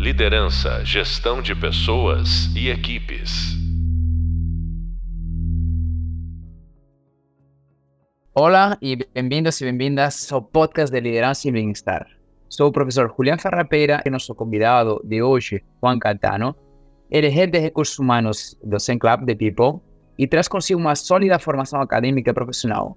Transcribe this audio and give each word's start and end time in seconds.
Liderança, 0.00 0.84
gestão 0.84 1.42
de 1.42 1.56
pessoas 1.56 2.54
e 2.54 2.68
equipes. 2.68 3.56
Olá 8.32 8.78
e 8.80 8.96
bem-vindos 9.12 9.60
e 9.60 9.64
bem-vindas 9.64 10.32
ao 10.32 10.40
podcast 10.40 10.94
de 10.94 11.00
Liderança 11.00 11.48
e 11.48 11.50
Bem-Estar. 11.50 12.06
Sou 12.48 12.68
o 12.68 12.72
professor 12.72 13.12
Julián 13.16 13.38
Ferrapeira 13.38 14.00
e 14.06 14.08
nosso 14.08 14.36
convidado 14.36 15.02
de 15.04 15.20
hoje, 15.20 15.64
Juan 15.82 15.98
Catano. 15.98 16.54
Ele 17.10 17.26
é 17.26 17.30
head 17.30 17.50
de 17.50 17.58
recursos 17.58 17.98
humanos 17.98 18.56
do 18.62 18.78
Zen 18.78 19.00
Club 19.00 19.24
de 19.24 19.34
People 19.34 19.82
e 20.16 20.28
traz 20.28 20.46
consigo 20.46 20.78
uma 20.78 20.94
sólida 20.94 21.40
formação 21.40 21.80
acadêmica 21.80 22.30
e 22.30 22.34
profissional. 22.34 22.96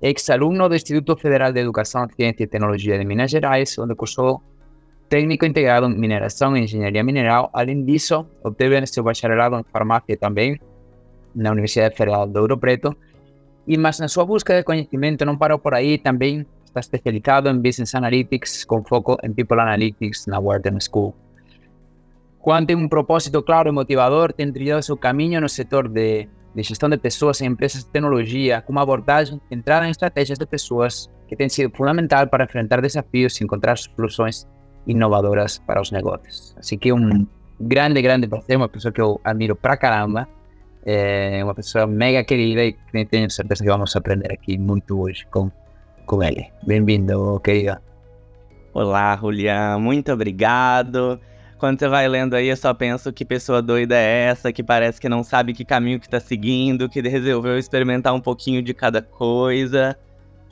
Ex-aluno 0.00 0.68
do 0.68 0.76
Instituto 0.76 1.16
Federal 1.16 1.52
de 1.52 1.58
Educação, 1.58 2.06
Ciência 2.14 2.44
e 2.44 2.46
Tecnologia 2.46 2.96
de 2.96 3.04
Minas 3.04 3.28
Gerais, 3.28 3.76
onde 3.76 3.96
cursou 3.96 4.40
técnico 5.08 5.46
integrado 5.46 5.86
em 5.86 5.98
mineração 5.98 6.56
e 6.56 6.60
engenharia 6.60 7.02
mineral. 7.02 7.50
Além 7.52 7.84
disso, 7.84 8.26
obteve 8.42 8.86
seu 8.86 9.02
bacharelado 9.02 9.56
em 9.56 9.64
farmácia 9.72 10.16
também 10.16 10.60
na 11.34 11.50
Universidade 11.50 11.96
Federal 11.96 12.26
do 12.26 12.40
Ouro 12.40 12.58
Preto. 12.58 12.96
E 13.66 13.76
mas 13.76 13.98
na 13.98 14.08
sua 14.08 14.24
busca 14.24 14.56
de 14.56 14.62
conhecimento 14.62 15.24
não 15.24 15.36
parou 15.36 15.58
por 15.58 15.74
aí, 15.74 15.98
também 15.98 16.46
está 16.64 16.80
especializado 16.80 17.48
em 17.48 17.58
Business 17.58 17.94
Analytics 17.94 18.64
com 18.64 18.82
foco 18.84 19.16
em 19.22 19.32
People 19.32 19.60
Analytics 19.60 20.26
na 20.26 20.38
Wharton 20.38 20.78
School. 20.80 21.14
Juan 22.44 22.64
tem 22.64 22.76
um 22.76 22.88
propósito 22.88 23.42
claro 23.42 23.68
e 23.68 23.72
motivador, 23.72 24.32
tem 24.32 24.50
trilhado 24.50 24.82
seu 24.82 24.96
caminho 24.96 25.40
no 25.40 25.48
setor 25.48 25.88
de, 25.88 26.28
de 26.54 26.62
gestão 26.62 26.88
de 26.88 26.96
pessoas 26.96 27.40
em 27.40 27.46
empresas 27.46 27.84
de 27.84 27.90
tecnologia, 27.90 28.62
com 28.62 28.72
uma 28.72 28.82
abordagem 28.82 29.40
centrada 29.48 29.86
em 29.86 29.90
estratégias 29.90 30.38
de 30.38 30.46
pessoas 30.46 31.10
que 31.26 31.36
tem 31.36 31.48
sido 31.48 31.74
fundamental 31.76 32.26
para 32.26 32.44
enfrentar 32.44 32.80
desafios 32.80 33.38
e 33.38 33.44
encontrar 33.44 33.76
soluções 33.76 34.46
inovadoras 34.88 35.58
para 35.58 35.80
os 35.80 35.92
negócios. 35.92 36.54
Assim 36.58 36.78
que 36.78 36.92
um 36.92 37.26
grande, 37.60 38.00
grande 38.02 38.26
prazer, 38.26 38.56
uma 38.56 38.68
pessoa 38.68 38.90
que 38.90 39.00
eu 39.00 39.20
admiro 39.22 39.54
pra 39.54 39.76
caramba, 39.76 40.26
é 40.84 41.44
uma 41.44 41.54
pessoa 41.54 41.86
mega 41.86 42.24
querida 42.24 42.64
e 42.64 43.04
tenho 43.04 43.30
certeza 43.30 43.62
que 43.62 43.70
vamos 43.70 43.94
aprender 43.94 44.32
aqui 44.32 44.56
muito 44.56 44.98
hoje 44.98 45.26
com, 45.30 45.50
com 46.06 46.22
ele. 46.22 46.46
Bem-vindo, 46.66 47.38
querida. 47.40 47.82
Olá, 48.72 49.16
Julián, 49.16 49.78
muito 49.78 50.10
obrigado. 50.10 51.20
Quando 51.58 51.78
você 51.78 51.88
vai 51.88 52.08
lendo 52.08 52.34
aí, 52.34 52.48
eu 52.48 52.56
só 52.56 52.72
penso 52.72 53.12
que 53.12 53.24
pessoa 53.24 53.60
doida 53.60 53.96
é 53.96 54.26
essa, 54.26 54.52
que 54.52 54.62
parece 54.62 55.00
que 55.00 55.08
não 55.08 55.24
sabe 55.24 55.52
que 55.52 55.64
caminho 55.64 55.98
que 55.98 56.08
tá 56.08 56.20
seguindo, 56.20 56.88
que 56.88 57.00
resolveu 57.00 57.58
experimentar 57.58 58.14
um 58.14 58.20
pouquinho 58.20 58.62
de 58.62 58.72
cada 58.72 59.02
coisa. 59.02 59.98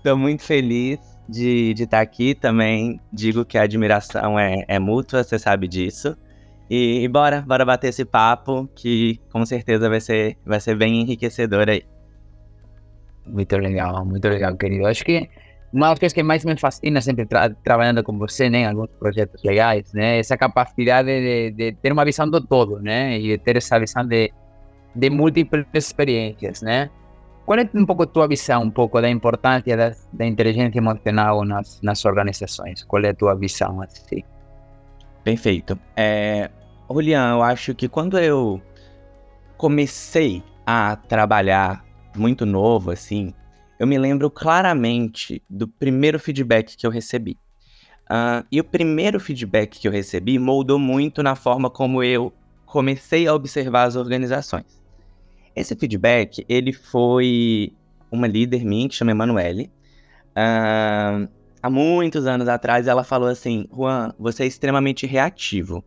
Tô 0.03 0.17
muito 0.17 0.43
feliz 0.43 1.16
de 1.29 1.73
estar 1.73 1.99
tá 1.99 2.01
aqui 2.01 2.35
também. 2.35 3.01
Digo 3.13 3.45
que 3.45 3.59
a 3.59 3.63
admiração 3.63 4.39
é, 4.39 4.65
é 4.69 4.79
mútua, 4.79 5.23
você 5.25 5.39
sabe 5.39 5.69
disso. 5.69 6.17
E, 6.69 7.05
e, 7.05 7.09
bora, 7.09 7.43
bora 7.43 7.65
bater 7.65 7.89
esse 7.89 8.05
papo, 8.05 8.69
que 8.75 9.21
com 9.31 9.45
certeza 9.47 9.89
vai 9.89 10.01
ser, 10.01 10.37
vai 10.45 10.61
ser 10.61 10.77
bem 10.77 11.01
enriquecedor 11.01 11.69
aí. 11.69 11.85
Muito 13.25 13.57
legal, 13.57 14.05
muito 14.05 14.29
legal, 14.29 14.57
querido. 14.57 14.87
Acho 14.87 15.05
que 15.05 15.29
uma 15.73 15.91
das 15.91 15.99
coisas 15.99 16.13
que 16.13 16.23
mais 16.23 16.45
me 16.45 16.57
fascina 16.59 17.01
sempre 17.01 17.27
tra 17.27 17.51
trabalhando 17.51 18.03
com 18.03 18.17
você, 18.19 18.49
né, 18.49 18.61
em 18.61 18.67
alguns 18.67 18.91
projetos 18.99 19.43
legais, 19.45 19.93
né, 19.93 20.19
essa 20.19 20.37
capacidade 20.37 21.09
de, 21.09 21.51
de, 21.51 21.73
ter 21.73 21.93
uma 21.93 22.05
visão 22.05 22.29
do 22.29 22.41
todo, 22.41 22.81
né, 22.81 23.19
e 23.19 23.37
ter 23.39 23.57
essa 23.57 23.79
visão 23.79 24.07
de, 24.07 24.33
de 24.95 25.11
múltiplas 25.11 25.67
experiências, 25.75 26.63
né. 26.63 26.89
Qual 27.47 27.57
é 27.57 27.71
um 27.75 27.87
pouco 27.87 28.03
a 28.03 28.07
tua 28.07 28.27
visão, 28.27 28.65
um 28.65 28.71
pouco 28.71 29.01
da 29.01 29.09
importância 29.09 29.77
da, 29.77 29.95
da 30.13 30.27
inteligência 30.27 30.79
emocional 30.79 31.45
nas, 31.45 31.81
nas 31.81 32.05
organizações? 32.05 32.83
Qual 32.83 33.01
é 33.05 33.11
a 33.11 33.15
tua 33.15 33.37
visão 33.37 33.81
assim? 33.81 34.25
Perfeito. 35.23 35.79
É, 35.97 36.51
Julian, 36.91 37.35
eu 37.35 37.43
acho 37.43 37.73
que 37.73 37.89
quando 37.89 38.19
eu 38.19 38.61
comecei 39.57 40.43
a 40.67 40.97
trabalhar 40.97 41.85
muito 42.17 42.45
novo, 42.45 42.91
assim, 42.91 43.33
eu 43.79 43.87
me 43.87 43.97
lembro 43.97 44.29
claramente 44.29 45.41
do 45.49 45.69
primeiro 45.69 46.19
feedback 46.19 46.77
que 46.77 46.85
eu 46.85 46.91
recebi. 46.91 47.39
Uh, 48.11 48.45
e 48.51 48.61
o 48.61 48.65
primeiro 48.65 49.21
feedback 49.21 49.79
que 49.79 49.87
eu 49.87 49.93
recebi 49.93 50.37
moldou 50.37 50.81
muito 50.81 51.23
na 51.23 51.37
forma 51.37 51.71
como 51.71 52.03
eu 52.03 52.33
comecei 52.65 53.29
a 53.29 53.35
observar 53.35 53.85
as 53.85 53.95
organizações. 53.95 54.85
Esse 55.57 55.75
feedback, 55.75 56.45
ele 56.49 56.73
foi 56.73 57.73
uma 58.11 58.27
líder 58.27 58.65
minha, 58.65 58.89
que 58.89 58.95
chama 58.95 59.13
Emanuele. 59.13 59.71
Uh, 60.33 61.27
há 61.63 61.71
muitos 61.71 62.27
anos 62.27 62.47
atrás, 62.47 62.87
ela 62.87 63.03
falou 63.03 63.29
assim, 63.29 63.67
Juan, 63.75 64.13
você 64.19 64.45
é 64.45 64.47
extremamente 64.47 65.07
reativo. 65.07 65.83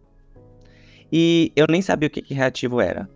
E 1.11 1.51
eu 1.55 1.67
nem 1.69 1.81
sabia 1.81 2.07
o 2.07 2.09
que, 2.09 2.21
que 2.21 2.33
reativo 2.33 2.81
era. 2.81 3.07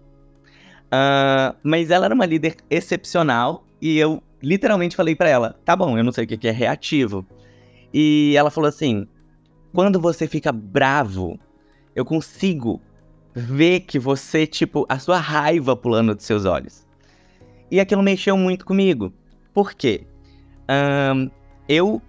Uh, 0.94 1.58
mas 1.64 1.90
ela 1.90 2.06
era 2.06 2.14
uma 2.14 2.26
líder 2.26 2.56
excepcional 2.70 3.66
e 3.82 3.98
eu 3.98 4.22
literalmente 4.42 4.96
falei 4.96 5.16
para 5.16 5.30
ela, 5.30 5.60
tá 5.66 5.76
bom, 5.76 5.98
eu 5.98 6.04
não 6.04 6.12
sei 6.12 6.26
o 6.26 6.28
que, 6.28 6.38
que 6.38 6.48
é 6.48 6.52
reativo. 6.52 7.26
E 7.92 8.36
ela 8.38 8.52
falou 8.52 8.68
assim, 8.68 9.08
quando 9.74 10.00
você 10.00 10.28
fica 10.28 10.52
bravo, 10.52 11.40
eu 11.96 12.06
consigo 12.06 12.80
ver 13.34 13.82
que 13.82 13.98
você, 13.98 14.46
tipo, 14.46 14.86
a 14.88 15.00
sua 15.00 15.18
raiva 15.18 15.76
pulando 15.76 16.14
dos 16.14 16.26
seus 16.26 16.46
olhos. 16.46 16.86
E 17.72 17.80
aquilo 17.80 18.04
mexeu 18.04 18.38
muito 18.38 18.66
comigo. 18.66 19.12
Por 19.54 19.74
quê? 19.74 20.06
Um, 20.70 21.30
eu 21.68 22.02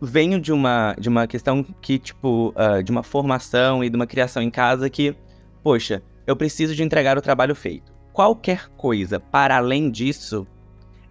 venho 0.00 0.40
de 0.40 0.52
uma, 0.52 0.94
de 0.98 1.08
uma 1.08 1.26
questão 1.26 1.62
que, 1.62 1.98
tipo, 1.98 2.54
uh, 2.56 2.82
de 2.82 2.90
uma 2.90 3.02
formação 3.02 3.82
e 3.82 3.90
de 3.90 3.96
uma 3.96 4.06
criação 4.06 4.42
em 4.42 4.50
casa 4.50 4.88
que, 4.90 5.14
poxa, 5.62 6.02
eu 6.26 6.36
preciso 6.36 6.74
de 6.74 6.82
entregar 6.82 7.16
o 7.16 7.22
trabalho 7.22 7.54
feito. 7.54 7.92
Qualquer 8.12 8.68
coisa 8.76 9.18
para 9.18 9.56
além 9.56 9.90
disso 9.90 10.46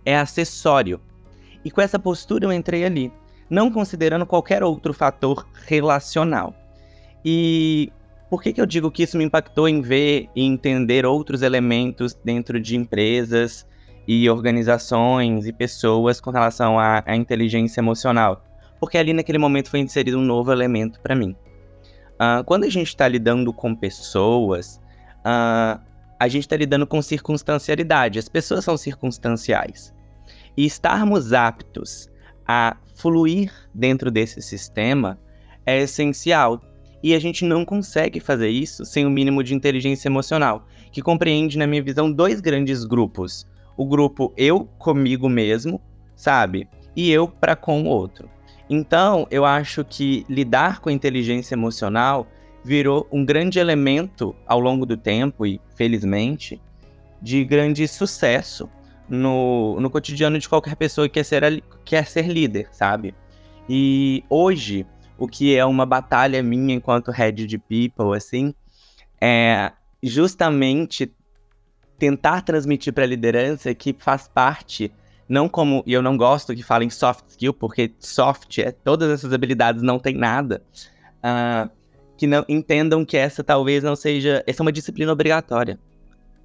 é 0.05 0.17
acessório. 0.17 0.99
E 1.63 1.71
com 1.71 1.81
essa 1.81 1.99
postura 1.99 2.45
eu 2.45 2.53
entrei 2.53 2.85
ali, 2.85 3.11
não 3.49 3.71
considerando 3.71 4.25
qualquer 4.25 4.63
outro 4.63 4.93
fator 4.93 5.47
relacional. 5.65 6.53
E 7.23 7.91
por 8.29 8.43
que, 8.43 8.53
que 8.53 8.61
eu 8.61 8.65
digo 8.65 8.91
que 8.91 9.03
isso 9.03 9.17
me 9.17 9.23
impactou 9.23 9.67
em 9.67 9.81
ver 9.81 10.29
e 10.35 10.43
entender 10.43 11.05
outros 11.05 11.41
elementos 11.41 12.13
dentro 12.23 12.59
de 12.59 12.75
empresas 12.75 13.67
e 14.07 14.29
organizações 14.29 15.47
e 15.47 15.53
pessoas 15.53 16.21
com 16.21 16.29
relação 16.29 16.79
à, 16.79 17.03
à 17.05 17.15
inteligência 17.15 17.81
emocional? 17.81 18.43
Porque 18.79 18.97
ali 18.97 19.13
naquele 19.13 19.39
momento 19.39 19.69
foi 19.69 19.79
inserido 19.79 20.19
um 20.19 20.23
novo 20.23 20.51
elemento 20.51 20.99
para 21.01 21.15
mim. 21.15 21.35
Uh, 22.13 22.43
quando 22.45 22.65
a 22.65 22.69
gente 22.69 22.87
está 22.89 23.07
lidando 23.07 23.51
com 23.51 23.75
pessoas, 23.75 24.79
uh, 25.19 25.81
a 26.19 26.27
gente 26.27 26.43
está 26.43 26.55
lidando 26.55 26.85
com 26.85 27.01
circunstancialidade. 27.01 28.19
As 28.19 28.29
pessoas 28.29 28.63
são 28.63 28.77
circunstanciais. 28.77 29.93
E 30.55 30.65
estarmos 30.65 31.33
aptos 31.33 32.09
a 32.47 32.77
fluir 32.95 33.51
dentro 33.73 34.11
desse 34.11 34.41
sistema 34.41 35.19
é 35.65 35.81
essencial 35.81 36.61
e 37.01 37.13
a 37.13 37.19
gente 37.19 37.45
não 37.45 37.63
consegue 37.63 38.19
fazer 38.19 38.49
isso 38.49 38.85
sem 38.85 39.05
o 39.05 39.07
um 39.07 39.11
mínimo 39.11 39.43
de 39.43 39.55
inteligência 39.55 40.07
emocional, 40.07 40.67
que 40.91 41.01
compreende, 41.01 41.57
na 41.57 41.67
minha 41.67 41.83
visão, 41.83 42.11
dois 42.11 42.41
grandes 42.41 42.83
grupos: 42.83 43.47
o 43.77 43.85
grupo 43.85 44.33
eu 44.35 44.65
comigo 44.77 45.29
mesmo, 45.29 45.81
sabe? 46.15 46.67
E 46.95 47.11
eu 47.11 47.27
para 47.27 47.55
com 47.55 47.83
o 47.83 47.87
outro. 47.87 48.29
Então, 48.69 49.25
eu 49.31 49.45
acho 49.45 49.83
que 49.83 50.25
lidar 50.29 50.79
com 50.79 50.89
a 50.89 50.93
inteligência 50.93 51.55
emocional 51.55 52.27
virou 52.63 53.07
um 53.11 53.25
grande 53.25 53.57
elemento 53.57 54.35
ao 54.45 54.59
longo 54.59 54.85
do 54.85 54.95
tempo 54.95 55.45
e, 55.45 55.59
felizmente, 55.75 56.61
de 57.21 57.43
grande 57.43 57.87
sucesso 57.87 58.69
no, 59.07 59.79
no 59.79 59.89
cotidiano 59.89 60.37
de 60.37 60.47
qualquer 60.47 60.75
pessoa 60.75 61.07
que 61.07 61.15
quer 61.15 61.23
ser, 61.23 61.63
quer 61.83 62.05
ser 62.05 62.27
líder, 62.27 62.67
sabe? 62.71 63.15
E 63.67 64.23
hoje, 64.29 64.85
o 65.19 65.27
que 65.27 65.55
é 65.55 65.65
uma 65.65 65.85
batalha 65.85 66.41
minha 66.41 66.73
enquanto 66.73 67.11
head 67.11 67.45
de 67.45 67.57
people, 67.57 68.15
assim, 68.15 68.53
é 69.21 69.71
justamente 70.01 71.13
tentar 71.97 72.41
transmitir 72.41 72.93
para 72.93 73.03
a 73.03 73.07
liderança 73.07 73.75
que 73.75 73.93
faz 73.99 74.27
parte, 74.27 74.91
não 75.27 75.49
como, 75.49 75.83
e 75.85 75.91
eu 75.91 76.01
não 76.01 76.15
gosto 76.15 76.55
que 76.55 76.63
falem 76.63 76.89
soft 76.89 77.25
skill, 77.27 77.53
porque 77.53 77.93
soft 77.99 78.59
é 78.59 78.71
todas 78.71 79.11
essas 79.11 79.33
habilidades 79.33 79.81
não 79.81 79.99
tem 79.99 80.15
nada, 80.15 80.63
uh, 81.17 81.69
que 82.17 82.25
não 82.25 82.45
entendam 82.47 83.03
que 83.03 83.17
essa 83.17 83.43
talvez 83.43 83.83
não 83.83 83.95
seja, 83.95 84.41
essa 84.47 84.61
é 84.61 84.63
uma 84.63 84.71
disciplina 84.71 85.11
obrigatória 85.11 85.77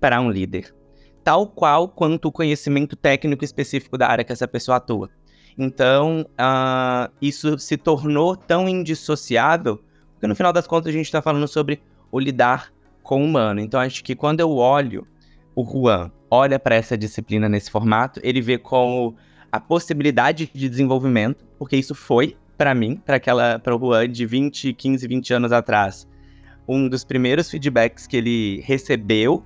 para 0.00 0.20
um 0.20 0.28
líder, 0.28 0.75
tal 1.22 1.46
qual 1.46 1.88
quanto 1.88 2.26
o 2.26 2.32
conhecimento 2.32 2.96
técnico 2.96 3.44
específico 3.44 3.96
da 3.96 4.08
área 4.08 4.25
que 4.25 4.32
essa 4.32 4.48
pessoa 4.48 4.78
atua. 4.78 5.08
Então, 5.56 6.26
uh, 6.32 7.12
isso 7.22 7.58
se 7.58 7.76
tornou 7.76 8.36
tão 8.36 8.68
indissociável, 8.68 9.80
porque 10.12 10.26
no 10.26 10.34
final 10.34 10.52
das 10.52 10.66
contas 10.66 10.88
a 10.88 10.96
gente 10.96 11.06
está 11.06 11.22
falando 11.22 11.46
sobre 11.46 11.80
o 12.10 12.18
lidar 12.18 12.72
com 13.02 13.22
o 13.22 13.24
humano. 13.24 13.60
Então, 13.60 13.78
acho 13.78 14.02
que 14.02 14.16
quando 14.16 14.40
eu 14.40 14.50
olho 14.56 15.06
o 15.54 15.64
Juan, 15.64 16.10
olha 16.30 16.58
para 16.58 16.74
essa 16.74 16.98
disciplina 16.98 17.48
nesse 17.48 17.70
formato, 17.70 18.20
ele 18.22 18.40
vê 18.40 18.58
como 18.58 19.14
a 19.52 19.60
possibilidade 19.60 20.50
de 20.52 20.68
desenvolvimento, 20.68 21.44
porque 21.58 21.76
isso 21.76 21.94
foi 21.94 22.36
para 22.56 22.74
mim, 22.74 22.96
para 22.96 23.16
aquela 23.16 23.58
para 23.58 23.74
o 23.74 23.78
Juan 23.78 24.08
de 24.08 24.26
20, 24.26 24.72
15, 24.72 25.06
20 25.06 25.34
anos 25.34 25.52
atrás, 25.52 26.08
um 26.66 26.88
dos 26.88 27.04
primeiros 27.04 27.50
feedbacks 27.50 28.06
que 28.06 28.16
ele 28.16 28.60
recebeu 28.62 29.44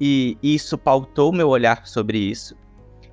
e 0.00 0.36
isso 0.42 0.76
pautou 0.76 1.32
meu 1.32 1.48
olhar 1.48 1.86
sobre 1.86 2.18
isso. 2.18 2.56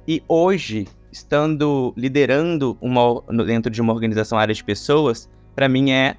E 0.07 0.23
hoje, 0.27 0.87
estando 1.11 1.93
liderando 1.97 2.77
uma, 2.81 3.21
dentro 3.45 3.71
de 3.71 3.81
uma 3.81 3.93
organização 3.93 4.37
área 4.37 4.53
de 4.53 4.63
pessoas, 4.63 5.29
para 5.55 5.67
mim 5.67 5.91
é 5.91 6.15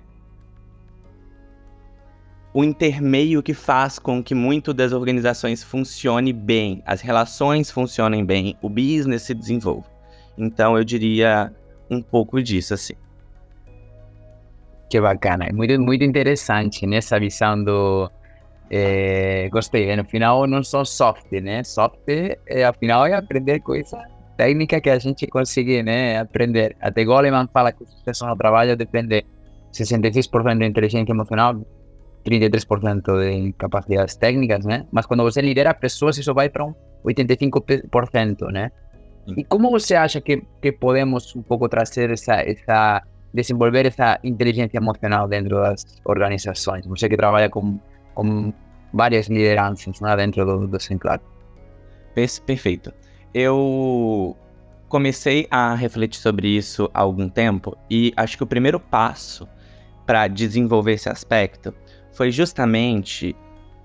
o 2.55 2.62
intermeio 2.62 3.43
que 3.43 3.55
faz 3.55 3.99
com 3.99 4.23
que 4.23 4.35
muito 4.35 4.75
das 4.75 4.93
organizações 4.93 5.62
funcione 5.62 6.33
bem, 6.33 6.83
as 6.85 7.00
relações 7.00 7.71
funcionem 7.71 8.25
bem, 8.25 8.56
o 8.61 8.69
business 8.69 9.23
se 9.23 9.35
desenvolva. 9.35 9.87
Então 10.37 10.77
eu 10.77 10.85
diria 10.85 11.50
um 11.91 12.03
pouco 12.03 12.43
disso 12.43 12.75
assim. 12.75 12.94
Que 14.91 15.00
bacana, 15.00 15.47
é 15.47 15.53
muito, 15.53 15.81
muito 15.81 16.05
interessante 16.05 16.87
nessa 16.87 17.19
visão 17.19 17.65
do. 17.65 18.11
É, 18.71 19.49
gostei, 19.50 19.94
no 19.97 20.05
final 20.05 20.47
não 20.47 20.62
são 20.62 20.85
soft, 20.85 21.31
né? 21.33 21.65
Soft, 21.65 22.03
é, 22.47 22.65
afinal, 22.65 23.06
é 23.06 23.15
aprender 23.15 23.61
coisa 23.61 24.12
técnica 24.43 24.81
que 24.81 24.91
a 24.91 24.99
gente 24.99 25.27
consegue 25.29 25.83
né, 25.85 26.19
aprender. 26.19 26.77
Até 26.81 27.05
Goleman 27.05 27.49
fala 27.53 27.71
que 27.71 27.85
o 27.85 27.87
sucesso 27.87 28.27
no 28.27 28.37
trabalho 28.37 28.77
depende 28.77 29.25
66% 29.73 30.59
de 30.59 30.67
inteligência 30.67 31.12
emocional, 31.12 31.55
33% 32.27 33.03
de 33.03 33.53
capacidades 33.53 34.17
técnicas, 34.17 34.65
né? 34.65 34.85
Mas 34.91 35.06
quando 35.06 35.23
você 35.23 35.41
lidera 35.41 35.73
pessoas, 35.73 36.19
isso 36.19 36.35
vai 36.35 36.49
para 36.49 36.65
um 36.65 36.75
85%, 37.05 38.50
né? 38.50 38.71
E 39.37 39.44
como 39.44 39.71
você 39.71 39.94
acha 39.94 40.21
que, 40.21 40.43
que 40.61 40.73
podemos 40.73 41.37
um 41.37 41.43
pouco 41.43 41.69
trazer 41.69 42.11
essa, 42.11 42.35
essa, 42.43 43.03
desenvolver 43.33 43.87
essa 43.87 44.19
inteligência 44.25 44.79
emocional 44.79 45.29
dentro 45.29 45.56
das 45.62 45.85
organizações? 46.05 46.85
Você 46.87 47.09
que 47.09 47.17
trabalha 47.17 47.49
com, 47.49 47.79
com 48.15 48.53
várias 48.93 49.29
lideranças 49.29 50.00
né, 50.00 50.17
dentro 50.17 50.44
do, 50.44 50.67
do 50.67 50.81
Sinclair. 50.81 51.21
Perfeito. 52.44 52.93
Eu 53.34 54.37
comecei 54.88 55.46
a 55.50 55.75
refletir 55.75 56.20
sobre 56.20 56.49
isso 56.49 56.90
há 56.93 57.00
algum 57.00 57.29
tempo 57.29 57.76
e 57.90 58.12
acho 58.17 58.37
que 58.37 58.43
o 58.43 58.46
primeiro 58.46 58.79
passo 58.79 59.49
para 60.05 60.29
desenvolver 60.29 60.93
esse 60.93 61.08
aspecto 61.08 61.75
foi 62.12 62.31
justamente 62.31 63.34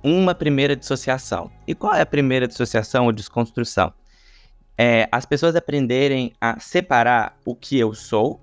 uma 0.04 0.36
primeira 0.36 0.76
dissociação. 0.76 1.50
E 1.66 1.74
qual 1.74 1.94
é 1.94 2.02
a 2.02 2.06
primeira 2.06 2.48
dissociação 2.48 3.06
ou 3.06 3.12
desconstrução? 3.12 3.94
É 4.78 5.08
as 5.12 5.26
pessoas 5.26 5.56
aprenderem 5.56 6.34
a 6.42 6.60
separar 6.60 7.38
o 7.46 7.56
que 7.56 7.80
eu 7.80 7.94
sou 7.94 8.42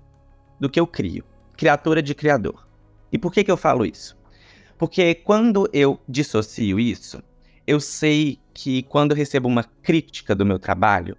do 0.59 0.69
que 0.69 0.79
eu 0.79 0.87
crio. 0.87 1.23
Criatura 1.55 2.01
de 2.01 2.15
criador. 2.15 2.67
E 3.11 3.17
por 3.17 3.31
que, 3.31 3.43
que 3.43 3.51
eu 3.51 3.57
falo 3.57 3.85
isso? 3.85 4.17
Porque 4.77 5.15
quando 5.15 5.69
eu 5.71 5.99
dissocio 6.09 6.79
isso, 6.79 7.21
eu 7.65 7.79
sei 7.79 8.39
que 8.55 8.83
quando 8.83 9.11
eu 9.11 9.17
recebo 9.17 9.49
uma 9.49 9.65
crítica 9.83 10.33
do 10.33 10.45
meu 10.45 10.57
trabalho, 10.57 11.17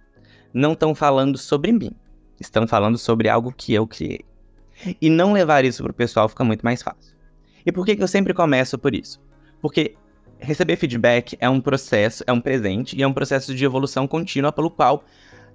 não 0.51 0.73
estão 0.73 0.95
falando 0.95 1.37
sobre 1.37 1.71
mim, 1.71 1.91
estão 2.39 2.67
falando 2.67 2.97
sobre 2.97 3.29
algo 3.29 3.53
que 3.55 3.73
eu 3.73 3.85
criei. 3.85 4.25
E 4.99 5.09
não 5.09 5.33
levar 5.33 5.63
isso 5.63 5.83
para 5.83 5.91
o 5.91 5.95
pessoal 5.95 6.27
fica 6.27 6.43
muito 6.43 6.63
mais 6.63 6.81
fácil. 6.81 7.15
E 7.63 7.71
por 7.71 7.85
que, 7.85 7.95
que 7.95 8.01
eu 8.01 8.07
sempre 8.07 8.33
começo 8.33 8.77
por 8.77 8.95
isso? 8.95 9.21
Porque 9.61 9.95
receber 10.39 10.77
feedback 10.77 11.37
é 11.39 11.47
um 11.47 11.61
processo, 11.61 12.23
é 12.25 12.33
um 12.33 12.41
presente 12.41 12.97
e 12.97 13.03
é 13.03 13.07
um 13.07 13.13
processo 13.13 13.53
de 13.53 13.63
evolução 13.63 14.07
contínua 14.07 14.51
pelo 14.51 14.71
qual 14.71 15.03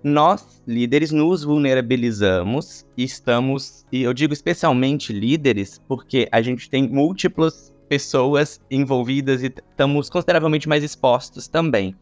nós, 0.05 0.62
líderes, 0.67 1.11
nos 1.11 1.43
vulnerabilizamos 1.44 2.87
e 2.96 3.05
estamos, 3.05 3.84
e 3.90 4.02
eu 4.02 4.12
digo 4.12 4.32
especialmente 4.32 5.12
líderes, 5.12 5.81
porque 5.87 6.29
a 6.31 6.43
gente 6.43 6.69
tem 6.69 6.88
múltiplas 6.88 7.72
pessoas 7.93 8.59
envolvidas 8.71 9.43
e 9.43 9.49
estamos 9.49 10.09
consideravelmente 10.09 10.67
mais 10.67 10.83
expostos 10.83 11.47
também. 11.47 11.94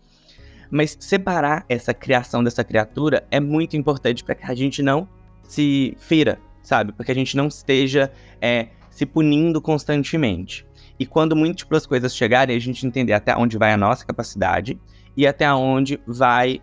Mas 0.70 0.96
separar 1.00 1.64
essa 1.69 1.92
criação 1.92 2.44
dessa 2.44 2.62
criatura 2.62 3.26
é 3.28 3.40
muito 3.40 3.76
importante 3.76 4.22
para 4.22 4.37
que 4.37 4.46
a 4.48 4.54
gente 4.54 4.84
não 4.84 5.08
se 5.42 5.96
fira, 5.98 6.38
sabe? 6.62 6.92
Para 6.92 7.04
que 7.04 7.10
a 7.10 7.14
gente 7.14 7.37
não 7.37 7.48
esteja 7.48 8.08
é, 8.40 8.69
se 8.88 9.04
punindo 9.04 9.60
constantemente. 9.60 10.64
E 10.96 11.04
quando 11.04 11.34
múltiplas 11.34 11.87
coisas 11.87 12.14
chegarem, 12.14 12.56
a 12.56 12.60
gente 12.60 12.87
entender 12.87 13.12
até 13.12 13.37
onde 13.37 13.58
vai 13.58 13.72
a 13.72 13.76
nossa 13.76 14.06
capacidade 14.06 14.78
e 15.16 15.26
até 15.26 15.52
onde 15.52 16.00
vai 16.06 16.62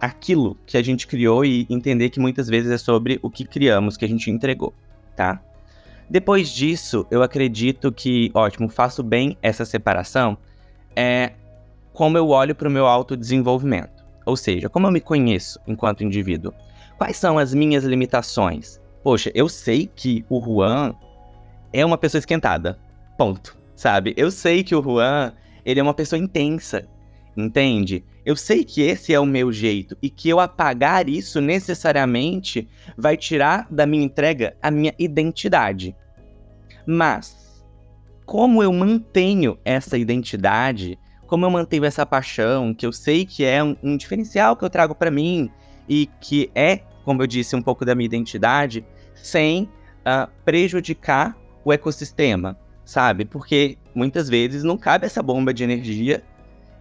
aquilo 0.00 0.56
que 0.64 0.78
a 0.78 0.82
gente 0.82 1.06
criou 1.06 1.44
e 1.44 1.66
entender 1.68 2.08
que 2.08 2.18
muitas 2.18 2.48
vezes 2.48 2.70
é 2.70 2.78
sobre 2.78 3.20
o 3.20 3.28
que 3.28 3.44
criamos, 3.44 3.98
que 3.98 4.06
a 4.06 4.08
gente 4.08 4.30
entregou, 4.30 4.72
tá? 5.14 5.38
Depois 6.08 6.50
disso, 6.50 7.06
eu 7.10 7.22
acredito 7.22 7.90
que, 7.90 8.30
ótimo, 8.34 8.68
faço 8.68 9.02
bem 9.02 9.36
essa 9.42 9.64
separação, 9.64 10.36
é 10.94 11.32
como 11.92 12.18
eu 12.18 12.28
olho 12.28 12.54
para 12.54 12.68
o 12.68 12.70
meu 12.70 12.86
autodesenvolvimento. 12.86 14.04
Ou 14.26 14.36
seja, 14.36 14.68
como 14.68 14.86
eu 14.86 14.90
me 14.90 15.00
conheço 15.00 15.60
enquanto 15.66 16.04
indivíduo. 16.04 16.52
Quais 16.98 17.16
são 17.16 17.38
as 17.38 17.52
minhas 17.52 17.84
limitações? 17.84 18.80
Poxa, 19.02 19.30
eu 19.34 19.48
sei 19.48 19.90
que 19.94 20.24
o 20.28 20.40
Juan 20.40 20.94
é 21.72 21.84
uma 21.84 21.98
pessoa 21.98 22.18
esquentada. 22.18 22.78
Ponto. 23.18 23.56
Sabe? 23.76 24.14
Eu 24.16 24.30
sei 24.30 24.62
que 24.62 24.74
o 24.74 24.82
Juan, 24.82 25.32
ele 25.64 25.80
é 25.80 25.82
uma 25.82 25.94
pessoa 25.94 26.18
intensa. 26.18 26.86
Entende? 27.36 28.04
Eu 28.24 28.36
sei 28.36 28.64
que 28.64 28.80
esse 28.80 29.12
é 29.12 29.20
o 29.20 29.26
meu 29.26 29.52
jeito 29.52 29.96
e 30.00 30.08
que 30.08 30.28
eu 30.28 30.40
apagar 30.40 31.08
isso 31.08 31.40
necessariamente 31.40 32.66
vai 32.96 33.16
tirar 33.16 33.66
da 33.70 33.86
minha 33.86 34.04
entrega 34.04 34.56
a 34.62 34.70
minha 34.70 34.94
identidade. 34.98 35.94
Mas 36.86 37.62
como 38.24 38.62
eu 38.62 38.72
mantenho 38.72 39.58
essa 39.64 39.98
identidade, 39.98 40.98
como 41.26 41.44
eu 41.44 41.50
mantenho 41.50 41.84
essa 41.84 42.06
paixão, 42.06 42.72
que 42.72 42.86
eu 42.86 42.92
sei 42.92 43.26
que 43.26 43.44
é 43.44 43.62
um, 43.62 43.76
um 43.82 43.96
diferencial 43.96 44.56
que 44.56 44.64
eu 44.64 44.70
trago 44.70 44.94
para 44.94 45.10
mim 45.10 45.50
e 45.86 46.08
que 46.20 46.50
é, 46.54 46.78
como 47.04 47.22
eu 47.22 47.26
disse, 47.26 47.54
um 47.54 47.62
pouco 47.62 47.84
da 47.84 47.94
minha 47.94 48.06
identidade, 48.06 48.84
sem 49.14 49.64
uh, 49.64 50.30
prejudicar 50.44 51.36
o 51.62 51.72
ecossistema, 51.72 52.58
sabe? 52.84 53.26
Porque 53.26 53.76
muitas 53.94 54.28
vezes 54.30 54.62
não 54.62 54.78
cabe 54.78 55.04
essa 55.04 55.22
bomba 55.22 55.52
de 55.52 55.62
energia 55.62 56.22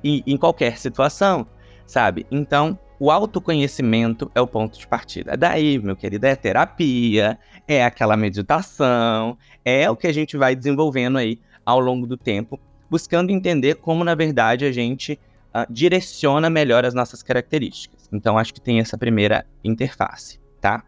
em, 0.04 0.24
em 0.26 0.38
qualquer 0.38 0.78
situação, 0.78 1.48
sabe? 1.86 2.26
Então, 2.32 2.78
o 3.00 3.12
autoconhecimento 3.12 4.32
é 4.34 4.42
o 4.42 4.48
ponto 4.48 4.78
de 4.78 4.88
partida. 4.88 5.36
Daí, 5.36 5.80
meu 5.80 5.96
querido, 5.96 6.26
é 6.26 6.36
terapia, 6.36 7.38
é 7.68 7.84
aquela 7.84 8.16
meditação, 8.16 9.38
é 9.66 9.90
o 9.90 9.96
que 9.96 10.08
a 10.08 10.14
gente 10.14 10.38
vai 10.38 10.56
desenvolvendo 10.56 11.18
aí 11.18 11.40
ao 11.66 11.80
longo 11.80 12.08
do 12.08 12.18
tempo, 12.18 12.60
buscando 12.90 13.32
entender 13.32 13.76
como, 13.76 14.04
na 14.04 14.16
verdade, 14.16 14.66
a 14.66 14.72
gente 14.72 15.20
uh, 15.54 15.72
direciona 15.72 16.50
melhor 16.50 16.86
as 16.86 16.94
nossas 16.94 17.24
características. 17.24 18.10
Então, 18.12 18.38
acho 18.38 18.54
que 18.54 18.62
tem 18.62 18.80
essa 18.80 18.98
primeira 18.98 19.46
interface, 19.64 20.40
tá? 20.62 20.84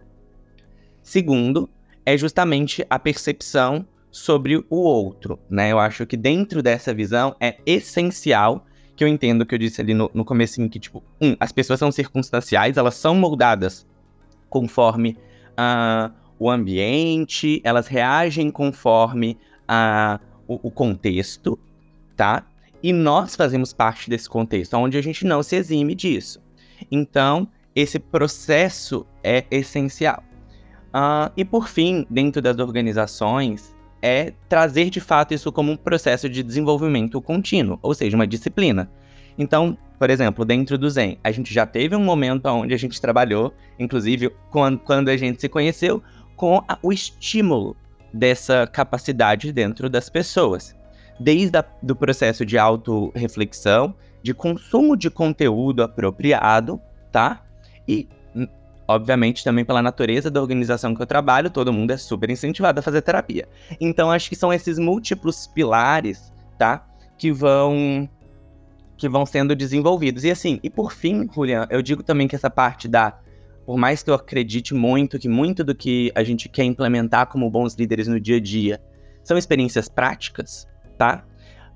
Segundo, 1.02 1.70
é 2.06 2.18
justamente 2.18 2.86
a 2.90 2.98
percepção 3.00 3.86
sobre 4.12 4.66
o 4.70 4.78
outro, 4.78 5.38
né? 5.50 5.72
Eu 5.72 5.80
acho 5.80 6.06
que 6.06 6.16
dentro 6.16 6.64
dessa 6.64 6.94
visão 6.94 7.36
é 7.40 7.58
essencial 7.66 8.66
que 8.96 9.04
eu 9.04 9.08
entendo 9.08 9.46
que 9.46 9.54
eu 9.54 9.60
disse 9.60 9.82
ali 9.82 9.94
no, 9.94 10.10
no 10.14 10.24
comecinho 10.24 10.70
que, 10.70 10.80
tipo, 10.80 11.04
um, 11.22 11.36
as 11.40 11.52
pessoas 11.52 11.80
são 11.80 11.92
circunstanciais, 11.92 12.78
elas 12.78 12.96
são 12.96 13.14
moldadas 13.16 13.86
conforme 14.50 15.18
uh, 15.52 16.14
o 16.40 16.50
ambiente, 16.50 17.62
elas 17.64 17.88
reagem 17.88 18.50
conforme 18.50 19.38
uh, 19.70 20.20
o, 20.48 20.68
o 20.68 20.72
contexto, 20.72 21.60
tá? 22.16 22.46
E 22.82 22.94
nós 22.94 23.36
fazemos 23.36 23.74
parte 23.74 24.10
desse 24.10 24.30
contexto, 24.30 24.76
onde 24.76 24.98
a 24.98 25.02
gente 25.02 25.26
não 25.26 25.44
se 25.44 25.56
exime 25.56 25.96
disso. 25.96 26.42
Então, 26.90 27.48
esse 27.76 28.00
processo 28.00 29.06
é 29.24 29.46
essencial. 29.52 30.24
Uh, 30.96 31.30
e 31.36 31.44
por 31.44 31.68
fim, 31.68 32.06
dentro 32.10 32.42
das 32.42 32.58
organizações, 32.60 33.75
é 34.06 34.32
trazer 34.48 34.92
de 34.92 35.02
fato 35.02 35.34
isso 35.34 35.52
como 35.52 35.72
um 35.72 35.76
processo 35.76 36.30
de 36.30 36.44
desenvolvimento 36.44 37.20
contínuo, 37.20 37.80
ou 37.82 37.92
seja, 37.96 38.16
uma 38.16 38.28
disciplina. 38.28 38.88
Então, 39.36 39.76
por 39.98 40.12
exemplo, 40.12 40.46
dentro 40.46 40.78
do 40.78 40.88
Zen, 40.88 41.18
a 41.24 41.32
gente 41.32 41.52
já 41.52 41.66
teve 41.66 41.96
um 41.96 42.04
momento 42.04 42.46
onde 42.46 42.72
a 42.72 42.78
gente 42.78 43.02
trabalhou, 43.02 43.52
inclusive 43.80 44.30
quando 44.52 45.10
a 45.10 45.18
gente 45.18 45.42
se 45.42 45.50
conheceu, 45.50 46.04
com 46.36 46.64
a, 46.68 46.78
o 46.84 46.94
estímulo 46.94 47.76
dessa 48.14 48.68
capacidade 48.68 49.52
dentro 49.52 49.90
das 49.90 50.08
pessoas. 50.08 50.76
Desde 51.20 51.58
o 51.90 51.96
processo 51.96 52.46
de 52.46 52.60
autorreflexão, 52.60 53.96
de 54.22 54.36
consumo 54.36 54.96
de 54.96 55.10
conteúdo 55.10 55.82
apropriado, 55.82 56.80
tá? 57.12 57.44
E 57.88 58.08
Obviamente, 58.88 59.44
também 59.44 59.66
pela 59.66 59.82
natureza 59.82 60.30
da 60.30 60.42
organização 60.42 60.94
que 60.94 61.02
eu 61.02 61.08
trabalho, 61.08 61.50
todo 61.50 61.74
mundo 61.74 61.92
é 61.92 61.98
super 61.98 62.30
incentivado 62.30 62.80
a 62.80 62.84
fazer 62.84 63.02
terapia. 63.02 63.48
Então, 63.82 64.12
acho 64.12 64.30
que 64.30 64.36
são 64.36 64.54
esses 64.54 64.78
múltiplos 64.78 65.48
pilares, 65.48 66.32
tá? 66.58 66.86
Que 67.18 67.32
vão 67.32 68.10
que 68.98 69.10
vão 69.10 69.26
sendo 69.26 69.56
desenvolvidos. 69.56 70.24
E 70.24 70.32
assim, 70.32 70.60
e 70.64 70.70
por 70.70 70.94
fim, 70.94 71.28
Julian, 71.34 71.68
eu 71.70 71.82
digo 71.82 72.02
também 72.02 72.28
que 72.28 72.36
essa 72.36 72.50
parte 72.50 72.88
da 72.88 73.20
por 73.66 73.78
mais 73.78 74.04
que 74.04 74.10
eu 74.10 74.14
acredite 74.14 74.74
muito 74.74 75.18
que 75.18 75.28
muito 75.28 75.64
do 75.64 75.74
que 75.74 76.12
a 76.16 76.24
gente 76.24 76.48
quer 76.48 76.64
implementar 76.64 77.28
como 77.28 77.50
bons 77.50 77.74
líderes 77.74 78.08
no 78.08 78.20
dia 78.20 78.38
a 78.38 78.40
dia 78.40 78.80
são 79.24 79.38
experiências 79.38 79.90
práticas, 79.90 80.68
tá? 80.98 81.26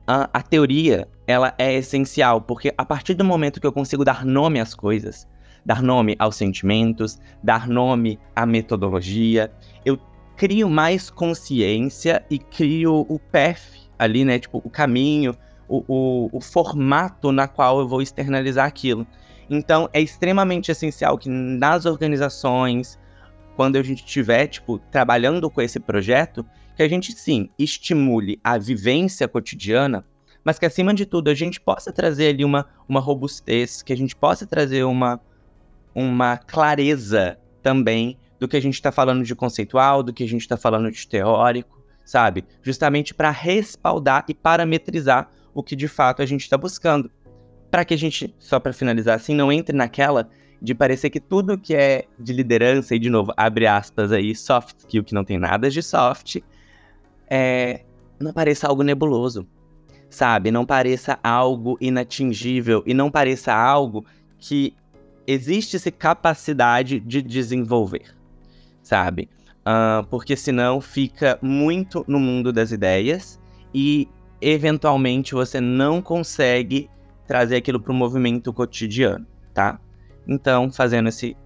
A, 0.05 0.29
a 0.31 0.41
teoria, 0.41 1.07
ela 1.27 1.53
é 1.57 1.73
essencial, 1.73 2.41
porque 2.41 2.73
a 2.77 2.85
partir 2.85 3.15
do 3.15 3.25
momento 3.25 3.59
que 3.59 3.67
eu 3.67 3.71
consigo 3.71 4.05
dar 4.05 4.23
nome 4.23 4.59
às 4.59 4.73
coisas, 4.73 5.27
dar 5.69 5.83
nome 5.83 6.15
aos 6.17 6.35
sentimentos, 6.35 7.19
dar 7.43 7.67
nome 7.67 8.17
à 8.35 8.43
metodologia, 8.43 9.51
eu 9.85 9.99
crio 10.35 10.67
mais 10.67 11.11
consciência 11.11 12.25
e 12.27 12.39
crio 12.39 13.05
o 13.07 13.19
path 13.19 13.61
ali, 13.99 14.25
né? 14.25 14.39
Tipo, 14.39 14.63
o 14.65 14.69
caminho, 14.69 15.35
o, 15.67 15.83
o, 15.87 16.29
o 16.33 16.41
formato 16.41 17.31
na 17.31 17.47
qual 17.47 17.79
eu 17.79 17.87
vou 17.87 18.01
externalizar 18.01 18.65
aquilo. 18.65 19.05
Então, 19.47 19.87
é 19.93 20.01
extremamente 20.01 20.71
essencial 20.71 21.19
que 21.19 21.29
nas 21.29 21.85
organizações, 21.85 22.97
quando 23.55 23.75
a 23.75 23.83
gente 23.83 24.03
estiver, 24.03 24.47
tipo, 24.47 24.79
trabalhando 24.89 25.51
com 25.51 25.61
esse 25.61 25.79
projeto, 25.79 26.43
que 26.75 26.81
a 26.81 26.89
gente, 26.89 27.11
sim, 27.11 27.47
estimule 27.59 28.39
a 28.43 28.57
vivência 28.57 29.27
cotidiana, 29.27 30.03
mas 30.43 30.57
que, 30.57 30.65
acima 30.65 30.95
de 30.95 31.05
tudo, 31.05 31.29
a 31.29 31.35
gente 31.35 31.61
possa 31.61 31.93
trazer 31.93 32.29
ali 32.29 32.43
uma, 32.43 32.65
uma 32.87 32.99
robustez, 32.99 33.83
que 33.83 33.93
a 33.93 33.97
gente 33.97 34.15
possa 34.15 34.47
trazer 34.47 34.83
uma, 34.83 35.21
uma 35.99 36.37
clareza 36.37 37.37
também 37.61 38.17
do 38.39 38.47
que 38.47 38.55
a 38.55 38.61
gente 38.61 38.75
está 38.75 38.91
falando 38.91 39.23
de 39.23 39.35
conceitual, 39.35 40.01
do 40.01 40.13
que 40.13 40.23
a 40.23 40.27
gente 40.27 40.41
está 40.41 40.55
falando 40.55 40.89
de 40.89 41.05
teórico, 41.07 41.83
sabe? 42.05 42.45
Justamente 42.63 43.13
para 43.13 43.29
respaldar 43.29 44.23
e 44.29 44.33
parametrizar 44.33 45.29
o 45.53 45.61
que 45.61 45.75
de 45.75 45.87
fato 45.87 46.21
a 46.21 46.25
gente 46.25 46.41
está 46.41 46.57
buscando. 46.57 47.11
Para 47.69 47.83
que 47.83 47.93
a 47.93 47.97
gente, 47.97 48.33
só 48.39 48.59
para 48.59 48.71
finalizar 48.71 49.15
assim, 49.15 49.35
não 49.35 49.51
entre 49.51 49.75
naquela 49.75 50.29
de 50.61 50.73
parecer 50.73 51.09
que 51.09 51.19
tudo 51.19 51.57
que 51.57 51.75
é 51.75 52.05
de 52.17 52.33
liderança, 52.33 52.95
e 52.95 52.99
de 52.99 53.09
novo, 53.09 53.33
abre 53.35 53.67
aspas 53.67 54.11
aí, 54.11 54.35
soft 54.35 54.79
skill, 54.79 55.03
que 55.03 55.13
não 55.13 55.23
tem 55.23 55.37
nada 55.37 55.69
de 55.69 55.81
soft, 55.81 56.37
é, 57.29 57.81
não 58.19 58.33
pareça 58.33 58.67
algo 58.67 58.83
nebuloso, 58.83 59.47
sabe? 60.09 60.51
Não 60.51 60.65
pareça 60.65 61.19
algo 61.23 61.77
inatingível 61.79 62.83
e 62.85 62.93
não 62.93 63.11
pareça 63.11 63.53
algo 63.53 64.05
que 64.37 64.73
existe 65.31 65.75
essa 65.75 65.91
capacidade 65.91 66.99
de 66.99 67.21
desenvolver, 67.21 68.15
sabe? 68.81 69.29
Uh, 69.59 70.03
porque 70.09 70.35
senão 70.35 70.81
fica 70.81 71.37
muito 71.39 72.03
no 72.07 72.19
mundo 72.19 72.51
das 72.51 72.71
ideias 72.71 73.39
e 73.71 74.07
eventualmente 74.41 75.35
você 75.35 75.61
não 75.61 76.01
consegue 76.01 76.89
trazer 77.27 77.57
aquilo 77.57 77.79
para 77.79 77.91
o 77.91 77.95
movimento 77.95 78.51
cotidiano, 78.51 79.27
tá? 79.53 79.79
Então, 80.27 80.71
fazendo 80.71 81.09
esse, 81.09 81.37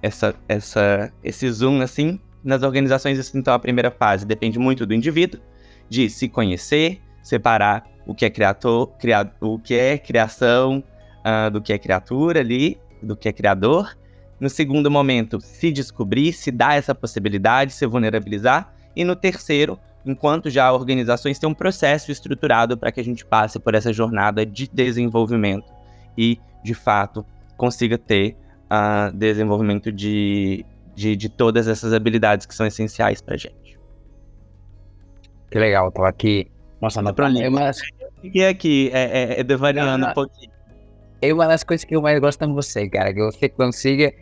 essa, 0.00 0.34
essa, 0.48 1.12
esse 1.24 1.50
zoom 1.50 1.80
assim, 1.80 2.20
nas 2.44 2.62
organizações, 2.62 3.34
então 3.34 3.54
a 3.54 3.58
primeira 3.58 3.90
fase 3.90 4.24
depende 4.24 4.56
muito 4.56 4.86
do 4.86 4.94
indivíduo, 4.94 5.40
de 5.88 6.08
se 6.08 6.28
conhecer, 6.28 7.00
separar 7.24 7.84
o 8.06 8.14
que 8.14 8.24
é 8.24 8.30
criador, 8.30 8.92
criado, 8.98 9.32
o 9.40 9.58
que 9.58 9.74
é 9.74 9.98
criação 9.98 10.84
uh, 11.24 11.50
do 11.50 11.60
que 11.60 11.72
é 11.72 11.78
criatura 11.78 12.38
ali, 12.38 12.78
do 13.04 13.16
que 13.16 13.28
é 13.28 13.32
criador. 13.32 13.96
No 14.40 14.50
segundo 14.50 14.90
momento, 14.90 15.40
se 15.40 15.70
descobrir, 15.70 16.32
se 16.32 16.50
dar 16.50 16.76
essa 16.76 16.94
possibilidade, 16.94 17.72
se 17.72 17.86
vulnerabilizar. 17.86 18.74
E 18.96 19.04
no 19.04 19.14
terceiro, 19.14 19.78
enquanto 20.04 20.50
já 20.50 20.72
organizações 20.72 21.38
têm 21.38 21.48
um 21.48 21.54
processo 21.54 22.10
estruturado 22.10 22.76
para 22.76 22.92
que 22.92 23.00
a 23.00 23.04
gente 23.04 23.24
passe 23.24 23.58
por 23.58 23.74
essa 23.74 23.92
jornada 23.92 24.44
de 24.44 24.68
desenvolvimento 24.68 25.72
e, 26.16 26.38
de 26.62 26.74
fato, 26.74 27.24
consiga 27.56 27.96
ter 27.96 28.36
uh, 28.64 29.16
desenvolvimento 29.16 29.90
de, 29.90 30.64
de, 30.94 31.16
de, 31.16 31.28
todas 31.28 31.68
essas 31.68 31.92
habilidades 31.92 32.46
que 32.46 32.54
são 32.54 32.66
essenciais 32.66 33.20
para 33.20 33.34
a 33.34 33.38
gente. 33.38 33.78
Que 35.50 35.58
legal, 35.58 35.90
tô 35.92 36.04
aqui. 36.04 36.50
Pra 37.14 37.30
é 37.40 37.48
uma... 37.48 37.70
Fiquei 38.20 38.46
aqui, 38.46 38.90
é, 38.92 39.36
é, 39.36 39.40
é 39.40 39.44
devariando 39.44 40.06
um 40.06 40.12
pouquinho 40.12 40.53
é 41.28 41.32
uma 41.32 41.46
das 41.46 41.64
coisas 41.64 41.84
que 41.84 41.96
eu 41.96 42.02
mais 42.02 42.18
gosto 42.20 42.44
em 42.44 42.52
você, 42.52 42.88
cara, 42.88 43.12
que 43.12 43.20
você 43.20 43.48
consiga 43.48 44.12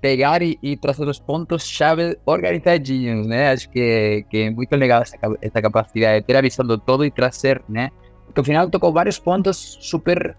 pegar 0.00 0.42
e, 0.42 0.58
e 0.62 0.76
trazer 0.76 1.06
os 1.08 1.18
pontos-chave 1.18 2.16
organizadinhos, 2.24 3.26
né? 3.26 3.50
Acho 3.50 3.68
que, 3.70 4.24
que 4.30 4.38
é 4.38 4.50
muito 4.50 4.74
legal 4.76 5.02
essa, 5.02 5.16
essa 5.42 5.60
capacidade 5.60 6.20
de 6.20 6.26
ter 6.26 6.36
a 6.36 6.40
visão 6.40 6.64
do 6.66 6.78
todo 6.78 7.04
e 7.04 7.10
trazer, 7.10 7.60
né? 7.68 7.90
Porque 8.26 8.40
ao 8.40 8.44
final 8.44 8.70
tocou 8.70 8.92
vários 8.92 9.18
pontos 9.18 9.78
super 9.80 10.36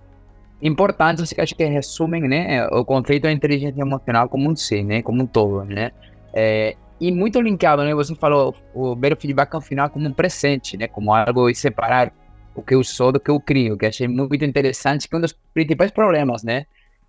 importantes 0.62 1.32
que 1.34 1.41
acho 1.41 1.56
que 1.56 1.65
resumem, 1.65 2.22
né, 2.24 2.68
o 2.68 2.84
conceito 2.84 3.24
da 3.24 3.32
inteligência 3.32 3.82
emocional 3.82 4.27
como 4.27 4.50
um 4.50 4.56
ser, 4.56 4.84
né, 4.84 5.01
como 5.01 5.24
um 5.24 5.25
todo, 5.25 5.63
né? 5.63 5.91
É, 6.34 6.75
e 7.00 7.12
muito 7.12 7.39
linkado, 7.39 7.84
né? 7.84 7.94
Você 7.96 8.13
falou 8.15 8.53
o 8.74 8.96
ver 8.96 9.13
o 9.13 9.18
feedback 9.18 9.53
ao 9.53 9.62
final 9.62 9.89
como 9.89 10.08
um 10.08 10.13
presente, 10.13 10.75
né? 10.77 10.88
Como 10.88 11.13
algo 11.13 11.53
separar 11.56 12.12
o 12.60 12.63
que 12.63 12.75
eu 12.75 12.84
sou 12.84 13.12
do 13.12 13.20
que 13.20 13.32
eu 13.32 13.39
crio, 13.39 13.78
que 13.78 13.86
achei 13.86 14.08
muito 14.08 14.44
interessante, 14.46 15.08
que 15.08 15.16
é 15.16 15.18
um 15.18 15.22
dos 15.22 15.34
principais 15.54 15.92
problemas, 15.92 16.44
né? 16.44 16.66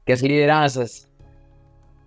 Que 0.06 0.12
as 0.12 0.20
lideranças 0.20 1.08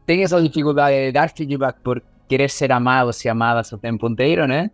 têm 0.05 0.23
essa 0.23 0.41
dificuldade 0.41 0.95
de 0.95 1.11
dar 1.11 1.29
feedback 1.29 1.79
por 1.81 2.01
querer 2.27 2.49
ser 2.49 2.71
amados 2.71 3.23
e 3.23 3.29
amadas 3.29 3.71
o 3.71 3.77
tempo 3.77 4.09
inteiro, 4.09 4.47
né? 4.47 4.71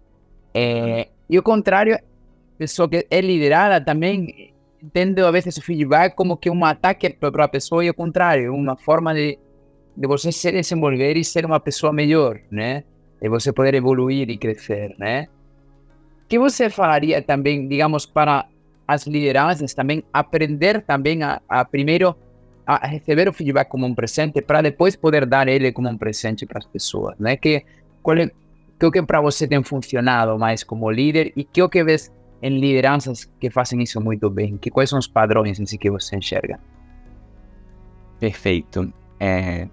É, 0.53 1.09
e 1.29 1.37
o 1.37 1.43
contrário, 1.43 1.95
a 1.95 2.57
pessoa 2.57 2.87
que 2.87 3.05
é 3.09 3.21
liderada 3.21 3.83
também 3.83 4.53
entende 4.81 5.21
a 5.21 5.31
vezes 5.31 5.57
o 5.57 5.61
feedback 5.61 6.15
como 6.15 6.37
que 6.37 6.49
um 6.49 6.63
ataque 6.63 7.09
para 7.09 7.45
a 7.45 7.47
pessoa 7.47 7.83
e 7.83 7.89
o 7.89 7.93
contrário, 7.93 8.53
uma 8.53 8.77
forma 8.77 9.13
de, 9.13 9.37
de 9.97 10.07
você 10.07 10.31
se 10.31 10.51
desenvolver 10.51 11.17
e 11.17 11.23
ser 11.23 11.45
uma 11.45 11.59
pessoa 11.59 11.91
melhor, 11.91 12.39
né? 12.51 12.83
De 13.21 13.27
você 13.27 13.51
poder 13.51 13.73
evoluir 13.73 14.29
e 14.29 14.37
crescer, 14.37 14.95
né? 14.97 15.27
que 16.29 16.37
você 16.37 16.69
falaria 16.69 17.21
também, 17.23 17.67
digamos, 17.67 18.05
para 18.05 18.45
as 18.89 19.05
lideranças 19.05 19.71
também 19.75 20.03
aprender 20.11 20.81
também 20.81 21.21
a, 21.21 21.39
a 21.47 21.63
primeiro 21.63 22.15
a 22.65 22.87
receber 22.87 23.29
o 23.29 23.33
feedback 23.33 23.67
como 23.67 23.85
um 23.85 23.93
presente 23.93 24.41
para 24.41 24.61
depois 24.63 24.95
poder 24.95 25.27
dar 25.27 25.47
ele 25.47 25.71
como 25.71 25.87
um 25.89 25.97
presente 25.97 26.43
para 26.45 26.57
as 26.57 26.65
pessoas, 26.65 27.15
né? 27.19 27.35
Que 27.37 27.63
qual 28.01 28.17
é 28.17 28.31
que 28.79 28.85
o 28.85 28.91
que 28.91 29.01
para 29.03 29.21
você 29.21 29.47
tem 29.47 29.61
funcionado 29.63 30.39
mais 30.39 30.63
como 30.63 30.89
líder 30.89 31.31
e 31.35 31.43
que 31.43 31.61
o 31.61 31.69
que 31.69 31.83
vês 31.83 32.11
em 32.41 32.59
lideranças 32.59 33.25
que 33.39 33.51
fazem 33.51 33.81
isso 33.83 34.01
muito 34.01 34.27
bem? 34.27 34.57
Que 34.57 34.71
quais 34.71 34.89
são 34.89 34.97
os 34.97 35.07
padrões 35.07 35.59
em 35.59 35.67
si 35.67 35.77
que 35.77 35.91
você 35.91 36.15
enxerga? 36.15 36.59
Perfeito. 38.19 38.91
É... 39.19 39.67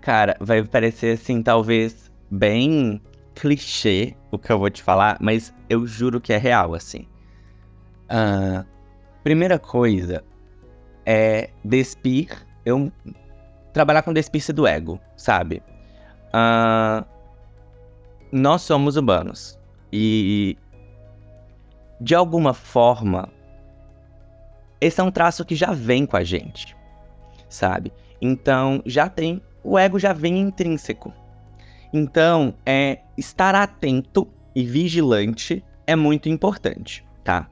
Cara, 0.00 0.36
vai 0.40 0.64
parecer 0.64 1.14
assim, 1.14 1.42
talvez 1.42 2.10
bem 2.28 3.00
clichê 3.36 4.16
o 4.32 4.38
que 4.38 4.50
eu 4.50 4.58
vou 4.58 4.70
te 4.70 4.82
falar, 4.82 5.16
mas 5.20 5.54
eu 5.68 5.86
juro 5.86 6.20
que 6.20 6.32
é 6.32 6.36
real, 6.36 6.74
assim. 6.74 7.06
Uh, 8.10 8.66
primeira 9.22 9.58
coisa 9.58 10.24
é 11.06 11.50
despir. 11.64 12.46
Eu 12.64 12.92
trabalhar 13.72 14.02
com 14.02 14.12
despir 14.12 14.52
do 14.52 14.66
ego, 14.66 15.00
sabe? 15.16 15.62
Uh, 16.28 17.04
nós 18.32 18.62
somos 18.62 18.96
humanos 18.96 19.58
e 19.92 20.56
de 22.00 22.14
alguma 22.14 22.54
forma 22.54 23.28
esse 24.80 25.00
é 25.00 25.04
um 25.04 25.10
traço 25.10 25.44
que 25.44 25.54
já 25.54 25.72
vem 25.72 26.06
com 26.06 26.16
a 26.16 26.24
gente, 26.24 26.76
sabe? 27.48 27.92
Então 28.20 28.82
já 28.86 29.08
tem 29.08 29.42
o 29.62 29.78
ego 29.78 29.98
já 29.98 30.12
vem 30.12 30.38
intrínseco. 30.40 31.12
Então, 31.92 32.54
é 32.64 33.00
estar 33.16 33.54
atento 33.54 34.28
e 34.54 34.64
vigilante 34.64 35.64
é 35.86 35.96
muito 35.96 36.28
importante, 36.28 37.04
tá? 37.24 37.48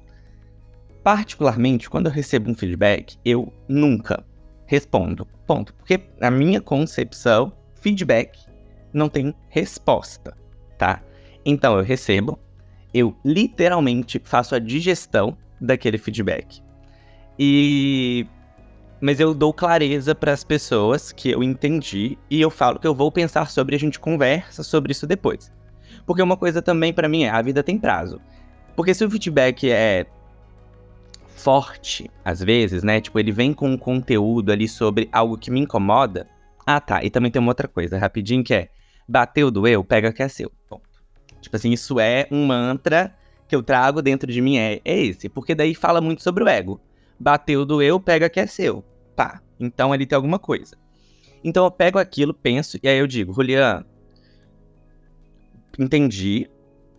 Particularmente, 1.09 1.88
quando 1.88 2.05
eu 2.05 2.12
recebo 2.12 2.50
um 2.50 2.55
feedback, 2.55 3.17
eu 3.25 3.50
nunca 3.67 4.23
respondo. 4.67 5.27
Ponto. 5.47 5.73
Porque 5.73 5.99
na 6.21 6.31
minha 6.31 6.61
concepção, 6.61 7.50
feedback 7.77 8.38
não 8.93 9.09
tem 9.09 9.35
resposta, 9.49 10.37
tá? 10.77 11.00
Então 11.47 11.79
eu 11.79 11.83
recebo, 11.83 12.38
eu 12.93 13.17
literalmente 13.25 14.21
faço 14.23 14.55
a 14.55 14.59
digestão 14.59 15.35
daquele 15.59 15.97
feedback. 15.97 16.61
E 17.38 18.27
mas 19.00 19.19
eu 19.19 19.33
dou 19.33 19.55
clareza 19.55 20.15
para 20.15 20.35
as 20.35 20.45
pessoas 20.45 21.11
que 21.11 21.31
eu 21.31 21.43
entendi 21.43 22.19
e 22.31 22.38
eu 22.38 22.50
falo 22.50 22.79
que 22.79 22.87
eu 22.87 22.95
vou 22.95 23.11
pensar 23.11 23.49
sobre, 23.49 23.75
a 23.75 23.79
gente 23.79 23.99
conversa 23.99 24.62
sobre 24.62 24.93
isso 24.93 25.07
depois. 25.07 25.50
Porque 26.05 26.21
uma 26.21 26.37
coisa 26.37 26.61
também 26.61 26.93
para 26.93 27.09
mim 27.09 27.23
é, 27.25 27.31
a 27.31 27.41
vida 27.41 27.62
tem 27.62 27.79
prazo. 27.79 28.21
Porque 28.77 28.93
se 28.93 29.03
o 29.07 29.11
feedback 29.11 29.71
é 29.71 30.05
forte, 31.49 32.11
às 32.23 32.40
vezes, 32.40 32.83
né? 32.83 33.00
Tipo, 33.00 33.19
ele 33.19 33.33
vem 33.33 33.55
com 33.55 33.71
um 33.71 33.78
conteúdo 33.78 34.52
ali 34.52 34.69
sobre 34.69 35.09
algo 35.11 35.38
que 35.38 35.50
me 35.50 35.61
incomoda. 35.61 36.26
Ah, 36.67 36.78
tá. 36.78 37.02
E 37.02 37.09
também 37.09 37.31
tem 37.31 37.40
uma 37.40 37.52
outra 37.52 37.67
coisa, 37.67 37.97
rapidinho, 37.97 38.45
que 38.45 38.52
é 38.52 38.69
bateu, 39.09 39.50
doeu, 39.50 39.83
pega 39.83 40.12
que 40.12 40.23
é 40.23 40.28
seu. 40.28 40.52
Tipo 41.40 41.57
assim, 41.57 41.71
isso 41.71 41.99
é 41.99 42.28
um 42.31 42.45
mantra 42.45 43.17
que 43.49 43.57
eu 43.57 43.62
trago 43.62 44.02
dentro 44.02 44.31
de 44.31 44.43
mim, 44.43 44.59
é, 44.59 44.83
é 44.85 45.00
esse. 45.00 45.31
Porque 45.31 45.55
daí 45.55 45.75
fala 45.75 46.02
muito 46.02 46.23
sobre 46.23 46.45
o 46.45 46.49
ego 46.49 46.78
bateu, 47.19 47.64
doeu, 47.64 47.99
pega 47.99 48.28
que 48.28 48.40
é 48.40 48.47
seu. 48.47 48.85
Pá. 49.17 49.40
Então 49.59 49.90
ali 49.90 50.05
tem 50.05 50.17
alguma 50.17 50.38
coisa. 50.38 50.76
Então 51.43 51.64
eu 51.64 51.71
pego 51.71 51.99
aquilo, 51.99 52.35
penso, 52.35 52.78
e 52.83 52.87
aí 52.87 52.99
eu 52.99 53.07
digo, 53.07 53.33
Julian, 53.33 53.87
entendi. 55.78 56.47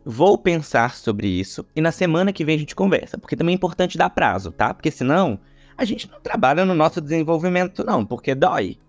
Vou 0.09 0.39
pensar 0.39 0.95
sobre 0.95 1.27
isso 1.27 1.63
e 1.75 1.81
na 1.81 1.91
semana 1.91 2.33
que 2.33 2.43
vem 2.43 2.55
a 2.55 2.59
gente 2.59 2.75
conversa, 2.75 3.15
porque 3.15 3.35
também 3.35 3.53
é 3.53 3.55
importante 3.55 3.95
dar 3.95 4.09
prazo, 4.09 4.51
tá? 4.51 4.73
Porque 4.73 4.89
senão 4.89 5.39
a 5.77 5.85
gente 5.85 6.09
não 6.09 6.19
trabalha 6.19 6.65
no 6.65 6.73
nosso 6.73 6.99
desenvolvimento, 6.99 7.83
não, 7.85 8.03
porque 8.03 8.33
dói, 8.33 8.79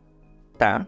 tá? 0.56 0.86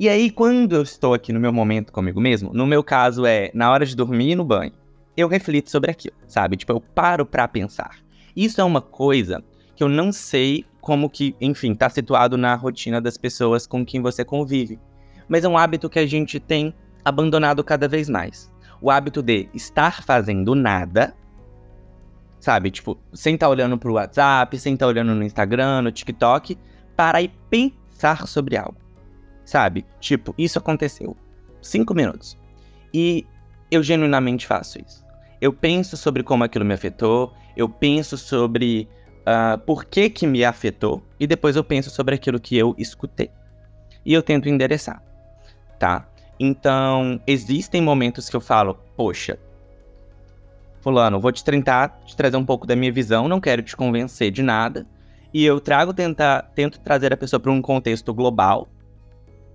E 0.00 0.08
aí, 0.08 0.30
quando 0.30 0.74
eu 0.74 0.82
estou 0.82 1.14
aqui 1.14 1.32
no 1.32 1.38
meu 1.38 1.52
momento 1.52 1.92
comigo 1.92 2.20
mesmo, 2.20 2.52
no 2.52 2.66
meu 2.66 2.82
caso 2.82 3.24
é 3.24 3.52
na 3.54 3.70
hora 3.70 3.86
de 3.86 3.94
dormir 3.94 4.32
e 4.32 4.34
no 4.34 4.44
banho, 4.44 4.72
eu 5.16 5.28
reflito 5.28 5.70
sobre 5.70 5.92
aquilo, 5.92 6.16
sabe? 6.26 6.56
Tipo, 6.56 6.72
eu 6.72 6.80
paro 6.80 7.24
pra 7.24 7.46
pensar. 7.46 7.98
Isso 8.34 8.60
é 8.60 8.64
uma 8.64 8.80
coisa 8.80 9.44
que 9.76 9.84
eu 9.84 9.88
não 9.88 10.10
sei 10.10 10.64
como 10.80 11.08
que, 11.08 11.36
enfim, 11.40 11.72
tá 11.74 11.88
situado 11.88 12.36
na 12.36 12.56
rotina 12.56 13.00
das 13.00 13.16
pessoas 13.16 13.64
com 13.64 13.86
quem 13.86 14.02
você 14.02 14.24
convive. 14.24 14.80
Mas 15.28 15.44
é 15.44 15.48
um 15.48 15.56
hábito 15.56 15.88
que 15.88 16.00
a 16.00 16.06
gente 16.06 16.40
tem 16.40 16.74
abandonado 17.04 17.62
cada 17.62 17.86
vez 17.86 18.08
mais. 18.08 18.50
O 18.80 18.90
hábito 18.90 19.22
de 19.22 19.48
estar 19.54 20.02
fazendo 20.02 20.54
nada 20.54 21.14
sabe? 22.40 22.70
Tipo, 22.70 22.98
sem 23.12 23.34
estar 23.34 23.46
tá 23.46 23.50
olhando 23.50 23.78
pro 23.78 23.92
WhatsApp, 23.92 24.58
sem 24.58 24.74
estar 24.74 24.86
tá 24.86 24.88
olhando 24.88 25.14
no 25.14 25.22
Instagram, 25.22 25.82
no 25.82 25.92
TikTok, 25.92 26.58
para 26.96 27.22
e 27.22 27.28
pensar 27.50 28.26
sobre 28.26 28.56
algo, 28.56 28.76
sabe? 29.44 29.84
Tipo, 30.00 30.34
isso 30.36 30.58
aconteceu. 30.58 31.16
Cinco 31.60 31.94
minutos. 31.94 32.36
E 32.92 33.26
eu 33.70 33.82
genuinamente 33.82 34.46
faço 34.46 34.80
isso. 34.80 35.04
Eu 35.40 35.52
penso 35.52 35.96
sobre 35.96 36.22
como 36.22 36.42
aquilo 36.42 36.64
me 36.64 36.74
afetou, 36.74 37.32
eu 37.56 37.68
penso 37.68 38.16
sobre 38.16 38.88
uh, 39.20 39.58
por 39.58 39.84
que 39.84 40.10
que 40.10 40.26
me 40.26 40.44
afetou, 40.44 41.02
e 41.18 41.26
depois 41.26 41.56
eu 41.56 41.64
penso 41.64 41.90
sobre 41.90 42.14
aquilo 42.14 42.40
que 42.40 42.56
eu 42.56 42.74
escutei. 42.78 43.30
E 44.04 44.14
eu 44.14 44.22
tento 44.22 44.48
endereçar, 44.48 45.02
tá? 45.78 46.08
Então, 46.42 47.20
existem 47.26 47.82
momentos 47.82 48.30
que 48.30 48.34
eu 48.34 48.40
falo, 48.40 48.74
poxa, 48.96 49.38
Fulano, 50.80 51.20
vou 51.20 51.30
te 51.30 51.44
tentar 51.44 52.00
te 52.06 52.16
trazer 52.16 52.38
um 52.38 52.46
pouco 52.46 52.66
da 52.66 52.74
minha 52.74 52.90
visão, 52.90 53.28
não 53.28 53.38
quero 53.38 53.62
te 53.62 53.76
convencer 53.76 54.30
de 54.30 54.42
nada. 54.42 54.86
E 55.34 55.44
eu 55.44 55.60
trago, 55.60 55.92
tentar, 55.92 56.50
tento 56.54 56.80
trazer 56.80 57.12
a 57.12 57.16
pessoa 57.16 57.38
para 57.38 57.52
um 57.52 57.60
contexto 57.60 58.14
global, 58.14 58.70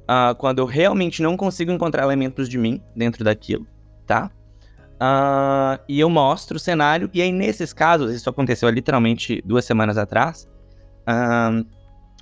uh, 0.03 0.35
quando 0.35 0.59
eu 0.59 0.65
realmente 0.67 1.23
não 1.23 1.35
consigo 1.35 1.71
encontrar 1.71 2.03
elementos 2.03 2.47
de 2.47 2.59
mim 2.59 2.79
dentro 2.95 3.23
daquilo, 3.23 3.65
tá? 4.05 4.29
Uh, 4.95 5.81
e 5.89 5.99
eu 5.99 6.09
mostro 6.09 6.57
o 6.57 6.59
cenário, 6.59 7.09
e 7.11 7.19
aí 7.19 7.31
nesses 7.31 7.73
casos, 7.73 8.13
isso 8.13 8.29
aconteceu 8.29 8.69
literalmente 8.69 9.41
duas 9.43 9.65
semanas 9.65 9.97
atrás, 9.97 10.47
uh, 11.01 11.65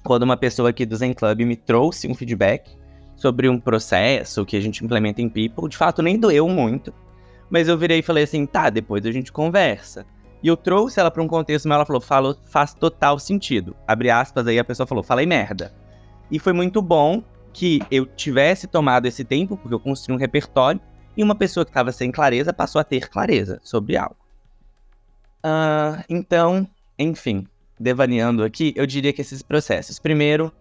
quando 0.06 0.24
uma 0.24 0.38
pessoa 0.38 0.70
aqui 0.70 0.86
do 0.86 0.96
Zen 0.96 1.14
Club 1.14 1.42
me 1.42 1.58
trouxe 1.58 2.08
um 2.08 2.16
feedback 2.16 2.82
sobre 3.16 3.48
um 3.48 3.60
processo 3.60 4.46
que 4.46 4.56
a 4.56 4.60
gente 4.60 4.84
implementa 4.84 5.22
em 5.22 5.30
People, 5.30 5.70
de 5.70 5.78
fato 5.78 6.02
nem 6.02 6.18
doeu 6.18 6.48
muito, 6.48 6.94
mas 7.50 7.68
eu 7.68 7.78
virei 7.78 8.00
e 8.00 8.04
falei 8.04 8.24
assim, 8.24 8.46
tá, 8.46 8.70
depois 8.70 9.06
a 9.06 9.12
gente 9.12 9.32
conversa. 9.32 10.06
E 10.42 10.48
eu 10.48 10.58
trouxe 10.58 11.00
ela 11.00 11.10
para 11.10 11.24
um 11.24 11.28
contexto, 11.28 11.68
mas 11.68 11.76
ela 11.76 11.86
falou, 11.86 12.02
falou, 12.02 12.36
faz 12.46 12.74
total 12.74 13.18
sentido. 13.18 13.76
Abre 13.88 14.10
aspas, 14.10 14.46
aí 14.46 14.60
a 14.60 14.64
pessoa 14.64 14.86
falou, 14.86 15.04
falei 15.04 15.26
merda. 15.26 15.74
E 16.30 16.38
foi 16.38 16.52
muito 16.52 16.82
bom 16.82 17.24
que 17.54 17.80
eu 17.90 18.06
tivesse 18.06 18.68
tomado 18.68 19.06
esse 19.06 19.24
tempo, 19.24 19.56
porque 19.56 19.74
eu 19.74 19.80
construí 19.80 20.16
um 20.16 20.20
repertório, 20.20 20.82
e 21.16 21.24
uma 21.24 21.36
pessoa 21.36 21.64
que 21.64 21.70
estava 21.70 21.92
sem 21.92 22.12
clareza 22.12 22.52
passou 22.52 22.82
a 22.82 22.84
ter 22.84 23.08
clareza 23.08 23.60
sobre 23.64 23.96
algo. 23.96 24.18
Uh, 25.46 26.04
então, 26.10 26.68
enfim, 26.98 27.46
devaneando 27.80 28.44
aqui, 28.44 28.74
eu 28.76 28.86
diria 28.86 29.14
que 29.14 29.22
esses 29.22 29.42
processos. 29.42 30.00
Primeiro, 30.00 30.52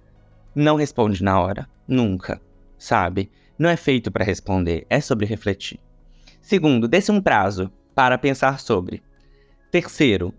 não 0.54 0.76
responde 0.76 1.22
na 1.22 1.40
hora, 1.40 1.68
nunca, 1.86 2.40
sabe? 2.78 3.30
Não 3.58 3.68
é 3.68 3.76
feito 3.76 4.10
para 4.10 4.24
responder, 4.24 4.86
é 4.90 5.00
sobre 5.00 5.26
refletir. 5.26 5.78
Segundo, 6.40 6.88
desse 6.88 7.12
um 7.12 7.20
prazo 7.20 7.70
para 7.94 8.18
pensar 8.18 8.58
sobre. 8.60 9.02
Terceiro, 9.70 10.34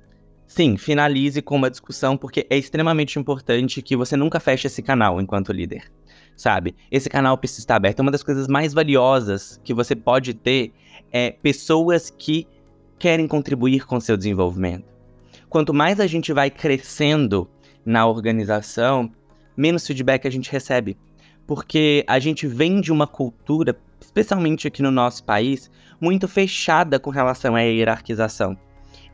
sim, 0.45 0.77
finalize 0.77 1.41
com 1.41 1.55
uma 1.55 1.71
discussão, 1.71 2.17
porque 2.17 2.45
é 2.49 2.57
extremamente 2.57 3.17
importante 3.17 3.81
que 3.81 3.95
você 3.95 4.15
nunca 4.15 4.39
feche 4.39 4.67
esse 4.67 4.81
canal 4.81 5.21
enquanto 5.21 5.53
líder. 5.53 5.91
Sabe? 6.35 6.75
Esse 6.91 7.09
canal 7.09 7.37
precisa 7.37 7.61
estar 7.61 7.75
aberto. 7.75 7.99
Uma 7.99 8.11
das 8.11 8.23
coisas 8.23 8.47
mais 8.47 8.73
valiosas 8.73 9.59
que 9.63 9.73
você 9.73 9.95
pode 9.95 10.33
ter 10.33 10.73
é 11.11 11.31
pessoas 11.31 12.09
que 12.09 12.47
querem 12.97 13.27
contribuir 13.27 13.85
com 13.85 13.99
seu 13.99 14.17
desenvolvimento. 14.17 14.85
Quanto 15.49 15.73
mais 15.73 15.99
a 15.99 16.07
gente 16.07 16.33
vai 16.33 16.49
crescendo 16.49 17.49
na 17.85 18.07
organização, 18.07 19.11
menos 19.55 19.85
feedback 19.85 20.27
a 20.27 20.31
gente 20.31 20.51
recebe. 20.51 20.97
Porque 21.45 22.03
a 22.07 22.19
gente 22.19 22.47
vem 22.47 22.79
de 22.79 22.91
uma 22.91 23.05
cultura, 23.05 23.77
especialmente 23.99 24.67
aqui 24.67 24.81
no 24.81 24.91
nosso 24.91 25.23
país, 25.23 25.69
muito 25.99 26.27
fechada 26.27 26.99
com 26.99 27.09
relação 27.09 27.55
à 27.55 27.61
hierarquização. 27.61 28.57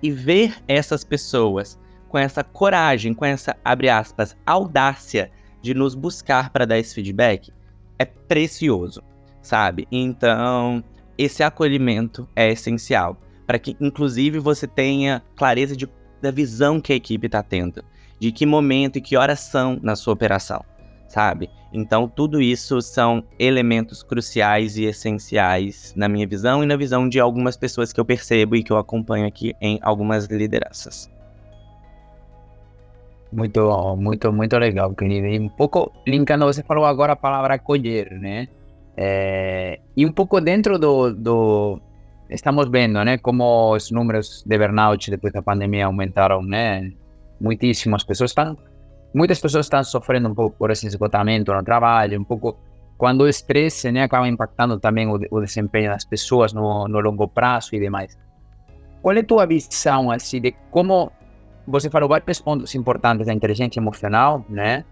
E 0.01 0.11
ver 0.11 0.55
essas 0.67 1.03
pessoas 1.03 1.79
com 2.07 2.17
essa 2.17 2.43
coragem, 2.43 3.13
com 3.13 3.25
essa, 3.25 3.55
abre 3.63 3.89
aspas, 3.89 4.35
audácia 4.45 5.31
de 5.61 5.73
nos 5.73 5.93
buscar 5.95 6.49
para 6.49 6.65
dar 6.65 6.79
esse 6.79 6.95
feedback 6.95 7.51
é 7.97 8.05
precioso, 8.05 9.03
sabe? 9.41 9.87
Então, 9.91 10.83
esse 11.17 11.43
acolhimento 11.43 12.27
é 12.35 12.51
essencial 12.51 13.17
para 13.45 13.59
que, 13.59 13.75
inclusive, 13.79 14.39
você 14.39 14.65
tenha 14.65 15.21
clareza 15.35 15.75
de, 15.75 15.87
da 16.21 16.31
visão 16.31 16.79
que 16.79 16.93
a 16.93 16.95
equipe 16.95 17.27
está 17.27 17.43
tendo, 17.43 17.83
de 18.19 18.31
que 18.31 18.45
momento 18.45 18.97
e 18.97 19.01
que 19.01 19.15
horas 19.15 19.39
são 19.39 19.79
na 19.81 19.95
sua 19.95 20.13
operação 20.13 20.63
sabe? 21.09 21.49
Então, 21.73 22.07
tudo 22.07 22.41
isso 22.41 22.81
são 22.81 23.23
elementos 23.37 24.01
cruciais 24.01 24.77
e 24.77 24.85
essenciais 24.85 25.93
na 25.95 26.07
minha 26.07 26.25
visão 26.25 26.63
e 26.63 26.67
na 26.67 26.77
visão 26.77 27.09
de 27.09 27.19
algumas 27.19 27.57
pessoas 27.57 27.91
que 27.91 27.99
eu 27.99 28.05
percebo 28.05 28.55
e 28.55 28.63
que 28.63 28.71
eu 28.71 28.77
acompanho 28.77 29.27
aqui 29.27 29.53
em 29.59 29.79
algumas 29.81 30.25
lideranças. 30.27 31.11
Muito, 33.31 33.95
muito, 33.97 34.31
muito 34.31 34.57
legal, 34.57 34.93
querido. 34.93 35.27
E 35.27 35.39
um 35.39 35.49
pouco 35.49 35.91
linkando, 36.07 36.45
você 36.45 36.63
falou 36.63 36.85
agora 36.85 37.13
a 37.13 37.15
palavra 37.15 37.55
acolher, 37.55 38.11
né? 38.11 38.47
É, 38.97 39.79
e 39.95 40.05
um 40.05 40.11
pouco 40.11 40.41
dentro 40.41 40.79
do, 40.79 41.13
do. 41.13 41.79
Estamos 42.29 42.69
vendo, 42.69 43.03
né? 43.03 43.17
Como 43.19 43.73
os 43.73 43.91
números 43.91 44.43
de 44.45 44.57
burnout 44.57 45.11
depois 45.11 45.31
da 45.31 45.43
pandemia 45.43 45.85
aumentaram, 45.85 46.41
né? 46.41 46.91
Muitíssimo. 47.39 47.95
As 47.95 48.03
pessoas 48.03 48.31
estão 48.31 48.57
muitas 49.13 49.39
pessoas 49.39 49.65
estão 49.65 49.83
sofrendo 49.83 50.29
um 50.29 50.35
pouco 50.35 50.55
por 50.57 50.71
esse 50.71 50.87
esgotamento 50.87 51.53
no 51.53 51.63
trabalho, 51.63 52.19
um 52.19 52.23
pouco 52.23 52.57
quando 52.97 53.21
o 53.21 53.27
estresse 53.27 53.91
né, 53.91 54.03
acaba 54.03 54.27
impactando 54.27 54.79
também 54.79 55.07
o, 55.07 55.19
o 55.31 55.41
desempenho 55.41 55.89
das 55.89 56.05
pessoas 56.05 56.53
no, 56.53 56.87
no, 56.87 56.99
longo 56.99 57.27
prazo 57.27 57.75
e 57.75 57.79
demais. 57.79 58.17
Qual 59.01 59.15
é 59.15 59.19
a 59.19 59.23
tua 59.23 59.45
visão 59.45 60.11
assim, 60.11 60.41
de 60.41 60.53
como 60.69 61.11
você 61.65 61.89
falou 61.89 62.09
vários 62.09 62.41
pontos 62.41 62.75
importantes 62.75 63.27
da 63.27 63.33
inteligência 63.33 63.79
emocional, 63.79 64.45
né? 64.49 64.83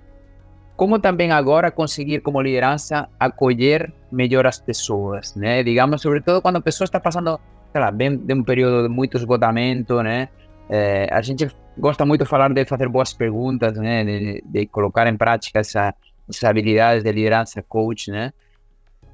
Como 0.75 0.99
também 0.99 1.31
agora 1.31 1.71
conseguir, 1.71 2.21
como 2.21 2.39
liderança, 2.39 3.09
acolher 3.19 3.91
melhor 4.11 4.45
as 4.45 4.59
pessoas, 4.59 5.35
né? 5.35 5.63
Digamos, 5.63 6.01
sobretudo 6.01 6.41
quando 6.41 6.57
a 6.57 6.61
pessoa 6.61 6.85
está 6.85 6.99
passando, 6.99 7.39
sei 7.71 7.81
lá, 7.81 7.91
bem 7.91 8.15
de 8.15 8.33
um 8.33 8.43
período 8.43 8.87
de 8.87 8.93
muito 8.93 9.17
esgotamento, 9.17 10.01
né? 10.03 10.29
É, 10.69 11.09
a 11.11 11.21
gente 11.21 11.47
gosta 11.77 12.05
muito 12.05 12.23
de 12.23 12.29
falar 12.29 12.53
de 12.53 12.65
fazer 12.65 12.89
boas 12.89 13.13
perguntas, 13.13 13.77
né? 13.77 14.03
De, 14.03 14.43
de 14.45 14.65
colocar 14.67 15.07
em 15.07 15.17
prática 15.17 15.59
essa, 15.59 15.93
essas 16.29 16.43
habilidades 16.43 17.03
de 17.03 17.11
liderança 17.11 17.61
coach, 17.61 18.11
né? 18.11 18.33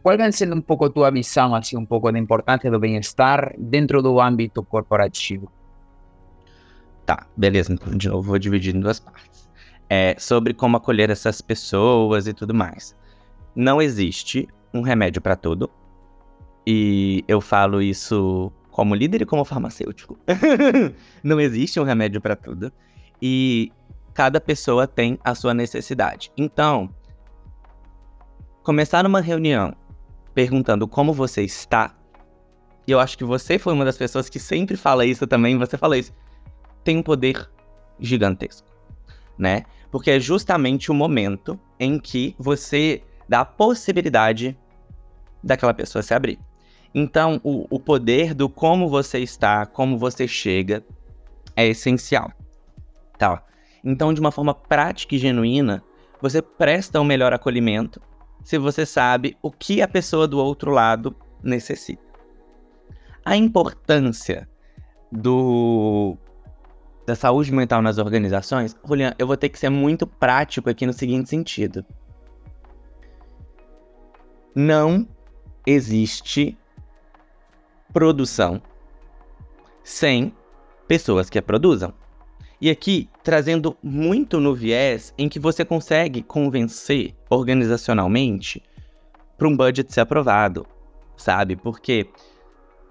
Qual 0.02 0.18
vem 0.18 0.32
sendo 0.32 0.56
um 0.56 0.62
pouco 0.62 0.86
a 0.86 0.90
tua 0.90 1.10
visão, 1.10 1.56
assim, 1.56 1.78
um 1.78 1.86
pouco 1.86 2.12
da 2.12 2.20
importância 2.20 2.70
do 2.70 2.80
bem-estar 2.80 3.54
dentro 3.58 4.02
do 4.02 4.20
âmbito 4.20 4.62
corporativo? 4.62 5.50
Tá, 7.06 7.26
beleza. 7.38 7.72
Então, 7.72 7.98
de 7.98 8.10
novo, 8.10 8.22
vou 8.30 8.40
dividir 8.40 8.76
em 8.76 8.80
duas 8.80 9.00
partes. 9.00 9.50
É, 9.90 10.16
sobre 10.18 10.54
como 10.54 10.76
acolher 10.76 11.10
essas 11.10 11.40
pessoas 11.40 12.28
e 12.28 12.34
tudo 12.34 12.54
mais. 12.54 12.96
Não 13.56 13.82
existe 13.82 14.48
um 14.74 14.82
remédio 14.82 15.22
para 15.22 15.36
tudo. 15.36 15.70
E 16.66 17.24
eu 17.28 17.40
falo 17.40 17.82
isso 17.82 18.52
como 18.74 18.96
líder 18.96 19.22
e 19.22 19.26
como 19.26 19.46
farmacêutico. 19.46 20.18
não 21.24 21.40
existe 21.40 21.80
um 21.80 21.84
remédio 21.84 22.20
para 22.20 22.36
tudo. 22.36 22.74
E 23.22 23.72
cada 24.16 24.42
pessoa 24.42 24.88
tem 24.88 25.18
a 25.24 25.36
sua 25.36 25.54
necessidade. 25.54 26.32
Então, 26.36 26.90
começar 28.64 29.06
uma 29.06 29.22
reunião 29.22 29.76
perguntando 30.34 30.88
como 30.88 31.14
você 31.14 31.44
está, 31.44 31.96
e 32.88 32.92
eu 32.92 33.00
acho 33.00 33.16
que 33.16 33.24
você 33.24 33.60
foi 33.60 33.72
uma 33.74 33.86
das 33.86 33.96
pessoas 33.96 34.28
que 34.28 34.40
sempre 34.40 34.76
fala 34.76 35.06
isso 35.06 35.28
também, 35.28 35.56
você 35.56 35.78
fala 35.78 35.96
isso, 35.96 36.12
tem 36.84 36.98
um 36.98 37.04
poder 37.04 37.48
gigantesco, 38.00 38.68
né? 39.38 39.64
Porque 39.92 40.10
é 40.10 40.20
justamente 40.20 40.92
o 40.92 40.96
momento 40.96 41.60
em 41.80 42.00
que 42.00 42.36
você 42.40 43.04
dá 43.30 43.42
a 43.42 43.46
possibilidade 43.46 44.58
daquela 45.44 45.76
pessoa 45.76 46.02
se 46.02 46.16
abrir. 46.16 46.40
Então, 46.94 47.42
o, 47.44 47.66
o 47.70 47.80
poder 47.80 48.34
do 48.34 48.48
como 48.48 48.88
você 48.88 49.20
está, 49.20 49.66
como 49.66 49.98
você 49.98 50.28
chega, 50.28 50.84
é 51.56 51.68
essencial. 51.68 52.32
Tá? 53.18 53.44
Então, 53.84 54.14
de 54.14 54.20
uma 54.20 54.32
forma 54.32 54.54
prática 54.54 55.16
e 55.16 55.18
genuína, 55.18 55.84
você 56.22 56.42
presta 56.42 57.02
um 57.02 57.04
melhor 57.04 57.34
acolhimento 57.34 58.02
se 58.44 58.58
você 58.58 58.86
sabe 58.86 59.38
o 59.42 59.50
que 59.50 59.82
a 59.82 59.88
pessoa 59.88 60.28
do 60.28 60.38
outro 60.38 60.72
lado 60.72 61.16
necessita. 61.42 62.04
a 63.26 63.38
importância 63.38 64.50
do 65.12 66.18
da 67.06 67.16
saúde 67.16 67.52
mental 67.52 67.82
nas 67.82 67.98
organizações, 67.98 68.78
Julian, 68.86 69.14
eu 69.20 69.28
vou 69.28 69.36
ter 69.36 69.50
que 69.50 69.60
ser 69.60 69.70
muito 69.70 70.08
prático 70.08 70.70
aqui 70.70 70.86
no 70.86 70.94
seguinte 70.94 71.30
sentido. 71.30 71.86
Não 74.56 75.08
existe 75.66 76.58
produção 77.94 78.62
sem 79.84 80.34
pessoas 80.88 81.30
que 81.30 81.38
a 81.38 81.42
produzam. 81.42 81.94
E 82.60 82.70
aqui, 82.70 83.10
trazendo 83.24 83.78
muito 83.84 84.40
no 84.40 84.56
viés 84.56 85.14
em 85.18 85.30
que 85.30 85.40
você 85.40 85.64
consegue 85.64 86.22
convencer 86.22 87.14
organizacionalmente 87.30 88.64
para 89.38 89.48
um 89.48 89.56
budget 89.56 89.94
ser 89.94 90.02
aprovado, 90.02 90.66
sabe? 91.18 91.56
Porque 91.56 92.08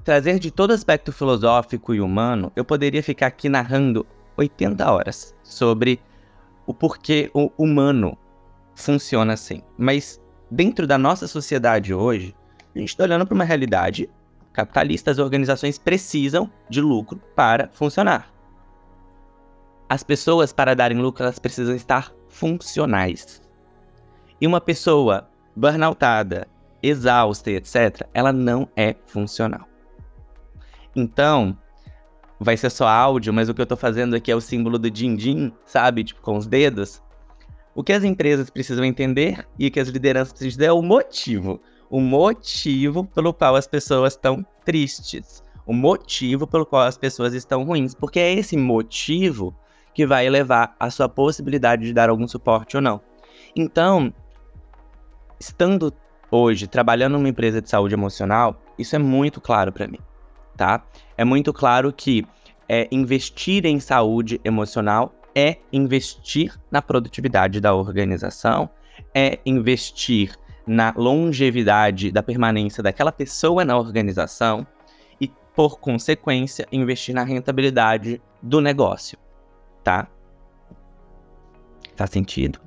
trazer 0.05 0.39
de 0.39 0.51
todo 0.51 0.73
aspecto 0.73 1.11
filosófico 1.13 1.95
e 1.95 2.01
humano, 2.01 2.53
eu 2.55 2.65
poderia 2.65 3.03
ficar 3.03 3.29
aqui 3.29 3.49
narrando 3.49 4.07
80 4.37 4.91
horas 4.91 5.35
sobre 5.43 6.01
o 6.67 6.75
porquê 6.75 7.31
o 7.33 7.51
humano 7.57 8.17
funciona 8.75 9.33
assim. 9.33 9.63
Mas 9.79 10.21
dentro 10.51 10.87
da 10.87 10.99
nossa 10.99 11.27
sociedade 11.27 11.95
hoje, 11.95 12.35
a 12.75 12.79
gente 12.79 12.89
está 12.89 13.05
olhando 13.05 13.27
para 13.27 13.35
uma 13.35 13.45
realidade 13.45 14.09
capitalista, 14.53 15.11
as 15.11 15.19
organizações 15.19 15.79
precisam 15.79 16.51
de 16.69 16.81
lucro 16.81 17.21
para 17.35 17.69
funcionar. 17.73 18.33
As 19.89 20.03
pessoas, 20.03 20.53
para 20.53 20.75
darem 20.75 20.99
lucro, 20.99 21.23
elas 21.23 21.39
precisam 21.39 21.75
estar 21.75 22.13
funcionais. 22.29 23.43
E 24.41 24.47
uma 24.47 24.61
pessoa 24.61 25.29
burnoutada, 25.55 26.49
exausta, 26.83 27.51
etc., 27.51 28.09
ela 28.15 28.33
não 28.33 28.69
é 28.77 28.97
funcional. 29.07 29.69
Então, 30.97 31.57
vai 32.41 32.57
ser 32.57 32.71
só 32.71 32.89
áudio, 32.89 33.33
mas 33.33 33.49
o 33.49 33.55
que 33.55 33.61
eu 33.61 33.67
tô 33.67 33.77
fazendo 33.77 34.17
aqui 34.17 34.31
é 34.31 34.37
o 34.37 34.41
símbolo 34.41 34.79
do 34.79 34.91
din-din, 34.91 35.53
sabe? 35.65 36.05
Tipo, 36.05 36.21
com 36.21 36.37
os 36.37 36.47
dedos. 36.47 37.03
O 37.75 37.83
que 37.83 37.93
as 37.93 38.05
empresas 38.05 38.51
precisam 38.51 38.85
entender 38.85 39.47
e 39.59 39.67
o 39.67 39.71
que 39.71 39.81
as 39.81 39.89
lideranças 39.89 40.33
precisam 40.33 40.51
entender 40.51 40.67
é 40.67 40.73
o 40.73 40.83
motivo. 40.83 41.61
O 41.93 42.01
motivo 42.01 43.05
pelo 43.05 43.35
qual 43.35 43.55
as 43.55 43.67
pessoas 43.67 44.15
estão 44.15 44.43
tristes. 44.65 45.45
O 45.67 45.75
motivo 45.75 46.47
pelo 46.47 46.65
qual 46.65 46.85
as 46.85 46.97
pessoas 46.97 47.35
estão 47.35 47.65
ruins. 47.65 47.95
Porque 47.95 48.19
é 48.19 48.33
esse 48.33 48.57
motivo 48.57 49.55
que 49.95 50.07
vai 50.07 50.27
levar 50.31 50.75
a 50.81 50.91
sua 50.91 51.07
possibilidade 51.07 51.85
de 51.85 51.93
dar 51.93 52.09
algum 52.09 52.27
suporte 52.27 52.77
ou 52.77 52.83
não. 52.83 52.99
Então, 53.55 54.11
estando 55.39 55.93
hoje 56.31 56.67
trabalhando 56.67 57.13
numa 57.13 57.29
empresa 57.29 57.61
de 57.61 57.69
saúde 57.69 57.93
emocional, 57.93 58.59
isso 58.79 58.97
é 58.97 58.99
muito 58.99 59.39
claro 59.39 59.71
para 59.71 59.87
mim, 59.87 59.99
tá? 60.57 60.83
É 61.15 61.27
muito 61.27 61.53
claro 61.53 61.93
que 61.93 62.27
é, 62.67 62.89
investir 62.91 63.67
em 63.67 63.79
saúde 63.79 64.41
emocional 64.43 65.15
é 65.35 65.59
investir 65.71 66.59
na 66.71 66.81
produtividade 66.81 67.61
da 67.61 67.75
organização, 67.75 68.71
é 69.15 69.39
investir 69.45 70.35
na 70.67 70.93
longevidade 70.97 72.11
da 72.11 72.23
permanência 72.23 72.83
daquela 72.83 73.13
pessoa 73.13 73.65
na 73.65 73.77
organização 73.77 74.67
e, 75.21 75.31
por 75.55 75.79
consequência, 75.79 76.67
investir 76.71 77.15
na 77.15 77.25
rentabilidade 77.25 78.21
do 78.41 78.61
negócio, 78.61 79.19
tá? 79.83 80.09
Faz 81.97 82.11
sentido? 82.11 82.61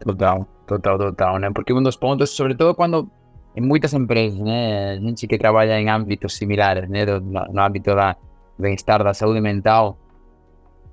Total, 0.00 0.46
total, 0.66 0.98
total, 0.98 1.38
né? 1.38 1.50
Porque 1.50 1.72
um 1.72 1.82
dos 1.82 1.96
pontos, 1.96 2.30
sobretudo 2.30 2.74
quando 2.74 3.10
em 3.56 3.60
muitas 3.60 3.92
empresas, 3.92 4.38
né, 4.38 4.98
gente 5.00 5.26
que 5.26 5.36
trabalha 5.36 5.80
em 5.80 5.90
âmbitos 5.90 6.36
similares, 6.36 6.88
né, 6.88 7.04
no, 7.04 7.20
no 7.20 7.60
âmbito 7.60 7.94
da 7.94 8.16
bem-estar, 8.58 9.02
da 9.02 9.12
saúde 9.12 9.40
mental, 9.40 9.98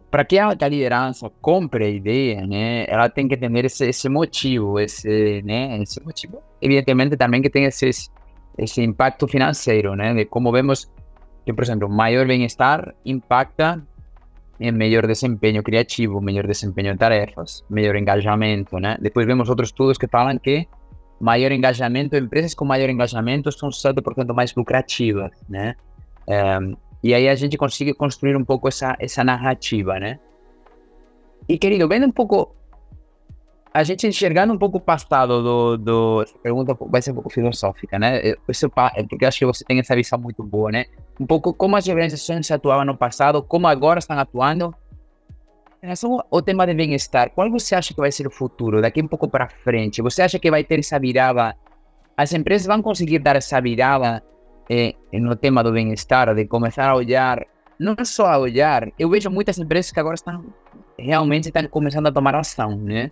para 0.10 0.24
que 0.24 0.38
a 0.40 0.54
liderança 0.54 1.30
compre 1.42 1.86
a 1.86 1.90
ideia, 1.90 2.46
né, 2.48 2.86
ela 2.88 3.10
tem 3.10 3.28
que 3.28 3.36
ter 3.36 3.66
esse, 3.66 3.88
esse 3.88 4.08
motivo, 4.08 4.80
esse, 4.80 5.42
né, 5.44 5.78
esse 5.82 6.02
motivo, 6.04 6.42
evidentemente 6.62 7.18
também 7.18 7.42
que 7.42 7.50
tem 7.50 7.66
esse, 7.66 7.90
esse 8.58 8.82
impacto 8.82 9.28
financeiro, 9.28 9.96
né, 9.96 10.14
de 10.14 10.26
como 10.26 10.52
vemos 10.52 10.90
que, 11.46 11.54
por 11.54 11.64
exemplo, 11.64 11.88
maior 11.88 12.26
bem-estar 12.26 12.94
impacta 13.06 13.82
em 14.60 14.72
melhor 14.72 15.06
desempenho 15.06 15.62
criativo, 15.62 16.20
melhor 16.20 16.48
desempenho 16.48 16.94
em 16.94 16.98
tarefas, 16.98 17.64
melhor 17.70 17.96
engajamento, 17.96 18.80
né? 18.80 18.98
Depois 19.00 19.28
vemos 19.28 19.50
outros 19.50 19.70
estudos 19.70 19.98
que 19.98 20.08
falam 20.08 20.40
que 20.40 20.68
maior 21.20 21.52
engajamento, 21.52 22.16
empresas 22.16 22.54
com 22.54 22.66
maior 22.66 22.90
engajamento 22.90 23.52
são 23.52 23.70
7% 23.70 24.34
mais 24.34 24.56
lucrativas, 24.56 25.32
né? 25.48 25.76
Um, 26.28 26.76
e 27.06 27.14
aí 27.14 27.30
a 27.30 27.36
gente 27.36 27.56
consegue 27.56 27.94
construir 27.94 28.36
um 28.36 28.44
pouco 28.44 28.68
essa, 28.68 28.96
essa 29.00 29.24
narrativa, 29.24 30.00
né? 30.00 30.20
E 31.48 31.56
querido, 31.56 31.88
vendo 31.88 32.08
um 32.08 32.12
pouco, 32.12 32.56
a 33.72 33.84
gente 33.84 34.08
enxergando 34.08 34.52
um 34.52 34.58
pouco 34.58 34.80
o 34.80 34.82
passado 34.82 35.44
do, 35.44 35.78
do 35.78 36.26
pergunta 36.42 36.76
vai 36.90 37.04
ser 37.04 37.12
um 37.12 37.14
pouco 37.14 37.30
filosófica, 37.30 38.00
né? 38.00 38.34
Isso, 38.50 38.68
porque 39.08 39.24
acho 39.24 39.38
que 39.38 39.46
você 39.46 39.64
tem 39.64 39.78
essa 39.78 39.96
visão 39.96 40.18
muito 40.18 40.42
boa, 40.42 40.72
né? 40.72 40.86
Um 41.20 41.28
pouco 41.28 41.54
como 41.54 41.76
as 41.76 41.88
organizações 41.88 42.50
atuavam 42.50 42.86
no 42.86 42.98
passado, 42.98 43.44
como 43.44 43.68
agora 43.68 44.00
estão 44.00 44.18
atuando 44.18 44.74
em 45.84 45.86
relação 45.86 46.26
ao 46.32 46.42
tema 46.42 46.66
de 46.66 46.74
bem-estar, 46.74 47.30
qual 47.30 47.52
você 47.52 47.76
acha 47.76 47.94
que 47.94 48.02
vai 48.02 48.12
ser 48.12 48.26
o 48.26 48.32
futuro, 48.32 48.82
daqui 48.82 49.00
um 49.00 49.08
pouco 49.08 49.28
para 49.28 49.48
frente? 49.48 50.02
Você 50.02 50.24
acha 50.24 50.40
que 50.40 50.50
vai 50.50 50.64
ter 50.64 50.80
essa 50.80 50.98
virada? 51.00 51.56
As 52.18 52.34
empresas 52.34 52.66
vão 52.66 52.82
conseguir 52.82 53.20
dar 53.20 53.36
essa 53.36 53.62
virada 53.62 54.24
eh, 54.70 54.96
no 55.14 55.36
tema 55.36 55.64
do 55.64 55.72
bem-estar, 55.72 56.34
de 56.34 56.46
começar 56.46 56.90
a 56.90 56.96
olhar, 56.96 57.46
não 57.80 57.96
só 58.04 58.28
a 58.28 58.38
olhar, 58.38 58.90
eu 58.98 59.10
vejo 59.10 59.30
muitas 59.30 59.58
empresas 59.58 59.92
que 59.92 60.00
agora 60.00 60.16
estão 60.16 60.44
realmente 60.98 61.48
estão 61.48 61.68
começando 61.68 62.08
a 62.08 62.12
tomar 62.12 62.36
ação, 62.36 62.76
né? 62.78 63.12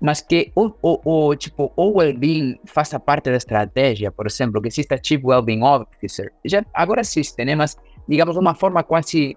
Mas 0.00 0.20
que 0.22 0.50
o, 0.54 0.70
o, 0.82 1.28
o 1.28 1.36
tipo, 1.36 1.72
o 1.76 1.98
well-being 1.98 2.58
faça 2.64 2.98
parte 2.98 3.30
da 3.30 3.36
estratégia, 3.36 4.10
por 4.10 4.26
exemplo, 4.26 4.60
que 4.62 4.68
exista 4.68 4.98
Chief 5.02 5.22
Well-being 5.22 5.62
Officer, 5.62 6.32
já 6.44 6.64
agora 6.72 7.00
existe, 7.02 7.44
né? 7.44 7.54
Mas, 7.54 7.76
digamos, 8.08 8.36
uma 8.36 8.54
forma 8.54 8.82
quase, 8.82 9.36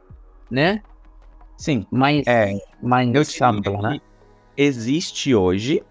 né? 0.49 0.81
Sim. 1.57 1.85
mais, 1.91 2.25
É, 2.27 2.57
mais 2.81 3.41
ampla, 3.41 3.81
né? 3.81 4.01
existe 4.55 5.35
hoje, 5.35 5.83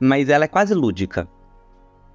mas 0.00 0.28
ela 0.28 0.44
é 0.44 0.48
quase 0.48 0.74
lúdica. 0.74 1.28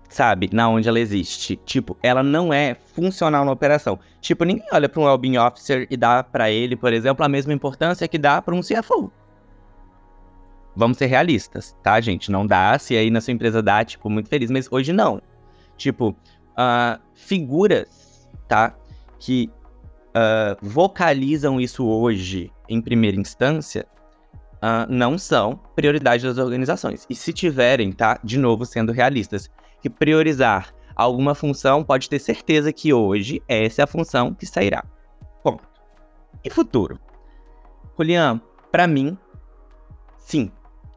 Sabe? 0.09 0.49
Na 0.53 0.69
onde 0.69 0.87
ela 0.87 0.99
existe. 0.99 1.57
Tipo, 1.65 1.97
ela 2.01 2.23
não 2.23 2.53
é 2.53 2.75
funcional 2.75 3.43
na 3.43 3.51
operação. 3.51 3.99
Tipo, 4.21 4.45
ninguém 4.45 4.65
olha 4.71 4.87
para 4.87 5.01
um 5.01 5.05
Wellbeing 5.05 5.37
Officer 5.37 5.85
e 5.89 5.97
dá 5.97 6.23
para 6.23 6.49
ele, 6.49 6.75
por 6.75 6.93
exemplo, 6.93 7.25
a 7.25 7.29
mesma 7.29 7.53
importância 7.53 8.07
que 8.07 8.17
dá 8.17 8.41
para 8.41 8.55
um 8.55 8.61
CFO. 8.61 9.11
Vamos 10.75 10.97
ser 10.97 11.07
realistas, 11.07 11.75
tá, 11.83 11.99
gente? 11.99 12.31
Não 12.31 12.45
dá. 12.45 12.77
Se 12.79 12.95
aí 12.95 13.09
na 13.09 13.19
sua 13.19 13.33
empresa 13.33 13.61
dá, 13.61 13.83
tipo, 13.83 14.09
muito 14.09 14.29
feliz. 14.29 14.49
Mas 14.49 14.71
hoje 14.71 14.93
não. 14.93 15.21
Tipo, 15.75 16.15
ah, 16.55 16.99
figuras, 17.13 18.29
tá? 18.47 18.75
Que 19.19 19.51
ah, 20.13 20.57
vocalizam 20.61 21.61
isso 21.61 21.85
hoje 21.85 22.51
em 22.67 22.81
primeira 22.81 23.15
instância 23.19 23.85
ah, 24.61 24.87
não 24.89 25.17
são 25.17 25.59
prioridade 25.75 26.23
das 26.23 26.37
organizações. 26.37 27.05
E 27.07 27.15
se 27.15 27.31
tiverem, 27.31 27.91
tá? 27.91 28.19
De 28.23 28.37
novo, 28.37 28.65
sendo 28.65 28.91
realistas, 28.91 29.49
que 29.89 29.95
priorizar 29.97 30.73
alguma 30.95 31.35
função, 31.35 31.83
pode 31.83 32.09
ter 32.09 32.19
certeza 32.19 32.73
que 32.73 32.93
hoje 32.93 33.41
essa 33.47 33.81
é 33.81 33.83
a 33.83 33.87
função 33.87 34.33
que 34.33 34.45
sairá. 34.45 34.83
Ponto. 35.43 35.63
E 36.43 36.49
futuro? 36.49 36.99
Julian, 37.97 38.41
para 38.71 38.87
mim, 38.87 39.17
sim, 40.17 40.51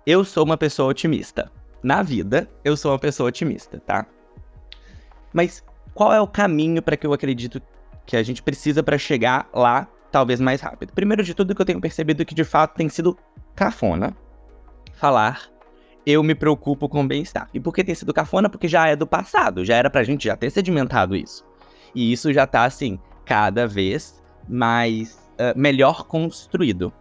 eu 0.06 0.24
sou 0.24 0.44
uma 0.44 0.56
pessoa 0.56 0.90
otimista. 0.90 1.50
Na 1.82 2.02
vida, 2.02 2.48
eu 2.64 2.76
sou 2.76 2.92
uma 2.92 2.98
pessoa 2.98 3.28
otimista, 3.28 3.78
tá? 3.80 4.06
Mas 5.32 5.64
qual 5.94 6.12
é 6.12 6.20
o 6.20 6.26
caminho 6.26 6.82
para 6.82 6.96
que 6.96 7.06
eu 7.06 7.12
acredito 7.12 7.60
que 8.04 8.16
a 8.16 8.22
gente 8.22 8.42
precisa 8.42 8.82
para 8.82 8.98
chegar 8.98 9.48
lá, 9.52 9.88
talvez 10.10 10.40
mais 10.40 10.60
rápido? 10.60 10.92
Primeiro 10.92 11.22
de 11.22 11.34
tudo, 11.34 11.54
que 11.54 11.62
eu 11.62 11.66
tenho 11.66 11.80
percebido 11.80 12.24
que 12.24 12.34
de 12.34 12.44
fato 12.44 12.74
tem 12.74 12.88
sido 12.88 13.16
cafona 13.54 14.14
falar 14.94 15.48
eu 16.10 16.22
me 16.22 16.34
preocupo 16.34 16.88
com 16.88 17.02
o 17.02 17.06
bem-estar. 17.06 17.48
E 17.54 17.60
por 17.60 17.74
que 17.74 17.84
tem 17.84 17.94
sido 17.94 18.12
cafona? 18.12 18.48
Porque 18.48 18.68
já 18.68 18.88
é 18.88 18.96
do 18.96 19.06
passado, 19.06 19.64
já 19.64 19.76
era 19.76 19.90
pra 19.90 20.02
gente 20.02 20.24
já 20.24 20.36
ter 20.36 20.50
sedimentado 20.50 21.16
isso. 21.16 21.44
E 21.94 22.12
isso 22.12 22.32
já 22.32 22.46
tá, 22.46 22.64
assim, 22.64 22.98
cada 23.24 23.66
vez 23.66 24.22
mais 24.48 25.14
uh, 25.34 25.58
melhor 25.58 26.06
construído, 26.06 26.92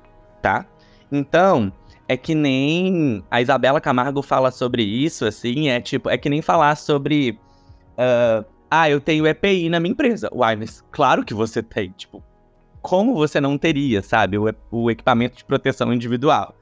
tá? 0.42 0.66
Então, 1.12 1.72
é 2.08 2.18
que 2.18 2.34
nem 2.34 3.24
a 3.30 3.42
Isabela 3.42 3.82
Camargo 3.82 4.22
fala 4.22 4.52
sobre 4.52 4.84
isso, 4.84 5.26
assim, 5.26 5.70
é 5.70 5.80
tipo, 5.80 6.10
é 6.10 6.18
que 6.18 6.30
nem 6.30 6.42
falar 6.42 6.76
sobre. 6.76 7.40
Uh, 7.94 8.46
ah, 8.70 8.90
eu 8.90 9.02
tenho 9.02 9.28
EPI 9.28 9.70
na 9.70 9.80
minha 9.80 9.92
empresa. 9.92 10.30
Uai, 10.34 10.56
mas 10.56 10.84
claro 10.92 11.24
que 11.24 11.34
você 11.34 11.62
tem, 11.62 11.92
tipo, 11.92 12.24
como 12.82 13.16
você 13.16 13.42
não 13.42 13.58
teria, 13.58 14.02
sabe, 14.02 14.38
o, 14.38 14.54
o 14.72 14.90
equipamento 14.92 15.38
de 15.38 15.46
proteção 15.46 15.94
individual? 15.94 16.56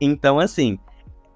Então, 0.00 0.38
assim, 0.38 0.78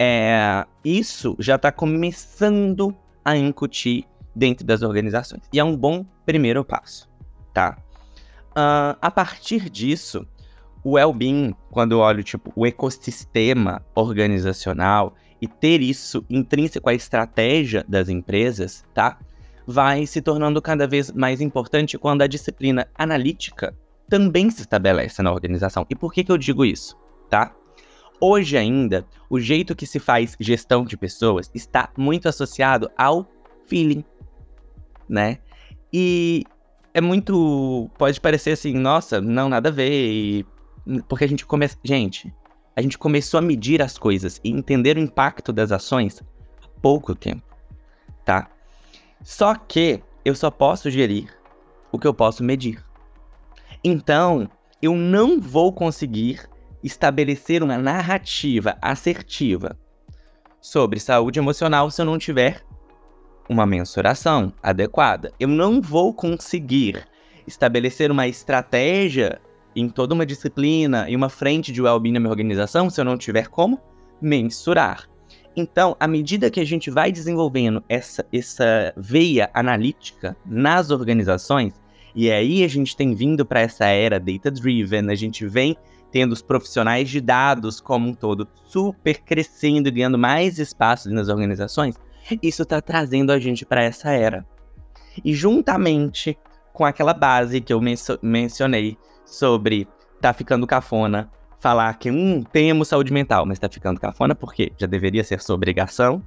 é, 0.04 0.66
isso 0.84 1.36
já 1.38 1.54
está 1.54 1.70
começando 1.70 2.92
a 3.24 3.36
incutir 3.36 4.04
dentro 4.34 4.66
das 4.66 4.82
organizações. 4.82 5.42
E 5.52 5.60
é 5.60 5.64
um 5.64 5.76
bom 5.76 6.04
primeiro 6.26 6.64
passo, 6.64 7.08
tá? 7.54 7.78
Uh, 8.50 8.98
a 9.00 9.10
partir 9.12 9.70
disso, 9.70 10.26
o 10.82 10.94
well-being, 10.94 11.54
quando 11.70 11.92
eu 11.92 12.00
olho 12.00 12.24
tipo 12.24 12.52
o 12.56 12.66
ecossistema 12.66 13.80
organizacional 13.94 15.14
e 15.40 15.46
ter 15.46 15.80
isso 15.80 16.24
intrínseco 16.28 16.90
à 16.90 16.94
estratégia 16.94 17.84
das 17.88 18.08
empresas, 18.08 18.84
tá? 18.92 19.20
Vai 19.64 20.04
se 20.04 20.20
tornando 20.20 20.60
cada 20.60 20.88
vez 20.88 21.12
mais 21.12 21.40
importante 21.40 21.96
quando 21.96 22.22
a 22.22 22.26
disciplina 22.26 22.88
analítica 22.96 23.72
também 24.08 24.50
se 24.50 24.62
estabelece 24.62 25.22
na 25.22 25.30
organização. 25.30 25.86
E 25.88 25.94
por 25.94 26.12
que, 26.12 26.24
que 26.24 26.32
eu 26.32 26.36
digo 26.36 26.64
isso, 26.64 26.98
tá? 27.30 27.54
Hoje 28.24 28.56
ainda, 28.56 29.04
o 29.28 29.40
jeito 29.40 29.74
que 29.74 29.84
se 29.84 29.98
faz 29.98 30.36
gestão 30.38 30.84
de 30.84 30.96
pessoas 30.96 31.50
está 31.52 31.90
muito 31.96 32.28
associado 32.28 32.88
ao 32.96 33.26
feeling, 33.66 34.04
né? 35.08 35.38
E 35.92 36.44
é 36.94 37.00
muito. 37.00 37.90
Pode 37.98 38.20
parecer 38.20 38.52
assim, 38.52 38.74
nossa, 38.74 39.20
não, 39.20 39.48
nada 39.48 39.70
a 39.70 39.72
ver. 39.72 39.90
E... 39.90 40.46
Porque 41.08 41.24
a 41.24 41.28
gente 41.28 41.44
começa. 41.44 41.76
Gente, 41.82 42.32
a 42.76 42.80
gente 42.80 42.96
começou 42.96 43.38
a 43.38 43.42
medir 43.42 43.82
as 43.82 43.98
coisas 43.98 44.40
e 44.44 44.52
entender 44.52 44.96
o 44.96 45.00
impacto 45.00 45.52
das 45.52 45.72
ações 45.72 46.22
há 46.62 46.80
pouco 46.80 47.16
tempo, 47.16 47.42
tá? 48.24 48.48
Só 49.24 49.56
que 49.56 50.00
eu 50.24 50.36
só 50.36 50.48
posso 50.48 50.88
gerir 50.92 51.28
o 51.90 51.98
que 51.98 52.06
eu 52.06 52.14
posso 52.14 52.44
medir. 52.44 52.84
Então, 53.82 54.48
eu 54.80 54.94
não 54.94 55.40
vou 55.40 55.72
conseguir 55.72 56.51
estabelecer 56.82 57.62
uma 57.62 57.78
narrativa 57.78 58.76
assertiva 58.80 59.76
sobre 60.60 61.00
saúde 61.00 61.38
emocional 61.38 61.90
se 61.90 62.00
eu 62.00 62.06
não 62.06 62.18
tiver 62.18 62.62
uma 63.48 63.66
mensuração 63.66 64.52
adequada. 64.62 65.32
Eu 65.38 65.48
não 65.48 65.80
vou 65.80 66.14
conseguir 66.14 67.06
estabelecer 67.46 68.10
uma 68.10 68.28
estratégia 68.28 69.40
em 69.74 69.88
toda 69.88 70.14
uma 70.14 70.26
disciplina 70.26 71.08
e 71.08 71.16
uma 71.16 71.28
frente 71.28 71.72
de 71.72 71.82
well-being 71.82 72.12
na 72.12 72.20
minha 72.20 72.30
organização 72.30 72.90
se 72.90 73.00
eu 73.00 73.04
não 73.04 73.16
tiver 73.16 73.48
como 73.48 73.80
mensurar. 74.20 75.08
Então, 75.56 75.96
à 76.00 76.06
medida 76.06 76.50
que 76.50 76.60
a 76.60 76.64
gente 76.64 76.90
vai 76.90 77.12
desenvolvendo 77.12 77.82
essa, 77.88 78.24
essa 78.32 78.92
veia 78.96 79.50
analítica 79.52 80.36
nas 80.46 80.90
organizações, 80.90 81.74
e 82.14 82.30
aí 82.30 82.64
a 82.64 82.68
gente 82.68 82.96
tem 82.96 83.14
vindo 83.14 83.44
para 83.44 83.60
essa 83.60 83.86
era 83.86 84.20
data-driven, 84.20 85.10
a 85.10 85.14
gente 85.14 85.46
vem 85.46 85.76
tendo 86.10 86.32
os 86.32 86.42
profissionais 86.42 87.08
de 87.08 87.20
dados 87.20 87.80
como 87.80 88.08
um 88.08 88.14
todo 88.14 88.46
super 88.66 89.20
crescendo 89.22 89.88
e 89.88 89.90
ganhando 89.90 90.18
mais 90.18 90.58
espaço 90.58 91.10
nas 91.10 91.28
organizações, 91.28 91.96
isso 92.42 92.62
está 92.62 92.80
trazendo 92.80 93.32
a 93.32 93.38
gente 93.38 93.64
para 93.64 93.82
essa 93.82 94.10
era. 94.10 94.46
E 95.24 95.34
juntamente 95.34 96.38
com 96.72 96.84
aquela 96.84 97.14
base 97.14 97.60
que 97.60 97.72
eu 97.72 97.80
mencionei 98.22 98.96
sobre 99.24 99.86
tá 100.20 100.32
ficando 100.32 100.66
cafona 100.66 101.30
falar 101.60 101.94
que, 101.94 102.10
hum, 102.10 102.42
temos 102.42 102.88
saúde 102.88 103.12
mental, 103.12 103.46
mas 103.46 103.58
tá 103.58 103.68
ficando 103.68 104.00
cafona 104.00 104.34
porque 104.34 104.72
já 104.76 104.86
deveria 104.86 105.22
ser 105.22 105.40
sua 105.40 105.54
obrigação, 105.54 106.20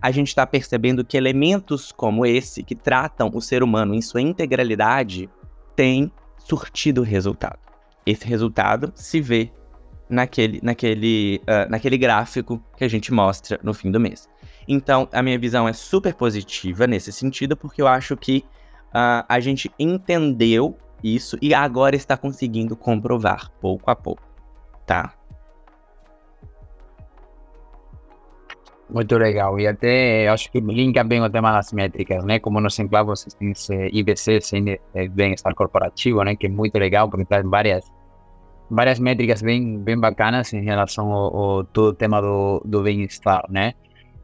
a 0.00 0.10
gente 0.10 0.28
está 0.28 0.46
percebendo 0.46 1.04
que 1.04 1.16
elementos 1.16 1.92
como 1.92 2.26
esse, 2.26 2.62
que 2.62 2.74
tratam 2.74 3.30
o 3.32 3.40
ser 3.40 3.62
humano 3.62 3.94
em 3.94 4.02
sua 4.02 4.20
integralidade, 4.20 5.28
têm 5.74 6.12
surtido 6.38 7.02
resultado. 7.02 7.58
Esse 8.06 8.26
resultado 8.26 8.92
se 8.94 9.20
vê 9.20 9.50
naquele, 10.08 10.60
naquele, 10.62 11.40
uh, 11.42 11.70
naquele 11.70 11.96
gráfico 11.96 12.62
que 12.76 12.84
a 12.84 12.88
gente 12.88 13.12
mostra 13.12 13.58
no 13.62 13.72
fim 13.72 13.90
do 13.90 13.98
mês. 13.98 14.28
Então, 14.68 15.08
a 15.12 15.22
minha 15.22 15.38
visão 15.38 15.68
é 15.68 15.72
super 15.72 16.14
positiva 16.14 16.86
nesse 16.86 17.12
sentido, 17.12 17.56
porque 17.56 17.80
eu 17.80 17.88
acho 17.88 18.16
que 18.16 18.44
uh, 18.88 19.24
a 19.28 19.40
gente 19.40 19.70
entendeu 19.78 20.76
isso 21.02 21.36
e 21.40 21.52
agora 21.52 21.96
está 21.96 22.16
conseguindo 22.16 22.76
comprovar 22.76 23.50
pouco 23.60 23.90
a 23.90 23.96
pouco, 23.96 24.22
tá? 24.86 25.14
Muito 28.90 29.16
legal. 29.16 29.58
E 29.58 29.66
até 29.66 30.28
acho 30.28 30.50
que 30.50 30.60
linka 30.60 31.02
bem 31.02 31.22
o 31.22 31.30
tema 31.30 31.52
das 31.52 31.72
métricas, 31.72 32.24
né? 32.24 32.38
Como 32.38 32.60
nos 32.60 32.78
enclavos 32.78 33.24
tem 33.38 33.50
esse 33.52 33.74
IBC, 33.92 34.32
esse 34.34 34.80
bem-estar 35.10 35.54
corporativo, 35.54 36.22
né? 36.22 36.36
Que 36.36 36.46
é 36.46 36.50
muito 36.50 36.78
legal 36.78 37.08
porque 37.08 37.24
traz 37.24 37.44
várias 37.46 37.90
várias 38.70 38.98
métricas 38.98 39.42
bem 39.42 39.78
bem 39.78 39.98
bacanas 39.98 40.52
em 40.52 40.62
relação 40.62 41.12
ao, 41.12 41.36
ao 41.36 41.64
todo 41.64 41.88
o 41.88 41.94
tema 41.94 42.20
do, 42.20 42.62
do 42.64 42.82
bem-estar, 42.82 43.44
né? 43.48 43.72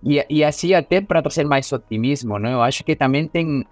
E, 0.04 0.24
e 0.28 0.44
assim 0.44 0.74
até 0.74 1.00
para 1.00 1.22
trazer 1.22 1.44
mais 1.44 1.70
otimismo, 1.72 2.38
né? 2.38 2.52
Eu 2.52 2.62
acho 2.62 2.84
que 2.84 2.94
também 2.94 3.26
tem, 3.28 3.64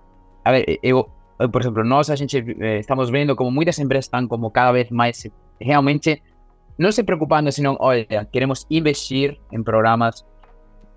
a 0.44 0.52
ver, 0.52 0.78
eu, 0.82 1.08
eu 1.38 1.48
por 1.50 1.60
exemplo, 1.60 1.84
nós 1.84 2.10
a 2.10 2.16
gente 2.16 2.38
eh, 2.60 2.78
estamos 2.78 3.10
vendo 3.10 3.36
como 3.36 3.50
muitas 3.50 3.78
empresas 3.78 4.06
estão 4.06 4.26
como 4.26 4.50
cada 4.50 4.72
vez 4.72 4.90
mais 4.90 5.26
realmente 5.60 6.22
não 6.78 6.92
se 6.92 7.02
preocupando, 7.02 7.50
senão, 7.50 7.76
olha, 7.80 8.24
queremos 8.32 8.64
investir 8.70 9.36
em 9.50 9.62
programas 9.62 10.24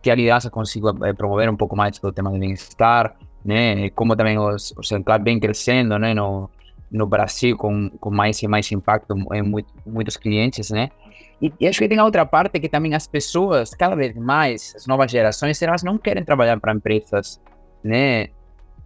que 0.02 0.10
a 0.10 0.16
liderança 0.16 0.50
consiga 0.50 0.94
eh, 1.04 1.14
promover 1.14 1.50
um 1.50 1.56
pouco 1.56 1.76
mais 1.76 2.00
o 2.04 2.12
tema 2.12 2.32
do 2.32 2.40
bem-estar, 2.40 3.16
né? 3.46 3.90
Como 3.92 4.16
também 4.16 4.38
os, 4.38 4.74
os 4.78 4.92
enclaves 4.92 5.26
vem 5.26 5.40
crescendo, 5.40 5.98
né? 6.00 6.14
No, 6.14 6.50
no 6.92 7.08
Brasil 7.08 7.56
com, 7.58 7.90
com 7.90 8.12
mais 8.12 8.42
e 8.42 8.48
mais 8.48 8.72
impacto 8.72 9.16
em 9.34 9.42
muito, 9.42 9.74
muitos 9.86 10.18
clientes, 10.18 10.72
né? 10.72 10.90
E, 11.42 11.52
e, 11.60 11.68
acho 11.68 11.80
que 11.80 11.88
tem 11.88 11.98
a 11.98 12.06
outra 12.06 12.26
parte 12.26 12.60
que 12.60 12.70
também 12.70 12.94
as 12.94 13.08
pessoas, 13.08 13.74
cada 13.74 13.96
vez 13.96 14.16
mais, 14.16 14.74
as 14.76 14.86
novas 14.86 15.10
gerações, 15.10 15.60
elas 15.62 15.82
não 15.82 15.98
querem 15.98 16.24
trabalhar 16.24 16.60
para 16.60 16.74
empresas, 16.74 17.42
né? 17.84 18.28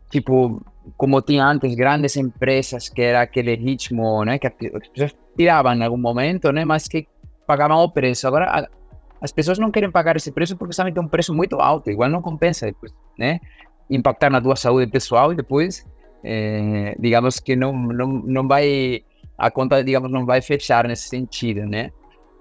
Tipo, 0.09 0.61
como 0.95 1.21
tinha 1.21 1.45
antes, 1.45 1.75
grandes 1.75 2.15
empresas 2.15 2.87
que 2.87 3.01
era 3.01 3.21
aquele 3.21 3.55
ritmo, 3.55 4.23
né? 4.23 4.37
Que 4.37 4.47
as 4.47 4.87
pessoas 4.89 5.15
tiravam 5.35 5.73
em 5.73 5.83
algum 5.83 5.97
momento, 5.97 6.51
né? 6.51 6.63
Mas 6.63 6.87
que 6.87 7.07
pagavam 7.45 7.77
o 7.77 7.89
preço. 7.89 8.27
Agora, 8.27 8.69
as 9.25 9.31
pessoas 9.31 9.57
não 9.57 9.71
querem 9.71 9.89
pagar 9.89 10.15
esse 10.15 10.31
preço 10.31 10.55
porque 10.55 10.73
sabem 10.73 10.93
que 10.93 10.99
é 10.99 11.01
um 11.01 11.07
preço 11.07 11.33
muito 11.33 11.59
alto. 11.59 11.89
Igual 11.89 12.09
não 12.09 12.21
compensa 12.21 12.67
depois, 12.67 12.93
né? 13.17 13.39
Impactar 13.89 14.29
na 14.29 14.39
tua 14.39 14.55
saúde 14.55 14.89
pessoal 14.91 15.33
e 15.33 15.35
depois, 15.35 15.83
eh, 16.23 16.95
digamos 16.99 17.39
que 17.39 17.55
não, 17.55 17.73
não, 17.73 18.07
não 18.07 18.47
vai, 18.47 19.03
a 19.37 19.49
conta, 19.49 19.83
digamos, 19.83 20.11
não 20.11 20.25
vai 20.25 20.41
fechar 20.41 20.87
nesse 20.87 21.09
sentido, 21.09 21.65
né? 21.65 21.91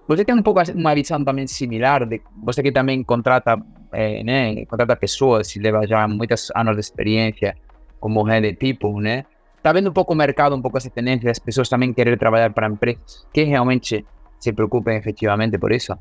Você 0.07 0.25
tem 0.25 0.35
um 0.35 0.43
pouco 0.43 0.61
uma 0.75 0.95
visão 0.95 1.25
também 1.25 1.47
similar, 1.47 2.07
de 2.07 2.21
você 2.43 2.63
que 2.63 2.71
também 2.71 3.03
contrata, 3.03 3.59
é, 3.91 4.23
né, 4.23 4.67
contrata 4.67 4.95
pessoas 4.95 5.57
e 5.57 5.59
leva 5.59 5.87
já 5.87 6.07
muitos 6.07 6.53
anos 6.55 6.75
de 6.75 6.81
experiência 6.81 7.57
como 7.99 8.23
head 8.25 8.55
tipo, 8.57 9.01
né? 9.01 9.25
Está 9.57 9.73
vendo 9.73 9.89
um 9.89 9.93
pouco 9.95 10.13
o 10.13 10.17
mercado, 10.17 10.55
um 10.55 10.61
pouco 10.61 10.77
essa 10.77 10.91
tendência 10.91 11.25
das 11.25 11.39
pessoas 11.39 11.71
também 11.71 11.95
querer 11.95 12.19
trabalhar 12.19 12.53
para 12.53 12.69
empresas 12.69 13.27
que 13.33 13.45
realmente 13.45 14.05
se 14.39 14.53
preocupem 14.53 14.99
efetivamente 14.99 15.57
por 15.57 15.73
isso? 15.73 15.97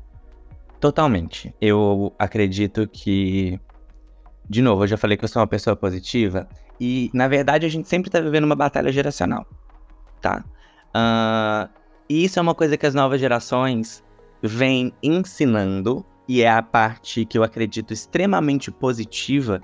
Totalmente. 0.84 1.54
Eu 1.62 2.12
acredito 2.18 2.86
que, 2.86 3.58
de 4.46 4.60
novo, 4.60 4.82
eu 4.82 4.86
já 4.86 4.98
falei 4.98 5.16
que 5.16 5.24
eu 5.24 5.28
sou 5.28 5.40
uma 5.40 5.48
pessoa 5.48 5.74
positiva 5.74 6.46
e, 6.78 7.10
na 7.14 7.26
verdade, 7.26 7.64
a 7.64 7.70
gente 7.70 7.88
sempre 7.88 8.10
está 8.10 8.20
vivendo 8.20 8.44
uma 8.44 8.54
batalha 8.54 8.92
geracional, 8.92 9.46
tá? 10.20 10.44
Uh, 10.94 11.72
e 12.06 12.22
isso 12.22 12.38
é 12.38 12.42
uma 12.42 12.54
coisa 12.54 12.76
que 12.76 12.84
as 12.84 12.94
novas 12.94 13.18
gerações 13.18 14.04
vêm 14.42 14.92
ensinando, 15.02 16.04
e 16.28 16.42
é 16.42 16.50
a 16.50 16.60
parte 16.60 17.24
que 17.24 17.38
eu 17.38 17.42
acredito 17.42 17.94
extremamente 17.94 18.70
positiva, 18.70 19.62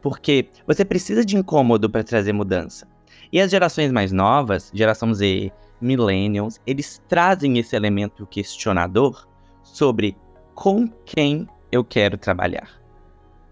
porque 0.00 0.50
você 0.68 0.84
precisa 0.84 1.24
de 1.24 1.36
incômodo 1.36 1.90
para 1.90 2.04
trazer 2.04 2.32
mudança. 2.32 2.86
E 3.32 3.40
as 3.40 3.50
gerações 3.50 3.90
mais 3.90 4.12
novas, 4.12 4.70
geração 4.72 5.12
Z, 5.12 5.50
millennials, 5.80 6.60
eles 6.64 7.02
trazem 7.08 7.58
esse 7.58 7.74
elemento 7.74 8.24
questionador 8.24 9.26
sobre 9.64 10.16
com 10.60 10.86
quem 11.06 11.48
eu 11.72 11.82
quero 11.82 12.18
trabalhar, 12.18 12.68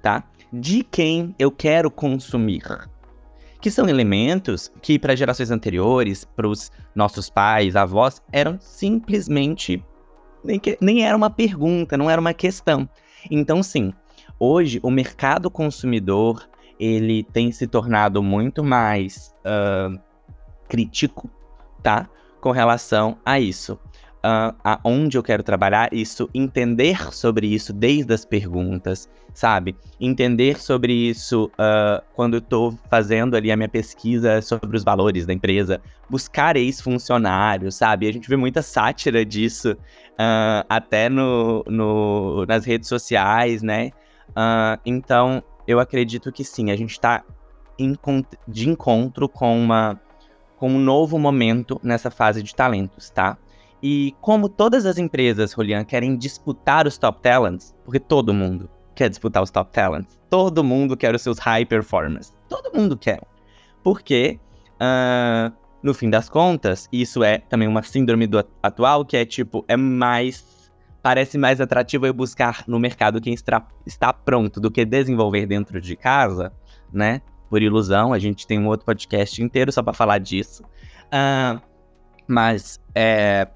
tá? 0.02 0.22
De 0.52 0.84
quem 0.84 1.34
eu 1.38 1.50
quero 1.50 1.90
consumir 1.90 2.62
que 3.62 3.70
são 3.70 3.88
elementos 3.88 4.70
que 4.82 4.98
para 4.98 5.16
gerações 5.16 5.50
anteriores, 5.50 6.26
para 6.36 6.46
os 6.46 6.70
nossos 6.94 7.30
pais, 7.30 7.76
avós, 7.76 8.22
eram 8.30 8.58
simplesmente 8.60 9.82
nem, 10.44 10.60
que, 10.60 10.76
nem 10.82 11.02
era 11.02 11.16
uma 11.16 11.30
pergunta, 11.30 11.96
não 11.96 12.10
era 12.10 12.20
uma 12.20 12.34
questão. 12.34 12.86
Então, 13.30 13.62
sim, 13.62 13.90
hoje 14.38 14.78
o 14.82 14.90
mercado 14.90 15.50
consumidor 15.50 16.46
ele 16.78 17.24
tem 17.24 17.50
se 17.50 17.66
tornado 17.66 18.22
muito 18.22 18.62
mais 18.62 19.34
uh, 19.40 19.98
crítico, 20.68 21.30
tá? 21.82 22.06
Com 22.38 22.50
relação 22.50 23.16
a 23.24 23.40
isso 23.40 23.80
uh, 24.18 24.54
aonde 24.62 25.16
eu 25.16 25.22
quero 25.22 25.42
trabalhar, 25.42 25.92
isso, 25.92 26.28
entender 26.34 27.12
sobre 27.12 27.46
isso 27.46 27.72
desde 27.72 28.12
as 28.12 28.24
perguntas, 28.24 29.08
sabe? 29.32 29.76
Entender 30.00 30.60
sobre 30.60 30.92
isso 30.92 31.50
uh, 31.54 32.02
quando 32.14 32.34
eu 32.34 32.40
tô 32.40 32.74
fazendo 32.90 33.36
ali 33.36 33.50
a 33.50 33.56
minha 33.56 33.68
pesquisa 33.68 34.40
sobre 34.42 34.76
os 34.76 34.84
valores 34.84 35.26
da 35.26 35.32
empresa, 35.32 35.80
buscar 36.08 36.56
ex-funcionários, 36.56 37.76
sabe? 37.76 38.08
A 38.08 38.12
gente 38.12 38.28
vê 38.28 38.36
muita 38.36 38.62
sátira 38.62 39.24
disso 39.24 39.72
uh, 39.72 40.64
até 40.68 41.08
no, 41.08 41.64
no, 41.66 42.44
nas 42.46 42.64
redes 42.64 42.88
sociais, 42.88 43.62
né? 43.62 43.90
então, 44.86 45.42
eu 45.66 45.80
acredito 45.80 46.30
que 46.30 46.44
sim, 46.44 46.70
a 46.70 46.76
gente 46.76 46.92
está 46.92 47.24
de 48.46 48.68
encontro 48.68 49.28
com 49.28 49.58
uma 49.58 49.98
com 50.58 50.70
um 50.70 50.78
novo 50.78 51.18
momento 51.18 51.80
nessa 51.82 52.10
fase 52.10 52.42
de 52.42 52.54
talentos, 52.54 53.10
tá? 53.10 53.38
E 53.82 54.14
como 54.20 54.48
todas 54.48 54.84
as 54.84 54.98
empresas, 54.98 55.52
Julian, 55.52 55.84
querem 55.84 56.16
disputar 56.16 56.86
os 56.86 56.98
top 56.98 57.20
talents, 57.22 57.74
porque 57.84 58.00
todo 58.00 58.34
mundo 58.34 58.68
quer 58.94 59.08
disputar 59.08 59.42
os 59.42 59.50
top 59.50 59.72
talents, 59.72 60.18
todo 60.28 60.64
mundo 60.64 60.96
quer 60.96 61.14
os 61.14 61.22
seus 61.22 61.38
high 61.38 61.64
performers, 61.64 62.34
todo 62.48 62.76
mundo 62.76 62.96
quer. 62.96 63.22
Porque, 63.82 64.40
uh, 64.74 65.54
no 65.82 65.94
fim 65.94 66.10
das 66.10 66.28
contas, 66.28 66.88
isso 66.92 67.22
é 67.22 67.38
também 67.38 67.68
uma 67.68 67.82
síndrome 67.82 68.26
do 68.26 68.44
atual, 68.62 69.04
que 69.04 69.16
é 69.16 69.24
tipo, 69.24 69.64
é 69.68 69.76
mais. 69.76 70.58
Parece 71.00 71.38
mais 71.38 71.60
atrativo 71.60 72.06
eu 72.06 72.12
buscar 72.12 72.64
no 72.66 72.78
mercado 72.80 73.20
quem 73.20 73.32
está, 73.32 73.64
está 73.86 74.12
pronto 74.12 74.60
do 74.60 74.68
que 74.68 74.84
desenvolver 74.84 75.46
dentro 75.46 75.80
de 75.80 75.94
casa, 75.94 76.52
né? 76.92 77.22
Por 77.48 77.62
ilusão, 77.62 78.12
a 78.12 78.18
gente 78.18 78.46
tem 78.46 78.58
um 78.58 78.66
outro 78.66 78.84
podcast 78.84 79.40
inteiro 79.40 79.70
só 79.70 79.80
para 79.80 79.92
falar 79.92 80.18
disso. 80.18 80.64
Uh, 81.04 81.62
mas 82.26 82.80
é, 82.94 83.48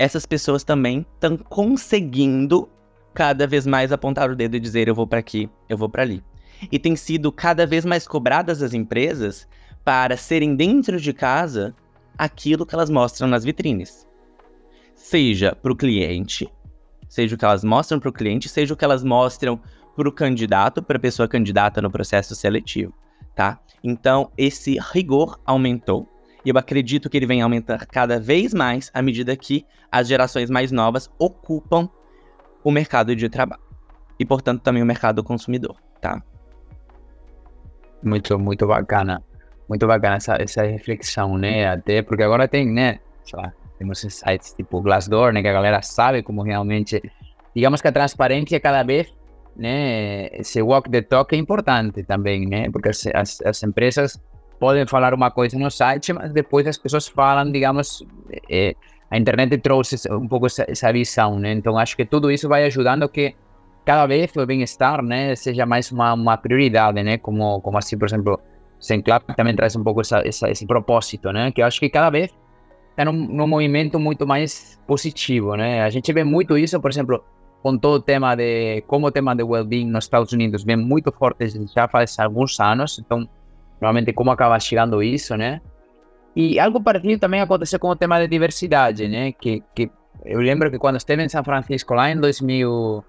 essas 0.00 0.24
pessoas 0.24 0.64
também 0.64 1.04
estão 1.12 1.36
conseguindo 1.36 2.66
cada 3.12 3.46
vez 3.46 3.66
mais 3.66 3.92
apontar 3.92 4.30
o 4.30 4.34
dedo 4.34 4.56
e 4.56 4.60
dizer 4.60 4.88
eu 4.88 4.94
vou 4.94 5.06
para 5.06 5.18
aqui, 5.18 5.46
eu 5.68 5.76
vou 5.76 5.90
para 5.90 6.00
ali. 6.00 6.24
E 6.72 6.78
tem 6.78 6.96
sido 6.96 7.30
cada 7.30 7.66
vez 7.66 7.84
mais 7.84 8.08
cobradas 8.08 8.62
as 8.62 8.72
empresas 8.72 9.46
para 9.84 10.16
serem 10.16 10.56
dentro 10.56 10.98
de 10.98 11.12
casa 11.12 11.76
aquilo 12.16 12.64
que 12.64 12.74
elas 12.74 12.88
mostram 12.88 13.28
nas 13.28 13.44
vitrines. 13.44 14.08
Seja 14.94 15.54
para 15.54 15.70
o 15.70 15.76
cliente, 15.76 16.50
seja 17.06 17.34
o 17.34 17.38
que 17.38 17.44
elas 17.44 17.62
mostram 17.62 18.00
para 18.00 18.08
o 18.08 18.12
cliente, 18.12 18.48
seja 18.48 18.72
o 18.72 18.76
que 18.78 18.84
elas 18.86 19.04
mostram 19.04 19.60
para 19.94 20.08
o 20.08 20.12
candidato, 20.12 20.82
para 20.82 20.96
a 20.96 21.00
pessoa 21.00 21.28
candidata 21.28 21.82
no 21.82 21.90
processo 21.90 22.34
seletivo, 22.34 22.94
tá? 23.36 23.60
Então, 23.84 24.32
esse 24.38 24.78
rigor 24.94 25.38
aumentou 25.44 26.08
e 26.44 26.50
eu 26.50 26.58
acredito 26.58 27.10
que 27.10 27.16
ele 27.16 27.26
vem 27.26 27.42
aumentar 27.42 27.86
cada 27.86 28.18
vez 28.18 28.54
mais 28.54 28.90
à 28.94 29.02
medida 29.02 29.36
que 29.36 29.66
as 29.90 30.08
gerações 30.08 30.48
mais 30.48 30.72
novas 30.72 31.10
ocupam 31.18 31.88
o 32.64 32.70
mercado 32.70 33.14
de 33.14 33.28
trabalho. 33.28 33.62
E, 34.18 34.24
portanto, 34.24 34.62
também 34.62 34.82
o 34.82 34.86
mercado 34.86 35.22
consumidor, 35.24 35.76
tá? 36.00 36.22
Muito, 38.02 38.38
muito 38.38 38.66
bacana. 38.66 39.22
Muito 39.68 39.86
bacana 39.86 40.16
essa, 40.16 40.36
essa 40.40 40.62
reflexão, 40.62 41.38
né? 41.38 41.66
Até 41.68 42.02
porque 42.02 42.22
agora 42.22 42.48
tem, 42.48 42.66
né? 42.66 42.98
Sei 43.24 43.38
lá, 43.38 43.52
temos 43.78 44.00
sites 44.00 44.54
tipo 44.54 44.80
Glassdoor, 44.80 45.32
né? 45.32 45.42
Que 45.42 45.48
a 45.48 45.52
galera 45.52 45.82
sabe 45.82 46.22
como 46.22 46.42
realmente... 46.42 47.02
Digamos 47.54 47.80
que 47.80 47.88
a 47.88 47.92
transparência 47.92 48.60
cada 48.60 48.82
vez, 48.82 49.12
né? 49.56 50.28
Esse 50.32 50.62
walk 50.62 50.90
the 50.90 51.02
talk 51.02 51.34
é 51.34 51.38
importante 51.38 52.02
também, 52.02 52.46
né? 52.46 52.70
Porque 52.70 52.90
as, 52.90 53.06
as, 53.14 53.40
as 53.42 53.62
empresas 53.62 54.20
podem 54.60 54.86
falar 54.86 55.14
uma 55.14 55.30
coisa 55.30 55.58
no 55.58 55.70
site, 55.70 56.12
mas 56.12 56.32
depois 56.32 56.66
as 56.66 56.76
pessoas 56.76 57.08
falam, 57.08 57.50
digamos, 57.50 58.06
é, 58.48 58.76
a 59.10 59.18
internet 59.18 59.56
trouxe 59.58 59.96
um 60.12 60.28
pouco 60.28 60.46
essa, 60.46 60.64
essa, 60.68 60.92
visão, 60.92 61.38
né? 61.38 61.52
Então 61.52 61.78
acho 61.78 61.96
que 61.96 62.04
tudo 62.04 62.30
isso 62.30 62.46
vai 62.48 62.64
ajudando 62.66 63.08
que 63.08 63.34
cada 63.84 64.06
vez 64.06 64.30
o 64.36 64.46
bem-estar, 64.46 65.02
né, 65.02 65.34
seja 65.34 65.64
mais 65.64 65.90
uma, 65.90 66.12
uma 66.12 66.36
prioridade, 66.36 67.02
né? 67.02 67.16
Como 67.16 67.60
como 67.62 67.78
assim, 67.78 67.96
por 67.98 68.06
exemplo, 68.06 68.38
Senclap 68.78 69.34
também 69.34 69.56
traz 69.56 69.74
um 69.74 69.82
pouco 69.82 70.02
essa, 70.02 70.20
essa, 70.26 70.50
esse 70.50 70.66
propósito, 70.66 71.32
né? 71.32 71.50
Que 71.50 71.62
eu 71.62 71.66
acho 71.66 71.80
que 71.80 71.88
cada 71.88 72.10
vez 72.10 72.30
está 72.90 73.04
num, 73.06 73.12
num 73.12 73.46
movimento 73.46 73.98
muito 73.98 74.26
mais 74.26 74.78
positivo, 74.86 75.56
né? 75.56 75.82
A 75.82 75.90
gente 75.90 76.12
vê 76.12 76.22
muito 76.22 76.58
isso, 76.58 76.78
por 76.80 76.90
exemplo, 76.90 77.24
com 77.62 77.78
todo 77.78 77.94
o 77.94 78.02
tema 78.02 78.34
de 78.36 78.82
como 78.86 79.06
o 79.06 79.10
tema 79.10 79.34
de 79.34 79.42
well-being 79.42 79.86
nos 79.86 80.04
Estados 80.04 80.32
Unidos 80.32 80.64
vem 80.64 80.76
muito 80.76 81.10
forte 81.10 81.48
já 81.74 81.88
faz 81.88 82.18
alguns 82.18 82.60
anos, 82.60 82.98
então 82.98 83.28
normalmente 83.80 84.12
como 84.12 84.30
acaba 84.30 84.58
chegando 84.60 85.02
isso, 85.02 85.36
né? 85.36 85.60
E 86.36 86.60
algo 86.60 86.82
parecido 86.82 87.18
também 87.18 87.40
aconteceu 87.40 87.78
com 87.78 87.88
o 87.88 87.96
tema 87.96 88.20
de 88.20 88.28
diversidade, 88.28 89.08
né? 89.08 89.32
Que, 89.32 89.62
que 89.74 89.90
eu 90.24 90.40
lembro 90.40 90.70
que 90.70 90.78
quando 90.78 90.96
esteve 90.96 91.24
em 91.24 91.28
São 91.28 91.42
Francisco, 91.42 91.94
lá 91.94 92.10
em 92.10 92.20
2000, 92.20 93.04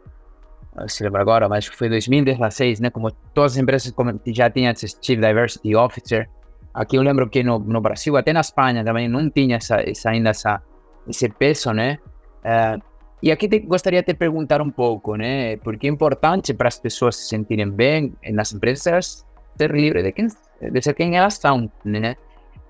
não 0.76 0.88
se 0.88 1.04
lembro 1.04 1.22
agora, 1.22 1.48
mas 1.48 1.66
foi 1.68 1.90
2016, 1.90 2.80
né? 2.80 2.90
Como 2.90 3.12
todas 3.34 3.54
as 3.54 3.58
empresas 3.58 3.94
já 4.28 4.50
tinham 4.50 4.72
esse 4.72 4.88
Chief 4.88 5.20
Diversity 5.20 5.76
Officer. 5.76 6.30
Aqui 6.74 6.96
eu 6.96 7.02
lembro 7.02 7.30
que 7.30 7.44
no, 7.44 7.60
no 7.60 7.82
Brasil, 7.82 8.16
até 8.16 8.32
na 8.32 8.40
Espanha 8.40 8.84
também, 8.84 9.08
não 9.10 9.30
tinha 9.30 9.58
essa, 9.58 9.82
essa 9.82 10.10
ainda 10.10 10.30
essa, 10.30 10.62
esse 11.08 11.30
peso, 11.30 11.74
né? 11.74 12.00
Uh, 12.44 12.82
e 13.22 13.32
aqui 13.32 13.48
te, 13.48 13.60
gostaria 13.60 14.02
de 14.02 14.08
te 14.08 14.14
perguntar 14.16 14.62
um 14.62 14.72
pouco, 14.72 15.16
né? 15.16 15.58
Porque 15.58 15.86
é 15.86 15.90
importante 15.90 16.54
para 16.54 16.70
as 16.70 16.80
pessoas 16.80 17.18
se 17.18 17.28
sentirem 17.28 17.70
bem 17.70 18.16
nas 18.32 18.54
empresas 18.54 19.26
ser 19.62 19.72
livre 19.72 20.02
de 20.02 20.12
quem 20.12 20.28
de 20.70 20.82
ser 20.82 20.94
quem 20.94 21.18
elas 21.18 21.36
são, 21.36 21.72
né? 21.84 22.16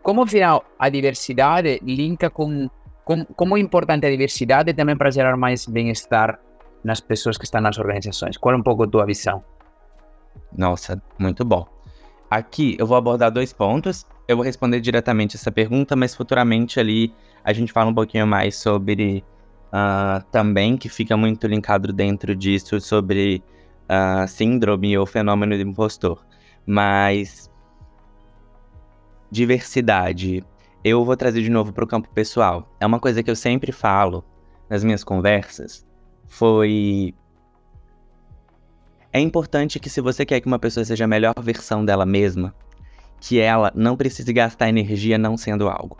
Como 0.01 0.23
afinal 0.23 0.63
a 0.79 0.89
diversidade 0.89 1.79
linka 1.83 2.29
com, 2.29 2.69
com 3.03 3.25
como 3.25 3.57
é 3.57 3.59
importante 3.59 4.05
a 4.05 4.09
diversidade 4.09 4.73
também 4.73 4.97
para 4.97 5.11
gerar 5.11 5.37
mais 5.37 5.65
bem-estar 5.65 6.39
nas 6.83 6.99
pessoas 6.99 7.37
que 7.37 7.45
estão 7.45 7.61
nas 7.61 7.77
organizações? 7.77 8.37
Qual 8.37 8.55
é 8.55 8.57
um 8.57 8.63
pouco 8.63 8.83
a 8.83 8.87
tua 8.87 9.05
visão? 9.05 9.43
Nossa, 10.55 11.01
muito 11.19 11.45
bom. 11.45 11.67
Aqui 12.29 12.75
eu 12.79 12.87
vou 12.87 12.97
abordar 12.97 13.31
dois 13.31 13.51
pontos. 13.53 14.05
Eu 14.27 14.37
vou 14.37 14.45
responder 14.45 14.79
diretamente 14.79 15.35
essa 15.35 15.51
pergunta, 15.51 15.95
mas 15.95 16.15
futuramente 16.15 16.79
ali 16.79 17.13
a 17.43 17.51
gente 17.51 17.73
fala 17.73 17.89
um 17.89 17.93
pouquinho 17.93 18.25
mais 18.25 18.55
sobre 18.55 19.23
uh, 19.67 20.23
também, 20.31 20.77
que 20.77 20.87
fica 20.87 21.17
muito 21.17 21.45
linkado 21.47 21.91
dentro 21.91 22.33
disso, 22.33 22.79
sobre 22.79 23.43
uh, 23.89 24.25
síndrome 24.27 24.97
ou 24.97 25.05
fenômeno 25.05 25.55
do 25.57 25.61
impostor. 25.61 26.25
Mas 26.65 27.50
diversidade, 29.31 30.43
eu 30.83 31.05
vou 31.05 31.15
trazer 31.15 31.41
de 31.41 31.49
novo 31.49 31.71
para 31.71 31.83
o 31.83 31.87
campo 31.87 32.09
pessoal. 32.09 32.69
É 32.79 32.85
uma 32.85 32.99
coisa 32.99 33.23
que 33.23 33.31
eu 33.31 33.35
sempre 33.35 33.71
falo 33.71 34.23
nas 34.69 34.83
minhas 34.83 35.03
conversas. 35.03 35.85
Foi. 36.27 37.15
É 39.13 39.19
importante 39.19 39.79
que, 39.79 39.89
se 39.89 40.01
você 40.01 40.25
quer 40.25 40.39
que 40.39 40.47
uma 40.47 40.59
pessoa 40.59 40.85
seja 40.85 41.05
a 41.05 41.07
melhor 41.07 41.33
versão 41.41 41.83
dela 41.83 42.05
mesma, 42.05 42.53
que 43.19 43.39
ela 43.39 43.71
não 43.75 43.95
precise 43.95 44.31
gastar 44.33 44.69
energia 44.69 45.17
não 45.17 45.37
sendo 45.37 45.69
algo. 45.69 45.97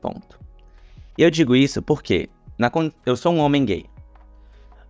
Ponto. 0.00 0.38
E 1.16 1.22
eu 1.22 1.30
digo 1.30 1.54
isso 1.54 1.82
porque 1.82 2.28
na, 2.58 2.70
eu 3.04 3.16
sou 3.16 3.32
um 3.32 3.38
homem 3.38 3.64
gay. 3.64 3.86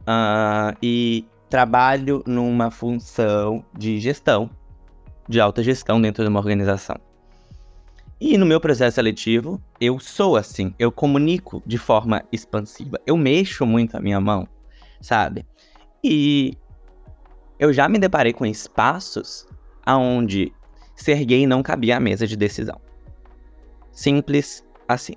Uh, 0.03 0.77
e 0.83 1.27
trabalho 1.51 2.23
numa 2.27 2.71
função 2.71 3.65
de 3.77 3.99
gestão 3.99 4.51
de 5.29 5.41
alta 5.41 5.63
gestão 5.63 6.01
dentro 6.01 6.23
de 6.23 6.29
uma 6.29 6.41
organização. 6.41 6.97
E 8.21 8.37
no 8.37 8.47
meu 8.47 8.61
processo 8.61 8.97
seletivo, 8.97 9.63
eu 9.81 10.01
sou 10.01 10.37
assim, 10.37 10.75
eu 10.79 10.91
comunico 10.91 11.63
de 11.65 11.79
forma 11.79 12.25
expansiva, 12.33 12.99
eu 13.07 13.17
mexo 13.17 13.65
muito 13.65 13.97
a 13.97 14.01
minha 14.01 14.21
mão, 14.21 14.49
sabe? 15.01 15.47
E 16.03 16.57
eu 17.59 17.73
já 17.73 17.89
me 17.89 17.99
deparei 17.99 18.33
com 18.33 18.45
espaços 18.45 19.47
aonde 19.87 20.53
ser 20.97 21.25
gay 21.25 21.47
não 21.47 21.63
cabia 21.63 21.97
à 21.97 22.01
mesa 22.01 22.27
de 22.27 22.37
decisão. 22.37 22.81
Simples 23.93 24.65
assim. 24.89 25.15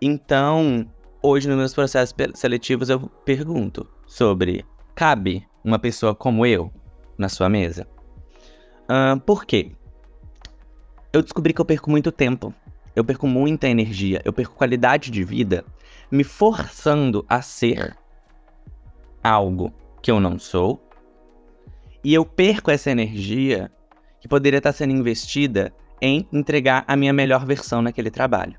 então, 0.00 0.88
hoje 1.22 1.48
nos 1.48 1.56
meus 1.56 1.74
processos 1.74 2.14
seletivos 2.34 2.88
eu 2.88 3.08
pergunto 3.24 3.88
sobre: 4.06 4.64
cabe 4.94 5.46
uma 5.64 5.78
pessoa 5.78 6.14
como 6.14 6.44
eu 6.44 6.72
na 7.16 7.28
sua 7.28 7.48
mesa. 7.48 7.86
Uh, 8.84 9.18
por 9.20 9.44
quê? 9.44 9.72
Eu 11.12 11.22
descobri 11.22 11.52
que 11.52 11.60
eu 11.60 11.64
perco 11.64 11.90
muito 11.90 12.10
tempo, 12.10 12.52
eu 12.94 13.04
perco 13.04 13.26
muita 13.26 13.68
energia, 13.68 14.20
eu 14.24 14.32
perco 14.32 14.54
qualidade 14.54 15.10
de 15.10 15.24
vida 15.24 15.64
me 16.10 16.24
forçando 16.24 17.24
a 17.28 17.40
ser 17.40 17.96
algo 19.22 19.72
que 20.02 20.10
eu 20.10 20.20
não 20.20 20.38
sou. 20.38 20.80
E 22.02 22.12
eu 22.12 22.24
perco 22.24 22.70
essa 22.70 22.90
energia 22.90 23.72
que 24.20 24.28
poderia 24.28 24.58
estar 24.58 24.72
sendo 24.72 24.92
investida 24.92 25.72
em 26.00 26.28
entregar 26.32 26.84
a 26.86 26.96
minha 26.96 27.12
melhor 27.12 27.46
versão 27.46 27.80
naquele 27.80 28.10
trabalho. 28.10 28.58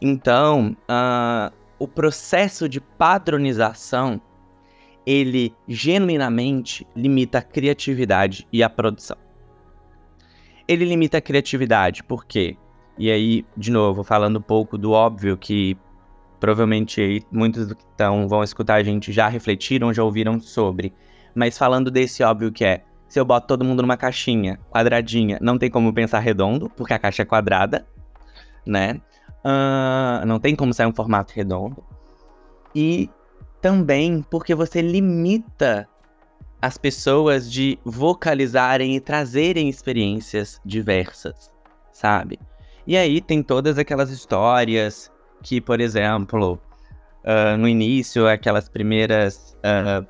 Então, 0.00 0.76
uh, 0.82 1.54
o 1.78 1.86
processo 1.86 2.68
de 2.68 2.80
padronização 2.80 4.20
ele 5.08 5.54
genuinamente 5.66 6.86
limita 6.94 7.38
a 7.38 7.42
criatividade 7.42 8.46
e 8.52 8.62
a 8.62 8.68
produção. 8.68 9.16
Ele 10.68 10.84
limita 10.84 11.16
a 11.16 11.20
criatividade, 11.22 12.04
por 12.04 12.26
quê? 12.26 12.58
E 12.98 13.10
aí, 13.10 13.46
de 13.56 13.70
novo, 13.70 14.04
falando 14.04 14.38
um 14.38 14.42
pouco 14.42 14.76
do 14.76 14.92
óbvio 14.92 15.34
que 15.38 15.78
provavelmente 16.38 17.00
aí, 17.00 17.22
muitos 17.32 17.72
que 17.72 17.82
estão, 17.90 18.28
vão 18.28 18.44
escutar 18.44 18.74
a 18.74 18.82
gente 18.82 19.10
já 19.10 19.28
refletiram, 19.28 19.94
já 19.94 20.04
ouviram 20.04 20.38
sobre. 20.38 20.92
Mas 21.34 21.56
falando 21.56 21.90
desse 21.90 22.22
óbvio 22.22 22.52
que 22.52 22.62
é, 22.62 22.84
se 23.08 23.18
eu 23.18 23.24
boto 23.24 23.46
todo 23.46 23.64
mundo 23.64 23.80
numa 23.80 23.96
caixinha 23.96 24.60
quadradinha, 24.70 25.38
não 25.40 25.56
tem 25.56 25.70
como 25.70 25.90
pensar 25.90 26.18
redondo, 26.18 26.68
porque 26.76 26.92
a 26.92 26.98
caixa 26.98 27.22
é 27.22 27.24
quadrada, 27.24 27.86
né? 28.66 29.00
Uh, 29.42 30.26
não 30.26 30.38
tem 30.38 30.54
como 30.54 30.74
sair 30.74 30.86
um 30.86 30.92
formato 30.92 31.32
redondo. 31.34 31.82
E 32.74 33.08
também 33.60 34.24
porque 34.30 34.54
você 34.54 34.80
limita 34.80 35.88
as 36.60 36.76
pessoas 36.76 37.50
de 37.50 37.78
vocalizarem 37.84 38.96
e 38.96 39.00
trazerem 39.00 39.68
experiências 39.68 40.60
diversas, 40.64 41.50
sabe? 41.92 42.38
E 42.86 42.96
aí 42.96 43.20
tem 43.20 43.42
todas 43.42 43.78
aquelas 43.78 44.10
histórias 44.10 45.10
que, 45.42 45.60
por 45.60 45.80
exemplo, 45.80 46.58
uh, 47.24 47.56
no 47.56 47.68
início, 47.68 48.26
aquelas 48.26 48.68
primeiras 48.68 49.56
uh, 49.58 50.06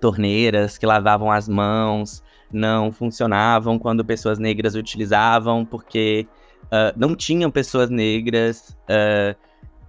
torneiras 0.00 0.76
que 0.76 0.84
lavavam 0.84 1.30
as 1.30 1.48
mãos 1.48 2.22
não 2.52 2.90
funcionavam 2.90 3.78
quando 3.78 4.04
pessoas 4.04 4.38
negras 4.38 4.74
utilizavam, 4.74 5.64
porque 5.64 6.26
uh, 6.64 6.92
não 6.96 7.14
tinham 7.14 7.50
pessoas 7.50 7.88
negras 7.88 8.76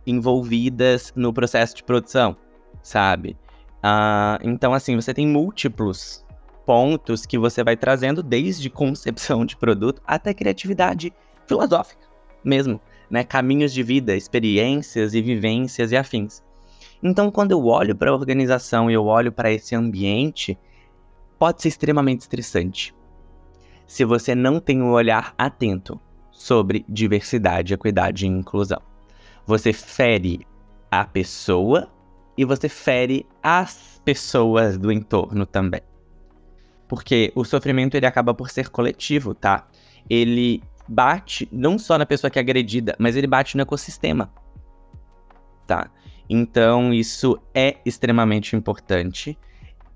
envolvidas 0.05 1.11
no 1.15 1.33
processo 1.33 1.75
de 1.75 1.83
produção, 1.83 2.37
sabe? 2.81 3.37
então, 4.43 4.73
assim, 4.73 4.95
você 4.95 5.13
tem 5.13 5.27
múltiplos 5.27 6.23
pontos 6.65 7.25
que 7.25 7.37
você 7.37 7.63
vai 7.63 7.75
trazendo 7.75 8.21
desde 8.21 8.69
concepção 8.69 9.43
de 9.43 9.57
produto 9.57 10.01
até 10.05 10.33
criatividade 10.33 11.11
filosófica 11.47 12.11
mesmo 12.43 12.79
né, 13.09 13.23
caminhos 13.23 13.73
de 13.73 13.83
vida, 13.83 14.15
experiências 14.15 15.13
e 15.13 15.21
vivências 15.21 15.91
e 15.91 15.97
afins. 15.97 16.41
Então, 17.03 17.31
quando 17.31 17.51
eu 17.51 17.65
olho 17.65 17.95
para 17.95 18.11
a 18.11 18.13
organização 18.13 18.89
e 18.89 18.93
eu 18.93 19.05
olho 19.05 19.31
para 19.31 19.51
esse 19.51 19.75
ambiente, 19.75 20.57
pode 21.37 21.61
ser 21.61 21.69
extremamente 21.69 22.21
estressante. 22.21 22.93
Se 23.85 24.05
você 24.05 24.33
não 24.35 24.59
tem 24.59 24.81
um 24.81 24.91
olhar 24.91 25.33
atento 25.37 25.99
sobre 26.31 26.85
diversidade, 26.87 27.73
equidade 27.73 28.25
e 28.25 28.29
inclusão. 28.29 28.81
Você 29.45 29.73
fere 29.73 30.47
a 30.89 31.03
pessoa 31.03 31.89
e 32.37 32.45
você 32.45 32.69
fere 32.69 33.25
as 33.41 34.01
pessoas 34.03 34.77
do 34.77 34.91
entorno 34.91 35.45
também. 35.45 35.81
Porque 36.87 37.31
o 37.35 37.43
sofrimento 37.43 37.95
ele 37.95 38.05
acaba 38.05 38.33
por 38.33 38.49
ser 38.49 38.69
coletivo, 38.69 39.33
tá? 39.33 39.67
Ele 40.09 40.61
bate 40.87 41.47
não 41.51 41.79
só 41.79 41.97
na 41.97 42.05
pessoa 42.05 42.29
que 42.29 42.37
é 42.37 42.41
agredida, 42.41 42.95
mas 42.99 43.15
ele 43.15 43.27
bate 43.27 43.55
no 43.55 43.63
ecossistema. 43.63 44.31
Tá? 45.65 45.89
Então, 46.29 46.93
isso 46.93 47.39
é 47.53 47.77
extremamente 47.85 48.55
importante. 48.55 49.37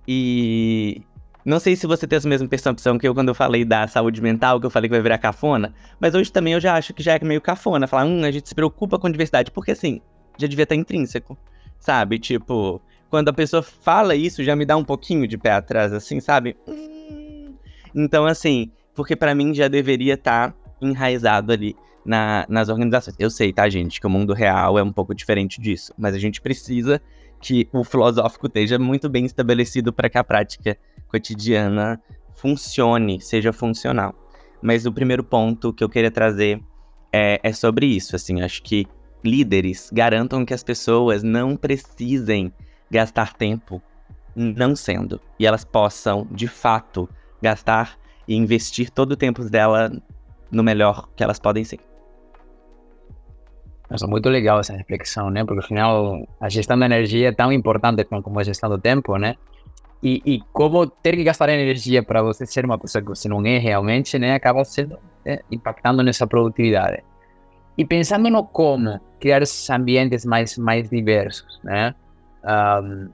E 0.07 1.01
não 1.43 1.59
sei 1.59 1.75
se 1.75 1.85
você 1.85 2.07
tem 2.07 2.17
essa 2.17 2.27
mesma 2.27 2.47
percepção 2.47 2.97
que 2.97 3.07
eu 3.07 3.13
quando 3.13 3.29
eu 3.29 3.35
falei 3.35 3.63
da 3.63 3.87
saúde 3.87 4.21
mental, 4.21 4.59
que 4.59 4.65
eu 4.65 4.69
falei 4.69 4.89
que 4.89 4.95
vai 4.95 5.01
virar 5.01 5.17
cafona, 5.17 5.73
mas 5.99 6.15
hoje 6.15 6.31
também 6.31 6.53
eu 6.53 6.59
já 6.59 6.75
acho 6.75 6.93
que 6.93 7.03
já 7.03 7.13
é 7.13 7.19
meio 7.23 7.41
cafona. 7.41 7.87
Falar, 7.87 8.05
hum, 8.05 8.23
a 8.23 8.31
gente 8.31 8.49
se 8.49 8.55
preocupa 8.55 8.97
com 8.97 9.09
diversidade, 9.09 9.51
porque 9.51 9.71
assim, 9.71 10.01
já 10.37 10.47
devia 10.47 10.63
estar 10.63 10.75
intrínseco, 10.75 11.37
sabe? 11.79 12.19
Tipo, 12.19 12.81
quando 13.09 13.29
a 13.29 13.33
pessoa 13.33 13.63
fala 13.63 14.15
isso, 14.15 14.43
já 14.43 14.55
me 14.55 14.65
dá 14.65 14.75
um 14.75 14.83
pouquinho 14.83 15.27
de 15.27 15.37
pé 15.37 15.51
atrás, 15.51 15.93
assim, 15.93 16.19
sabe? 16.19 16.55
Hum. 16.67 17.53
Então, 17.95 18.25
assim, 18.25 18.71
porque 18.93 19.15
para 19.15 19.33
mim 19.33 19.53
já 19.53 19.67
deveria 19.67 20.15
estar 20.15 20.55
enraizado 20.81 21.51
ali 21.51 21.75
na, 22.05 22.45
nas 22.49 22.69
organizações. 22.69 23.15
Eu 23.19 23.29
sei, 23.29 23.51
tá, 23.51 23.67
gente, 23.69 23.99
que 23.99 24.07
o 24.07 24.09
mundo 24.09 24.33
real 24.33 24.77
é 24.77 24.83
um 24.83 24.91
pouco 24.91 25.15
diferente 25.15 25.61
disso, 25.61 25.93
mas 25.97 26.13
a 26.13 26.19
gente 26.19 26.41
precisa 26.41 27.01
que 27.41 27.67
o 27.71 27.83
filosófico 27.83 28.47
esteja 28.47 28.79
muito 28.79 29.09
bem 29.09 29.25
estabelecido 29.25 29.91
para 29.91 30.09
que 30.09 30.17
a 30.17 30.23
prática 30.23 30.77
cotidiana 31.07 32.01
funcione, 32.33 33.21
seja 33.21 33.53
funcional. 33.53 34.13
Mas 34.61 34.85
o 34.85 34.91
primeiro 34.91 35.23
ponto 35.23 35.73
que 35.73 35.83
eu 35.83 35.89
queria 35.89 36.11
trazer 36.11 36.61
é, 37.11 37.39
é 37.43 37.53
sobre 37.53 37.85
isso, 37.85 38.15
assim, 38.15 38.41
acho 38.41 38.61
que 38.63 38.87
líderes 39.25 39.89
garantam 39.91 40.45
que 40.45 40.53
as 40.53 40.63
pessoas 40.63 41.23
não 41.23 41.57
precisem 41.57 42.53
gastar 42.89 43.33
tempo 43.33 43.81
não 44.35 44.75
sendo, 44.75 45.21
e 45.39 45.45
elas 45.45 45.63
possam, 45.63 46.27
de 46.29 46.47
fato, 46.47 47.09
gastar 47.41 47.97
e 48.27 48.35
investir 48.35 48.89
todo 48.89 49.13
o 49.13 49.15
tempo 49.15 49.43
dela 49.45 49.91
no 50.51 50.63
melhor 50.63 51.07
que 51.15 51.23
elas 51.23 51.39
podem 51.39 51.63
ser. 51.63 51.79
Nossa, 53.89 54.07
muito 54.07 54.29
legal 54.29 54.59
essa 54.59 54.73
reflexão, 54.73 55.29
né? 55.29 55.45
Porque 55.45 55.63
afinal 55.63 56.27
a 56.39 56.49
gestão 56.49 56.77
da 56.77 56.85
energia 56.85 57.29
é 57.29 57.31
tão 57.31 57.51
importante 57.51 58.03
como 58.03 58.39
a 58.39 58.43
gestão 58.43 58.69
do 58.69 58.79
tempo, 58.79 59.17
né? 59.17 59.35
E, 60.01 60.21
e 60.25 60.41
como 60.51 60.85
ter 60.87 61.15
que 61.15 61.23
gastar 61.23 61.49
energia 61.49 62.03
para 62.03 62.21
você 62.21 62.45
ser 62.45 62.65
uma 62.65 62.77
pessoa 62.77 63.01
que 63.01 63.07
você 63.07 63.29
não 63.29 63.45
é 63.45 63.57
realmente, 63.57 64.19
né? 64.19 64.33
Acaba 64.33 64.63
sendo 64.65 64.97
né? 65.23 65.39
impactando 65.51 66.03
nessa 66.03 66.27
produtividade. 66.27 67.03
E 67.77 67.85
pensando 67.85 68.29
no 68.29 68.43
como 68.45 68.99
criar 69.19 69.41
esses 69.41 69.69
ambientes 69.69 70.25
mais 70.25 70.57
mais 70.57 70.89
diversos, 70.89 71.59
né? 71.63 71.93
Um, 72.43 73.09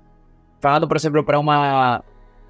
falando, 0.60 0.88
por 0.88 0.98
exemplo, 0.98 1.24
para 1.24 1.40
uma, 1.40 2.04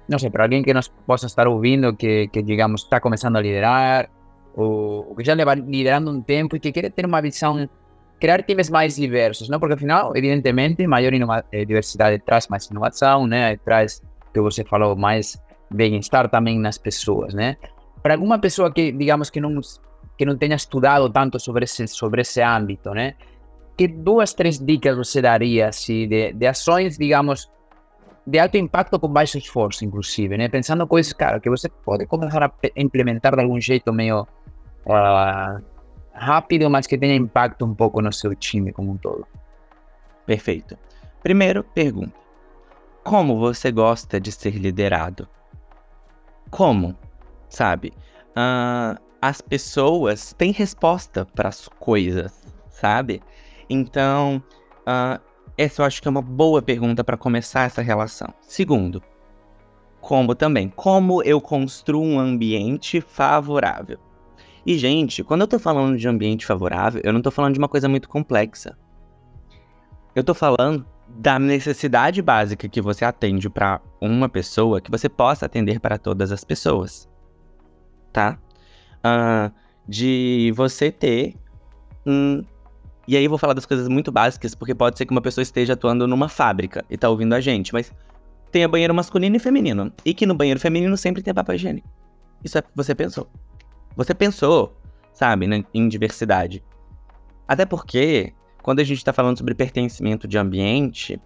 não 0.08 0.18
sei, 0.18 0.30
para 0.30 0.44
alguém 0.44 0.62
que 0.62 0.74
nos 0.74 0.88
possa 0.88 1.26
estar 1.26 1.48
ouvindo, 1.48 1.94
que, 1.94 2.28
que 2.28 2.42
digamos 2.42 2.82
está 2.82 3.00
começando 3.00 3.36
a 3.36 3.40
liderar, 3.40 4.10
o, 4.54 5.14
que 5.16 5.24
já 5.24 5.34
leva 5.34 5.54
liderando 5.54 6.10
um 6.10 6.20
tempo 6.20 6.56
e 6.56 6.60
que 6.60 6.72
quer 6.72 6.90
ter 6.90 7.06
uma 7.06 7.22
visão, 7.22 7.68
criar 8.20 8.42
times 8.42 8.68
mais 8.68 8.96
diversos, 8.96 9.48
não? 9.48 9.58
Porque 9.58 9.74
afinal, 9.74 10.14
evidentemente, 10.14 10.86
maior 10.86 11.12
eh, 11.50 11.64
diversidade 11.64 12.18
traz 12.18 12.48
mais 12.48 12.66
inovação, 12.66 13.26
né? 13.26 13.56
Traz, 13.58 14.02
que 14.32 14.40
você 14.40 14.64
falou, 14.64 14.94
mais 14.94 15.40
bem-estar 15.70 16.28
também 16.28 16.58
nas 16.58 16.76
pessoas, 16.76 17.32
né? 17.32 17.56
Para 18.02 18.14
alguma 18.14 18.38
pessoa 18.38 18.72
que, 18.72 18.92
digamos, 18.92 19.30
que 19.30 19.40
não 19.40 19.60
que 20.16 20.24
não 20.24 20.36
tenha 20.36 20.56
estudado 20.56 21.08
tanto 21.10 21.38
sobre 21.40 21.64
esse 21.64 21.86
sobre 21.88 22.22
esse 22.22 22.40
âmbito, 22.42 22.90
né? 22.90 23.14
Que 23.76 23.88
duas, 23.88 24.34
três 24.34 24.58
dicas 24.58 24.96
você 24.96 25.22
daria, 25.22 25.68
assim, 25.68 26.06
de, 26.06 26.32
de 26.32 26.46
ações, 26.46 26.98
digamos, 26.98 27.50
de 28.26 28.38
alto 28.38 28.56
impacto 28.56 28.98
com 28.98 29.08
baixo 29.08 29.38
esforço, 29.38 29.84
inclusive, 29.84 30.36
né? 30.36 30.48
Pensando 30.48 30.86
coisas, 30.86 31.12
cara, 31.12 31.40
que 31.40 31.50
você 31.50 31.68
pode 31.68 32.06
começar 32.06 32.44
a 32.44 32.52
implementar 32.76 33.34
de 33.34 33.42
algum 33.42 33.60
jeito 33.60 33.92
meio 33.92 34.22
uh, 34.86 35.62
rápido, 36.12 36.70
mas 36.70 36.86
que 36.86 36.98
tenha 36.98 37.14
impacto 37.14 37.64
um 37.64 37.74
pouco 37.74 38.00
no 38.00 38.12
seu 38.12 38.34
time 38.34 38.72
como 38.72 38.92
um 38.92 38.96
todo. 38.96 39.26
Perfeito. 40.26 40.78
Primeiro, 41.22 41.64
pergunta: 41.64 42.14
Como 43.02 43.38
você 43.38 43.72
gosta 43.72 44.20
de 44.20 44.30
ser 44.30 44.54
liderado? 44.56 45.28
Como? 46.50 46.96
Sabe? 47.48 47.92
Uh, 48.36 49.00
as 49.22 49.40
pessoas 49.40 50.34
têm 50.36 50.50
resposta 50.50 51.24
para 51.24 51.48
as 51.48 51.68
coisas, 51.68 52.32
sabe? 52.68 53.22
Então, 53.70 54.42
uh, 54.80 55.22
essa 55.56 55.80
eu 55.80 55.86
acho 55.86 56.02
que 56.02 56.08
é 56.08 56.10
uma 56.10 56.20
boa 56.20 56.60
pergunta 56.60 57.04
para 57.04 57.16
começar 57.16 57.62
essa 57.62 57.80
relação. 57.80 58.34
Segundo, 58.40 59.00
como 60.00 60.34
também, 60.34 60.68
como 60.68 61.22
eu 61.22 61.40
construo 61.40 62.02
um 62.02 62.18
ambiente 62.18 63.00
favorável? 63.00 64.00
E, 64.66 64.76
gente, 64.76 65.22
quando 65.22 65.42
eu 65.42 65.46
tô 65.46 65.58
falando 65.58 65.96
de 65.96 66.08
ambiente 66.08 66.44
favorável, 66.44 67.00
eu 67.04 67.12
não 67.12 67.22
tô 67.22 67.30
falando 67.30 67.52
de 67.52 67.60
uma 67.60 67.68
coisa 67.68 67.88
muito 67.88 68.08
complexa. 68.08 68.76
Eu 70.16 70.24
tô 70.24 70.34
falando 70.34 70.84
da 71.08 71.38
necessidade 71.38 72.20
básica 72.20 72.68
que 72.68 72.80
você 72.80 73.04
atende 73.04 73.48
para 73.48 73.80
uma 74.00 74.28
pessoa 74.28 74.80
que 74.80 74.90
você 74.90 75.08
possa 75.08 75.46
atender 75.46 75.78
para 75.78 75.96
todas 75.96 76.32
as 76.32 76.42
pessoas. 76.42 77.08
Tá? 78.12 78.38
Uh, 79.04 79.52
de 79.86 80.52
você 80.54 80.90
ter 80.90 81.34
um. 82.06 82.44
E 83.06 83.16
aí 83.16 83.24
eu 83.24 83.30
vou 83.30 83.38
falar 83.38 83.52
das 83.52 83.66
coisas 83.66 83.88
muito 83.88 84.12
básicas, 84.12 84.54
porque 84.54 84.74
pode 84.74 84.96
ser 84.96 85.06
que 85.06 85.10
uma 85.10 85.20
pessoa 85.20 85.42
esteja 85.42 85.72
atuando 85.72 86.06
numa 86.06 86.28
fábrica 86.28 86.84
e 86.88 86.96
tá 86.96 87.08
ouvindo 87.08 87.34
a 87.34 87.40
gente, 87.40 87.72
mas 87.72 87.92
tenha 88.52 88.68
banheiro 88.68 88.94
masculino 88.94 89.34
e 89.34 89.40
feminino. 89.40 89.92
E 90.04 90.14
que 90.14 90.24
no 90.24 90.34
banheiro 90.34 90.60
feminino 90.60 90.96
sempre 90.96 91.22
tem 91.22 91.34
papel 91.34 91.56
higiênico. 91.56 91.88
Isso 92.44 92.58
é 92.58 92.60
o 92.60 92.62
que 92.62 92.70
você 92.74 92.94
pensou. 92.94 93.28
Você 93.96 94.14
pensou, 94.14 94.76
sabe, 95.12 95.66
em 95.74 95.88
diversidade. 95.88 96.62
Até 97.46 97.66
porque, 97.66 98.32
quando 98.62 98.80
a 98.80 98.84
gente 98.84 98.98
está 98.98 99.12
falando 99.12 99.36
sobre 99.36 99.54
pertencimento 99.54 100.28
de 100.28 100.38
ambiente, 100.38 101.20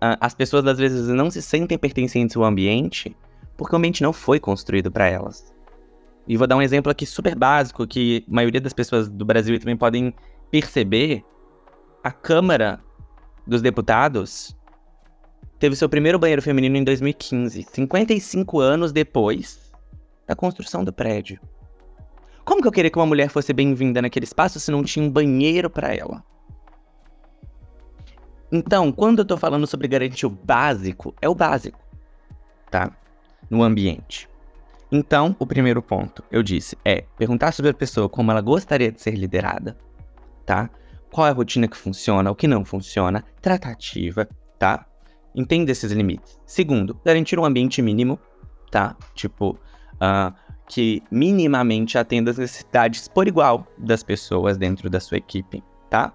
as 0.00 0.32
pessoas 0.32 0.64
às 0.66 0.78
vezes 0.78 1.08
não 1.08 1.30
se 1.30 1.42
sentem 1.42 1.76
pertencentes 1.76 2.36
ao 2.36 2.44
ambiente 2.44 3.16
porque 3.56 3.74
o 3.74 3.78
ambiente 3.78 4.02
não 4.02 4.12
foi 4.12 4.40
construído 4.40 4.90
para 4.90 5.06
elas. 5.06 5.54
E 6.26 6.36
vou 6.36 6.46
dar 6.46 6.56
um 6.56 6.62
exemplo 6.62 6.90
aqui 6.90 7.04
super 7.04 7.34
básico 7.34 7.86
que 7.86 8.24
a 8.28 8.32
maioria 8.32 8.60
das 8.60 8.72
pessoas 8.72 9.08
do 9.08 9.24
Brasil 9.24 9.58
também 9.58 9.76
podem 9.76 10.14
perceber. 10.50 11.24
A 12.02 12.10
Câmara 12.10 12.80
dos 13.46 13.60
Deputados 13.60 14.56
teve 15.58 15.76
seu 15.76 15.88
primeiro 15.88 16.18
banheiro 16.18 16.40
feminino 16.40 16.76
em 16.76 16.84
2015, 16.84 17.66
55 17.70 18.60
anos 18.60 18.92
depois 18.92 19.72
da 20.26 20.36
construção 20.36 20.84
do 20.84 20.92
prédio. 20.92 21.40
Como 22.44 22.62
que 22.62 22.68
eu 22.68 22.72
queria 22.72 22.90
que 22.90 22.98
uma 22.98 23.06
mulher 23.06 23.28
fosse 23.28 23.52
bem-vinda 23.52 24.00
naquele 24.00 24.24
espaço 24.24 24.60
se 24.60 24.70
não 24.70 24.82
tinha 24.82 25.04
um 25.04 25.10
banheiro 25.10 25.68
para 25.68 25.94
ela? 25.94 26.24
Então, 28.52 28.90
quando 28.90 29.20
eu 29.20 29.24
tô 29.24 29.36
falando 29.36 29.66
sobre 29.66 29.88
garantir 29.88 30.26
o 30.26 30.30
básico, 30.30 31.14
é 31.20 31.28
o 31.28 31.34
básico, 31.34 31.78
tá? 32.70 32.90
No 33.50 33.62
ambiente. 33.62 34.29
Então, 34.92 35.36
o 35.38 35.46
primeiro 35.46 35.80
ponto, 35.82 36.24
eu 36.30 36.42
disse, 36.42 36.76
é 36.84 37.04
perguntar 37.16 37.52
sobre 37.52 37.70
a 37.70 37.74
pessoa 37.74 38.08
como 38.08 38.30
ela 38.30 38.40
gostaria 38.40 38.90
de 38.90 39.00
ser 39.00 39.14
liderada, 39.14 39.78
tá? 40.44 40.68
Qual 41.12 41.26
é 41.26 41.30
a 41.30 41.32
rotina 41.34 41.68
que 41.68 41.76
funciona, 41.76 42.30
o 42.30 42.34
que 42.34 42.48
não 42.48 42.64
funciona, 42.64 43.24
tratativa, 43.40 44.28
tá? 44.58 44.86
Entenda 45.34 45.70
esses 45.70 45.92
limites. 45.92 46.40
Segundo, 46.44 47.00
garantir 47.04 47.38
um 47.38 47.44
ambiente 47.44 47.80
mínimo 47.80 48.18
tá? 48.70 48.96
Tipo, 49.14 49.58
uh, 49.96 50.34
que 50.68 51.02
minimamente 51.10 51.98
atenda 51.98 52.30
as 52.30 52.38
necessidades 52.38 53.08
por 53.08 53.26
igual 53.26 53.66
das 53.76 54.02
pessoas 54.02 54.56
dentro 54.56 54.88
da 54.88 55.00
sua 55.00 55.18
equipe, 55.18 55.62
tá? 55.90 56.12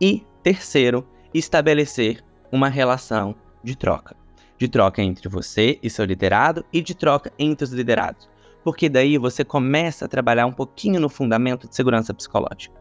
E 0.00 0.24
terceiro, 0.42 1.08
estabelecer 1.32 2.22
uma 2.52 2.68
relação 2.68 3.34
de 3.64 3.76
troca. 3.76 4.16
De 4.58 4.68
troca 4.68 5.00
entre 5.00 5.28
você 5.28 5.78
e 5.82 5.88
seu 5.88 6.04
liderado 6.04 6.64
e 6.72 6.82
de 6.82 6.94
troca 6.94 7.32
entre 7.38 7.64
os 7.64 7.72
liderados. 7.72 8.28
Porque 8.64 8.88
daí 8.88 9.16
você 9.16 9.44
começa 9.44 10.04
a 10.04 10.08
trabalhar 10.08 10.46
um 10.46 10.52
pouquinho 10.52 11.00
no 11.00 11.08
fundamento 11.08 11.68
de 11.68 11.74
segurança 11.74 12.12
psicológica. 12.12 12.74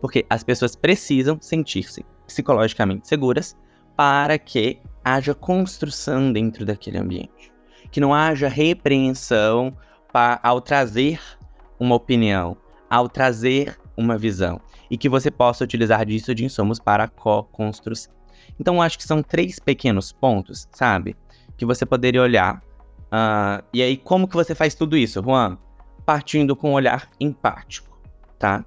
Porque 0.00 0.26
as 0.28 0.42
pessoas 0.42 0.74
precisam 0.74 1.38
sentir-se 1.40 2.04
psicologicamente 2.26 3.06
seguras 3.06 3.56
para 3.96 4.36
que 4.36 4.80
haja 5.04 5.34
construção 5.34 6.32
dentro 6.32 6.64
daquele 6.64 6.98
ambiente. 6.98 7.52
Que 7.90 8.00
não 8.00 8.12
haja 8.12 8.48
repreensão 8.48 9.76
para, 10.12 10.40
ao 10.42 10.60
trazer 10.60 11.20
uma 11.78 11.94
opinião, 11.94 12.56
ao 12.90 13.08
trazer 13.08 13.78
uma 13.96 14.18
visão. 14.18 14.60
E 14.90 14.98
que 14.98 15.08
você 15.08 15.30
possa 15.30 15.62
utilizar 15.64 16.04
disso 16.04 16.34
de 16.34 16.44
insumos 16.44 16.80
para 16.80 17.06
co-construção. 17.06 18.12
Então, 18.62 18.80
acho 18.80 18.96
que 18.96 19.02
são 19.02 19.24
três 19.24 19.58
pequenos 19.58 20.12
pontos, 20.12 20.68
sabe? 20.70 21.16
Que 21.56 21.66
você 21.66 21.84
poderia 21.84 22.22
olhar. 22.22 22.62
Uh, 23.06 23.60
e 23.72 23.82
aí, 23.82 23.96
como 23.96 24.28
que 24.28 24.36
você 24.36 24.54
faz 24.54 24.72
tudo 24.72 24.96
isso, 24.96 25.20
Juan? 25.20 25.58
Partindo 26.06 26.54
com 26.54 26.70
um 26.70 26.74
olhar 26.74 27.10
empático, 27.18 27.98
tá? 28.38 28.64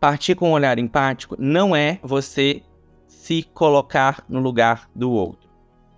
Partir 0.00 0.34
com 0.34 0.48
um 0.48 0.52
olhar 0.52 0.78
empático 0.78 1.36
não 1.38 1.76
é 1.76 2.00
você 2.02 2.62
se 3.06 3.42
colocar 3.42 4.24
no 4.26 4.40
lugar 4.40 4.88
do 4.94 5.10
outro. 5.10 5.50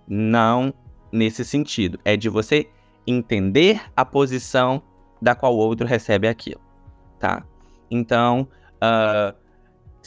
Não 0.05 0.73
nesse 1.09 1.45
sentido. 1.45 1.97
É 2.03 2.17
de 2.17 2.27
você 2.27 2.69
entender 3.07 3.81
a 3.95 4.03
posição 4.03 4.83
da 5.21 5.33
qual 5.33 5.55
o 5.55 5.59
outro 5.59 5.87
recebe 5.87 6.27
aquilo, 6.27 6.59
tá? 7.17 7.41
Então, 7.89 8.49
uh, 8.83 9.33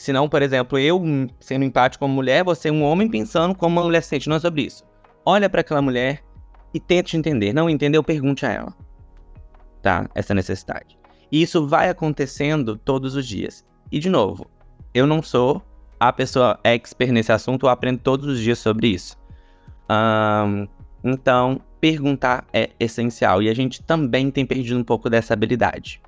se 0.01 0.11
não, 0.11 0.27
por 0.27 0.41
exemplo, 0.41 0.79
eu 0.79 0.99
sendo 1.39 1.63
empático 1.63 2.03
como 2.03 2.15
mulher, 2.15 2.43
você 2.43 2.69
é 2.69 2.71
um 2.71 2.81
homem 2.81 3.07
pensando 3.07 3.53
como 3.53 3.75
uma 3.75 3.83
mulher 3.83 4.01
sente. 4.01 4.27
Não 4.27 4.35
é 4.35 4.39
sobre 4.39 4.63
isso. 4.63 4.83
Olha 5.23 5.47
para 5.47 5.61
aquela 5.61 5.79
mulher 5.79 6.23
e 6.73 6.79
tente 6.79 7.15
entender. 7.15 7.53
Não 7.53 7.69
entendeu? 7.69 8.03
Pergunte 8.03 8.43
a 8.43 8.51
ela, 8.51 8.73
tá? 9.79 10.09
Essa 10.15 10.33
necessidade. 10.33 10.97
E 11.31 11.43
isso 11.43 11.67
vai 11.67 11.87
acontecendo 11.87 12.75
todos 12.77 13.15
os 13.15 13.27
dias. 13.27 13.63
E 13.91 13.99
de 13.99 14.09
novo, 14.09 14.49
eu 14.91 15.05
não 15.05 15.21
sou 15.21 15.61
a 15.99 16.11
pessoa 16.11 16.59
expert 16.63 17.11
nesse 17.11 17.31
assunto, 17.31 17.67
eu 17.67 17.69
aprendo 17.69 17.99
todos 17.99 18.25
os 18.25 18.39
dias 18.39 18.57
sobre 18.57 18.87
isso. 18.87 19.15
Um, 19.87 20.67
então, 21.03 21.61
perguntar 21.79 22.47
é 22.51 22.71
essencial. 22.79 23.43
E 23.43 23.49
a 23.49 23.53
gente 23.53 23.83
também 23.83 24.31
tem 24.31 24.47
perdido 24.47 24.79
um 24.79 24.83
pouco 24.83 25.11
dessa 25.11 25.35
habilidade, 25.35 26.01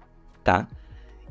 tá? 0.44 0.68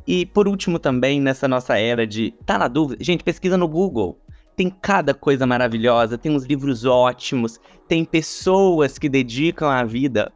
E 0.07 0.27
por 0.27 0.49
último 0.49 0.79
também, 0.79 1.21
nessa 1.21 1.47
nossa 1.47 1.79
era 1.79 2.07
de 2.07 2.35
tá 2.45 2.59
na 2.59 2.69
dúvida, 2.69 3.03
gente, 3.03 3.23
pesquisa 3.23 3.57
no 3.57 3.69
Google. 3.69 4.19
Tem 4.57 4.69
cada 4.69 5.15
coisa 5.15 5.47
maravilhosa, 5.47 6.19
tem 6.19 6.33
uns 6.33 6.45
livros 6.45 6.85
ótimos, 6.85 7.59
tem 7.89 8.05
pessoas 8.05 8.99
que 8.99 9.09
dedicam 9.09 9.69
a 9.69 9.83
vida 9.85 10.33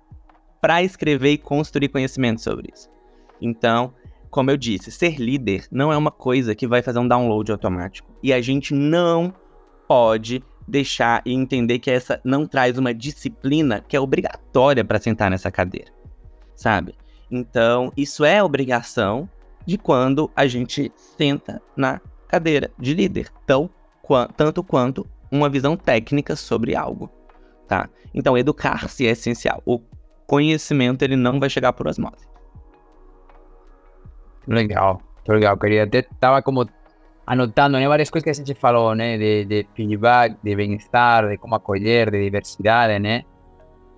para 0.60 0.82
escrever 0.82 1.32
e 1.32 1.38
construir 1.38 1.88
conhecimento 1.88 2.40
sobre 2.40 2.70
isso. 2.74 2.88
Então, 3.40 3.92
como 4.30 4.50
eu 4.50 4.56
disse, 4.56 4.90
ser 4.90 5.20
líder 5.20 5.66
não 5.70 5.92
é 5.92 5.96
uma 5.96 6.10
coisa 6.10 6.54
que 6.54 6.66
vai 6.66 6.82
fazer 6.82 6.98
um 6.98 7.08
download 7.08 7.52
automático. 7.52 8.08
E 8.22 8.32
a 8.32 8.40
gente 8.40 8.72
não 8.72 9.32
pode 9.86 10.42
deixar 10.66 11.22
e 11.24 11.32
entender 11.32 11.78
que 11.78 11.90
essa 11.90 12.20
não 12.24 12.46
traz 12.46 12.76
uma 12.76 12.92
disciplina 12.92 13.84
que 13.86 13.96
é 13.96 14.00
obrigatória 14.00 14.84
para 14.84 14.98
sentar 14.98 15.30
nessa 15.30 15.50
cadeira, 15.50 15.92
sabe? 16.56 16.94
Então, 17.30 17.92
isso 17.96 18.24
é 18.24 18.42
obrigação 18.42 19.28
de 19.66 19.76
quando 19.76 20.30
a 20.34 20.46
gente 20.46 20.92
senta 20.96 21.60
na 21.76 22.00
cadeira 22.28 22.70
de 22.78 22.94
líder, 22.94 23.28
tão, 23.46 23.68
tanto 24.36 24.62
quanto 24.62 25.06
uma 25.30 25.48
visão 25.48 25.76
técnica 25.76 26.36
sobre 26.36 26.76
algo, 26.76 27.10
tá? 27.66 27.88
Então, 28.14 28.38
educar-se 28.38 29.06
é 29.06 29.10
essencial. 29.10 29.62
O 29.66 29.80
conhecimento 30.26 31.02
ele 31.02 31.16
não 31.16 31.38
vai 31.38 31.50
chegar 31.50 31.72
por 31.72 31.88
osmose. 31.88 32.26
Legal, 34.46 35.02
legal, 35.28 35.56
querida. 35.58 35.82
Até 35.82 35.98
estava 35.98 36.40
como 36.40 36.68
anotando 37.26 37.78
né, 37.78 37.88
várias 37.88 38.08
coisas 38.08 38.24
que 38.24 38.30
a 38.30 38.34
gente 38.44 38.54
falou, 38.54 38.94
né? 38.94 39.18
De, 39.18 39.44
de 39.44 39.66
feedback, 39.74 40.36
de 40.42 40.54
bem-estar, 40.54 41.28
de 41.28 41.36
como 41.36 41.56
acolher, 41.56 42.10
de 42.10 42.22
diversidade, 42.22 42.98
né? 43.00 43.24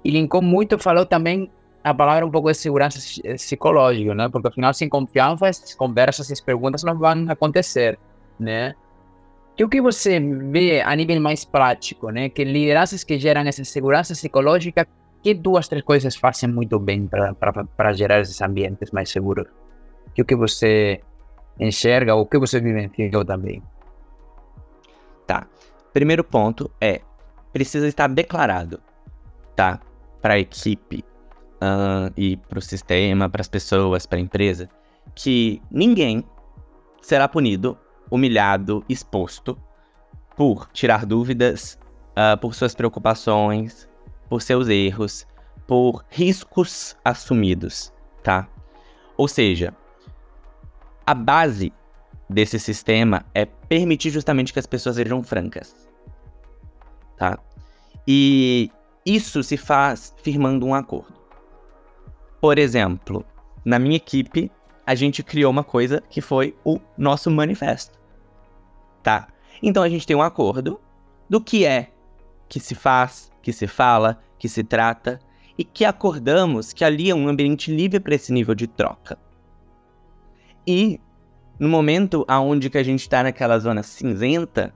E 0.03 0.11
linkou 0.11 0.41
muito, 0.41 0.79
falou 0.79 1.05
também 1.05 1.51
a 1.83 1.95
palavra 1.95 2.27
um 2.27 2.31
pouco 2.31 2.51
de 2.51 2.57
segurança 2.57 2.99
psicológica, 3.35 4.15
né? 4.15 4.29
Porque 4.29 4.49
afinal, 4.49 4.75
sem 4.75 4.89
confiança, 4.89 5.47
as 5.47 5.75
conversas 5.75 6.29
e 6.31 6.33
as 6.33 6.41
perguntas 6.41 6.83
não 6.83 6.99
vão 6.99 7.31
acontecer, 7.31 7.99
né? 8.39 8.75
E 9.57 9.65
o 9.65 9.69
que 9.69 9.81
você 9.81 10.21
vê 10.21 10.81
a 10.81 10.95
nível 10.95 11.21
mais 11.21 11.45
prático, 11.45 12.11
né? 12.11 12.29
Que 12.29 12.45
lideranças 12.45 13.03
que 13.03 13.19
geram 13.19 13.43
essa 13.43 13.65
segurança 13.65 14.15
psicológica, 14.15 14.87
que 15.23 15.35
duas, 15.35 15.67
três 15.67 15.85
coisas 15.85 16.15
fazem 16.15 16.49
muito 16.49 16.79
bem 16.79 17.09
para 17.77 17.93
gerar 17.93 18.21
esses 18.21 18.41
ambientes 18.41 18.91
mais 18.93 19.11
seguros? 19.11 19.47
que 20.15 20.23
o 20.23 20.25
que 20.25 20.35
você 20.35 21.01
enxerga 21.61 22.15
ou 22.15 22.23
o 22.23 22.27
que 22.27 22.39
você 22.39 22.61
vivenciou 22.61 23.25
também? 23.25 23.63
Tá. 25.27 25.47
Primeiro 25.93 26.25
ponto 26.25 26.71
é 26.81 27.03
precisa 27.53 27.87
estar 27.87 28.09
declarado, 28.09 28.81
tá, 29.55 29.81
para 30.21 30.35
a 30.35 30.39
equipe 30.39 31.05
uh, 31.63 32.13
e 32.17 32.37
para 32.37 32.59
o 32.59 32.63
sistema, 32.63 33.29
para 33.29 33.41
as 33.41 33.49
pessoas, 33.49 34.07
para 34.07 34.19
a 34.19 34.23
empresa, 34.23 34.69
que 35.15 35.63
ninguém 35.71 36.25
será 37.01 37.29
punido, 37.29 37.77
humilhado, 38.11 38.85
exposto 38.89 39.59
por 40.37 40.69
tirar 40.73 41.05
dúvidas, 41.05 41.79
uh, 42.13 42.39
por 42.39 42.55
suas 42.55 42.75
preocupações, 42.75 43.89
por 44.29 44.43
seus 44.43 44.69
erros, 44.69 45.27
por 45.67 46.05
riscos 46.11 46.97
assumidos, 47.05 47.93
tá? 48.23 48.49
Ou 49.17 49.27
seja, 49.27 49.75
a 51.05 51.15
base 51.15 51.73
desse 52.29 52.59
sistema 52.59 53.25
é 53.35 53.45
permitir 53.45 54.11
justamente 54.11 54.53
que 54.53 54.59
as 54.59 54.67
pessoas 54.67 54.97
sejam 54.97 55.23
francas. 55.23 55.75
Tá? 57.17 57.39
E 58.07 58.71
isso 59.05 59.43
se 59.43 59.57
faz 59.57 60.15
firmando 60.23 60.67
um 60.67 60.75
acordo. 60.75 61.18
Por 62.41 62.59
exemplo, 62.59 63.25
na 63.65 63.79
minha 63.79 63.97
equipe, 63.97 64.51
a 64.87 64.95
gente 64.95 65.23
criou 65.23 65.51
uma 65.51 65.65
coisa 65.65 66.03
que 66.09 66.21
foi 66.21 66.57
o 66.65 66.81
nosso 66.97 67.31
manifesto. 67.31 67.99
Tá? 69.03 69.29
Então 69.63 69.83
a 69.83 69.89
gente 69.89 70.07
tem 70.07 70.17
um 70.17 70.23
acordo 70.23 70.81
do 71.29 71.41
que 71.41 71.65
é 71.65 71.91
que 72.49 72.61
se 72.61 72.75
faz, 72.75 73.31
que 73.43 73.53
se 73.53 73.67
fala, 73.67 74.19
que 74.39 74.49
se 74.49 74.65
trata 74.65 75.19
e 75.59 75.65
que 75.65 75.85
acordamos 75.85 76.73
que 76.73 76.85
ali 76.85 77.11
é 77.11 77.15
um 77.15 77.29
ambiente 77.29 77.75
livre 77.75 78.01
para 78.01 78.15
esse 78.15 78.33
nível 78.33 78.55
de 78.55 78.67
troca. 78.67 79.19
E 80.67 81.01
no 81.59 81.69
momento 81.69 82.25
aonde 82.29 82.71
que 82.71 82.79
a 82.79 82.83
gente 82.83 83.01
está 83.01 83.23
naquela 83.23 83.59
zona 83.59 83.83
cinzenta, 83.83 84.73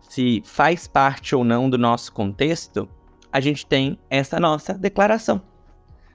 se 0.00 0.42
faz 0.44 0.86
parte 0.86 1.34
ou 1.34 1.42
não 1.42 1.68
do 1.68 1.78
nosso 1.78 2.12
contexto, 2.12 2.88
a 3.32 3.40
gente 3.40 3.66
tem 3.66 3.98
essa 4.08 4.38
nossa 4.38 4.74
declaração, 4.74 5.42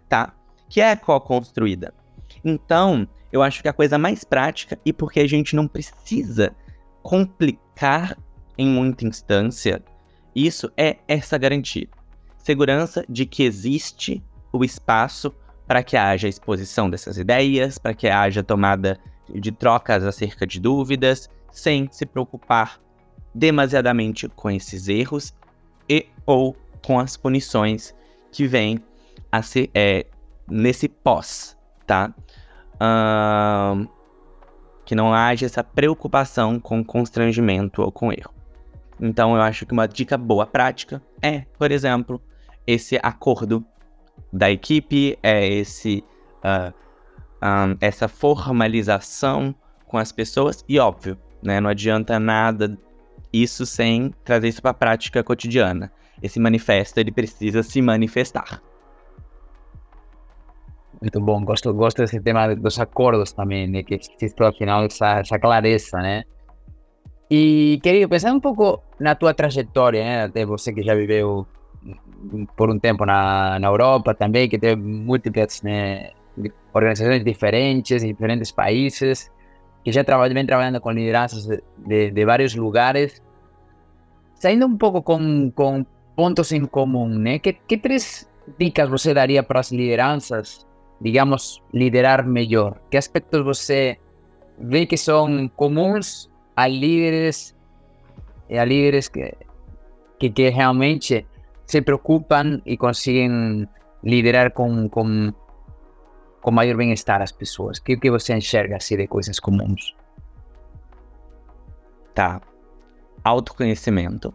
tá? 0.08 0.34
Que 0.72 0.80
é 0.80 0.96
co-construída. 0.96 1.94
Então, 2.46 3.06
eu 3.30 3.44
acho 3.44 3.62
que 3.62 3.68
a 3.68 3.74
coisa 3.74 3.98
mais 3.98 4.24
prática, 4.24 4.80
e 4.86 4.94
porque 4.94 5.20
a 5.20 5.28
gente 5.28 5.54
não 5.54 5.68
precisa 5.68 6.56
complicar 7.04 8.18
em 8.58 8.70
muita 8.70 9.06
instância, 9.06 9.84
isso 10.34 10.72
é 10.78 10.96
essa 11.10 11.38
garantia. 11.38 11.90
Segurança 12.38 13.04
de 13.10 13.26
que 13.26 13.44
existe 13.44 14.24
o 14.54 14.64
espaço 14.64 15.36
para 15.68 15.84
que 15.84 15.98
haja 15.98 16.30
exposição 16.30 16.90
dessas 16.90 17.18
ideias, 17.18 17.78
para 17.78 17.94
que 17.94 18.08
haja 18.08 18.42
tomada 18.42 18.98
de 19.30 19.52
trocas 19.52 20.06
acerca 20.06 20.48
de 20.48 20.58
dúvidas, 20.58 21.30
sem 21.52 21.90
se 21.92 22.06
preocupar 22.06 22.80
demasiadamente 23.36 24.30
com 24.30 24.50
esses 24.50 24.88
erros 24.88 25.34
e 25.90 26.08
ou 26.26 26.56
com 26.86 26.98
as 26.98 27.18
punições 27.18 27.94
que 28.32 28.48
vêm 28.48 28.82
a 29.30 29.42
ser, 29.42 29.70
é, 29.74 30.06
nesse 30.50 30.88
pós, 30.88 31.58
tá? 31.86 32.14
Um, 32.82 33.88
que 34.86 34.96
não 34.96 35.14
haja 35.14 35.46
essa 35.46 35.64
preocupação 35.64 36.60
com 36.60 36.84
constrangimento 36.84 37.82
ou 37.82 37.92
com 37.92 38.12
erro. 38.12 38.34
Então 39.00 39.36
eu 39.36 39.42
acho 39.42 39.66
que 39.66 39.74
uma 39.74 39.88
dica 39.88 40.18
boa 40.18 40.46
prática 40.46 41.02
é, 41.22 41.46
por 41.58 41.72
exemplo, 41.72 42.22
esse 42.66 43.00
acordo 43.02 43.64
da 44.32 44.50
equipe, 44.50 45.18
é 45.22 45.48
esse 45.48 46.04
uh, 46.44 46.74
essa 47.80 48.08
formalização 48.08 49.54
com 49.88 49.98
as 49.98 50.12
pessoas 50.12 50.64
e 50.70 50.80
óbvio, 50.80 51.18
né, 51.42 51.60
não 51.60 51.70
adianta 51.70 52.20
nada 52.20 52.78
isso 53.34 53.66
sem 53.66 54.14
trazer 54.24 54.50
isso 54.50 54.62
para 54.62 54.72
a 54.72 54.76
prática 54.76 55.24
cotidiana. 55.24 55.92
Esse 56.22 56.40
manifesto 56.40 57.00
ele 57.00 57.12
precisa 57.12 57.64
se 57.64 57.82
manifestar, 57.82 58.62
Muito 61.02 61.20
bom, 61.20 61.44
gosto, 61.44 61.74
gosto 61.74 61.98
desse 61.98 62.22
tema 62.22 62.56
dos 62.56 62.80
acordos 62.80 63.32
também, 63.34 63.68
né? 63.68 63.82
Que 63.82 63.96
existe 63.96 64.44
ao 64.44 64.54
final 64.54 64.86
essa, 64.86 65.20
essa 65.20 65.40
clareza, 65.40 65.98
né? 65.98 66.24
E, 67.30 67.80
querido, 67.82 68.08
pensando 68.08 68.38
um 68.38 68.40
pouco 68.40 68.84
na 69.00 69.16
tua 69.16 69.34
trajetória, 69.34 70.04
né? 70.04 70.24
Até 70.26 70.46
você 70.46 70.72
que 70.72 70.84
já 70.84 70.94
viveu 70.94 71.48
por 72.56 72.70
um 72.70 72.78
tempo 72.78 73.04
na, 73.04 73.58
na 73.58 73.68
Europa 73.68 74.14
também, 74.14 74.48
que 74.48 74.60
teve 74.60 74.80
múltiplas 74.80 75.64
né, 75.64 76.12
organizações 76.72 77.24
diferentes, 77.24 78.04
em 78.04 78.10
diferentes 78.10 78.52
países, 78.52 79.32
que 79.84 79.92
já 79.92 80.04
trabalha, 80.04 80.34
vem 80.34 80.46
trabalhando 80.46 80.80
com 80.80 80.92
lideranças 80.92 81.48
de, 81.48 82.12
de, 82.12 82.26
vários 82.26 82.54
lugares, 82.56 83.24
saindo 84.36 84.68
um 84.68 84.78
pouco 84.78 85.02
com, 85.02 85.50
com 85.52 85.84
pontos 86.16 86.52
em 86.52 86.66
comum, 86.66 87.08
né? 87.08 87.40
Que, 87.40 87.54
que 87.54 87.78
três 87.78 88.30
dicas 88.60 88.88
você 88.88 89.16
daria 89.16 89.42
para 89.42 89.62
as 89.62 89.72
lideranças, 89.72 90.68
digamos, 91.02 91.62
liderar 91.74 92.26
melhor? 92.26 92.80
Que 92.90 92.98
aspectos 92.98 93.44
você 93.44 93.98
vê 94.58 94.86
que 94.86 94.98
são 94.98 95.48
comuns 95.50 96.30
a 96.56 96.68
líderes, 96.68 97.56
a 98.50 98.64
líderes 98.64 99.10
que, 99.10 99.34
que, 100.20 100.30
que 100.30 100.50
realmente 100.50 101.26
se 101.66 101.82
preocupam 101.82 102.62
e 102.66 102.78
conseguem 102.78 103.68
liderar 104.04 104.52
com, 104.52 104.88
com, 104.90 105.34
com 106.42 106.52
maior 106.52 106.78
bem-estar 106.78 107.22
as 107.22 107.32
pessoas? 107.32 107.80
O 107.80 107.84
que, 107.84 107.98
que 107.98 108.12
você 108.12 108.36
enxerga 108.36 108.78
assim 108.78 108.98
de 108.98 109.08
coisas 109.08 109.40
comuns? 109.40 109.96
Tá. 112.14 112.42
Autoconhecimento. 113.24 114.34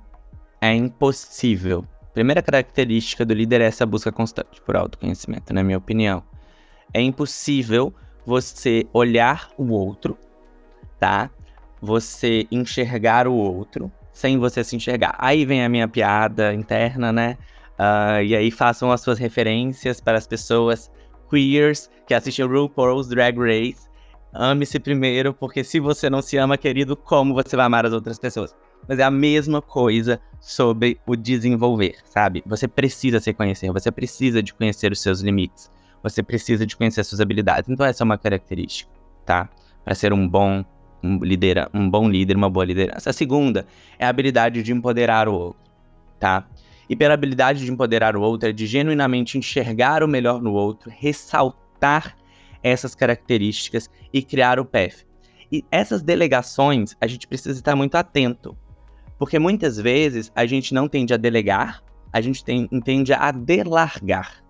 É 0.61 0.73
impossível. 0.73 1.85
Primeira 2.15 2.43
característica 2.43 3.25
do 3.27 3.35
líder 3.35 3.61
é 3.61 3.67
essa 3.67 3.85
busca 3.85 4.11
constante 4.11 4.61
por 4.63 4.77
autoconhecimento, 4.77 5.53
na 5.53 5.63
minha 5.63 5.77
opinião. 5.77 6.25
É 6.93 7.01
impossível 7.01 7.93
você 8.25 8.87
olhar 8.93 9.51
o 9.57 9.71
outro, 9.73 10.19
tá? 10.99 11.31
Você 11.81 12.47
enxergar 12.51 13.29
o 13.29 13.35
outro 13.35 13.91
sem 14.13 14.39
você 14.39 14.65
se 14.65 14.75
enxergar. 14.75 15.15
Aí 15.19 15.45
vem 15.45 15.63
a 15.63 15.69
minha 15.69 15.87
piada 15.87 16.55
interna, 16.55 17.13
né? 17.13 17.37
Uh, 17.79 18.23
e 18.25 18.35
aí 18.35 18.51
façam 18.51 18.91
as 18.91 19.03
suas 19.03 19.19
referências 19.19 20.01
para 20.01 20.17
as 20.17 20.27
pessoas 20.27 20.91
queers 21.29 21.91
que 22.07 22.15
assistem 22.15 22.47
RuPaul's 22.47 23.09
Drag 23.09 23.39
Race. 23.39 23.87
Ame-se 24.33 24.79
primeiro, 24.79 25.35
porque 25.35 25.63
se 25.63 25.79
você 25.79 26.09
não 26.09 26.23
se 26.23 26.37
ama, 26.37 26.57
querido, 26.57 26.97
como 26.97 27.35
você 27.35 27.57
vai 27.57 27.67
amar 27.67 27.85
as 27.87 27.93
outras 27.93 28.19
pessoas? 28.19 28.55
Mas 28.89 28.99
é 28.99 29.03
a 29.03 29.11
mesma 29.11 29.61
coisa 29.61 30.21
sobre 30.41 30.99
o 31.07 31.17
desenvolver, 31.17 31.97
sabe? 32.05 32.43
Você 32.47 32.69
precisa 32.69 33.21
se 33.21 33.33
conhecer, 33.33 33.71
você 33.73 33.91
precisa 33.91 34.43
de 34.43 34.55
conhecer 34.55 34.93
os 34.93 35.01
seus 35.01 35.21
limites, 35.21 35.71
você 36.03 36.23
precisa 36.23 36.67
de 36.67 36.77
conhecer 36.77 37.01
as 37.01 37.07
suas 37.07 37.21
habilidades. 37.21 37.69
Então 37.69 37.85
essa 37.85 38.03
é 38.03 38.05
uma 38.05 38.19
característica, 38.19 38.91
tá? 39.25 39.49
Para 39.85 39.95
ser 39.95 40.13
um 40.13 40.29
bom 40.29 40.65
um, 41.03 41.19
lidera, 41.19 41.71
um 41.73 41.89
bom 41.89 42.09
líder, 42.09 42.37
uma 42.37 42.51
boa 42.51 42.65
liderança. 42.65 43.11
A 43.11 43.13
segunda 43.13 43.67
é 43.99 44.07
a 44.07 44.09
habilidade 44.09 44.63
de 44.63 44.73
empoderar 44.73 45.29
o 45.29 45.35
outro, 45.35 45.71
tá? 46.19 46.47
E 46.89 46.95
pela 46.95 47.15
habilidade 47.15 47.65
de 47.65 47.71
empoderar 47.71 48.17
o 48.17 48.23
outro 48.23 48.49
é 48.49 48.53
de 48.53 48.67
genuinamente 48.67 49.37
enxergar 49.39 50.03
o 50.03 50.09
melhor 50.09 50.41
no 50.41 50.53
outro, 50.53 50.91
ressaltar 50.91 52.17
essas 52.63 52.95
características 52.95 53.91
e 54.13 54.23
criar 54.23 54.59
o 54.59 54.65
PEF. 54.65 55.05
E 55.51 55.65
essas 55.71 56.03
delegações 56.03 56.97
a 57.01 57.07
gente 57.07 57.27
precisa 57.27 57.59
estar 57.59 57.77
muito 57.77 57.95
atento, 57.97 58.57
porque 59.19 59.39
muitas 59.39 59.77
vezes 59.77 60.31
a 60.35 60.47
gente 60.47 60.75
não 60.75 60.89
tende 60.89 61.15
a 61.15 61.17
delegar, 61.17 61.83
a 62.13 62.21
gente 62.21 62.45
tem, 62.45 62.67
tende 62.85 63.13
a 63.13 63.31
delargar. 63.31 64.46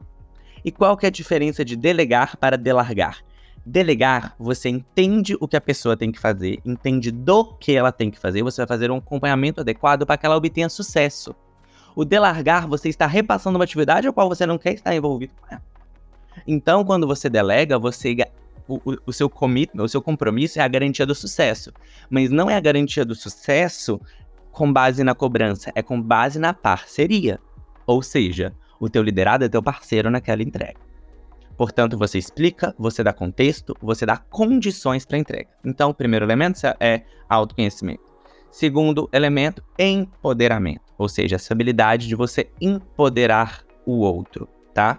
E 0.66 0.72
qual 0.72 0.96
que 0.96 1.06
é 1.06 1.08
a 1.08 1.12
diferença 1.12 1.64
de 1.64 1.76
delegar 1.76 2.36
para 2.36 2.58
delargar? 2.58 3.22
Delegar, 3.64 4.34
você 4.36 4.68
entende 4.68 5.36
o 5.40 5.46
que 5.46 5.56
a 5.56 5.60
pessoa 5.60 5.96
tem 5.96 6.10
que 6.10 6.18
fazer, 6.18 6.58
entende 6.64 7.12
do 7.12 7.44
que 7.54 7.70
ela 7.70 7.92
tem 7.92 8.10
que 8.10 8.18
fazer, 8.18 8.42
você 8.42 8.62
vai 8.62 8.66
fazer 8.66 8.90
um 8.90 8.96
acompanhamento 8.96 9.60
adequado 9.60 10.04
para 10.04 10.16
que 10.16 10.26
ela 10.26 10.36
obtenha 10.36 10.68
sucesso. 10.68 11.36
O 11.94 12.04
delargar, 12.04 12.66
você 12.66 12.88
está 12.88 13.06
repassando 13.06 13.56
uma 13.56 13.64
atividade 13.64 14.08
a 14.08 14.12
qual 14.12 14.28
você 14.28 14.44
não 14.44 14.58
quer 14.58 14.74
estar 14.74 14.92
envolvido 14.92 15.32
com 15.40 15.54
ela. 15.54 15.62
Então, 16.44 16.84
quando 16.84 17.06
você 17.06 17.30
delega, 17.30 17.78
você 17.78 18.16
o, 18.66 18.74
o, 18.84 18.96
o 19.06 19.12
seu 19.12 19.30
o 19.78 19.88
seu 19.88 20.02
compromisso 20.02 20.58
é 20.58 20.62
a 20.62 20.68
garantia 20.68 21.06
do 21.06 21.14
sucesso. 21.14 21.72
Mas 22.10 22.28
não 22.28 22.50
é 22.50 22.56
a 22.56 22.60
garantia 22.60 23.04
do 23.04 23.14
sucesso 23.14 24.00
com 24.50 24.72
base 24.72 25.04
na 25.04 25.14
cobrança, 25.14 25.70
é 25.76 25.82
com 25.82 26.02
base 26.02 26.40
na 26.40 26.52
parceria. 26.52 27.38
Ou 27.86 28.02
seja, 28.02 28.52
o 28.80 28.88
teu 28.88 29.02
liderado 29.02 29.44
é 29.44 29.48
teu 29.48 29.62
parceiro 29.62 30.10
naquela 30.10 30.42
entrega. 30.42 30.78
Portanto, 31.56 31.96
você 31.96 32.18
explica, 32.18 32.74
você 32.78 33.02
dá 33.02 33.12
contexto, 33.12 33.74
você 33.80 34.04
dá 34.04 34.16
condições 34.16 35.06
para 35.06 35.16
entrega. 35.16 35.48
Então, 35.64 35.90
o 35.90 35.94
primeiro 35.94 36.24
elemento 36.24 36.60
é 36.78 37.02
autoconhecimento. 37.28 38.04
Segundo 38.50 39.08
elemento, 39.12 39.62
empoderamento, 39.78 40.92
ou 40.96 41.08
seja, 41.08 41.36
essa 41.36 41.52
habilidade 41.52 42.06
de 42.06 42.14
você 42.14 42.50
empoderar 42.60 43.64
o 43.84 44.00
outro, 44.00 44.48
tá? 44.72 44.98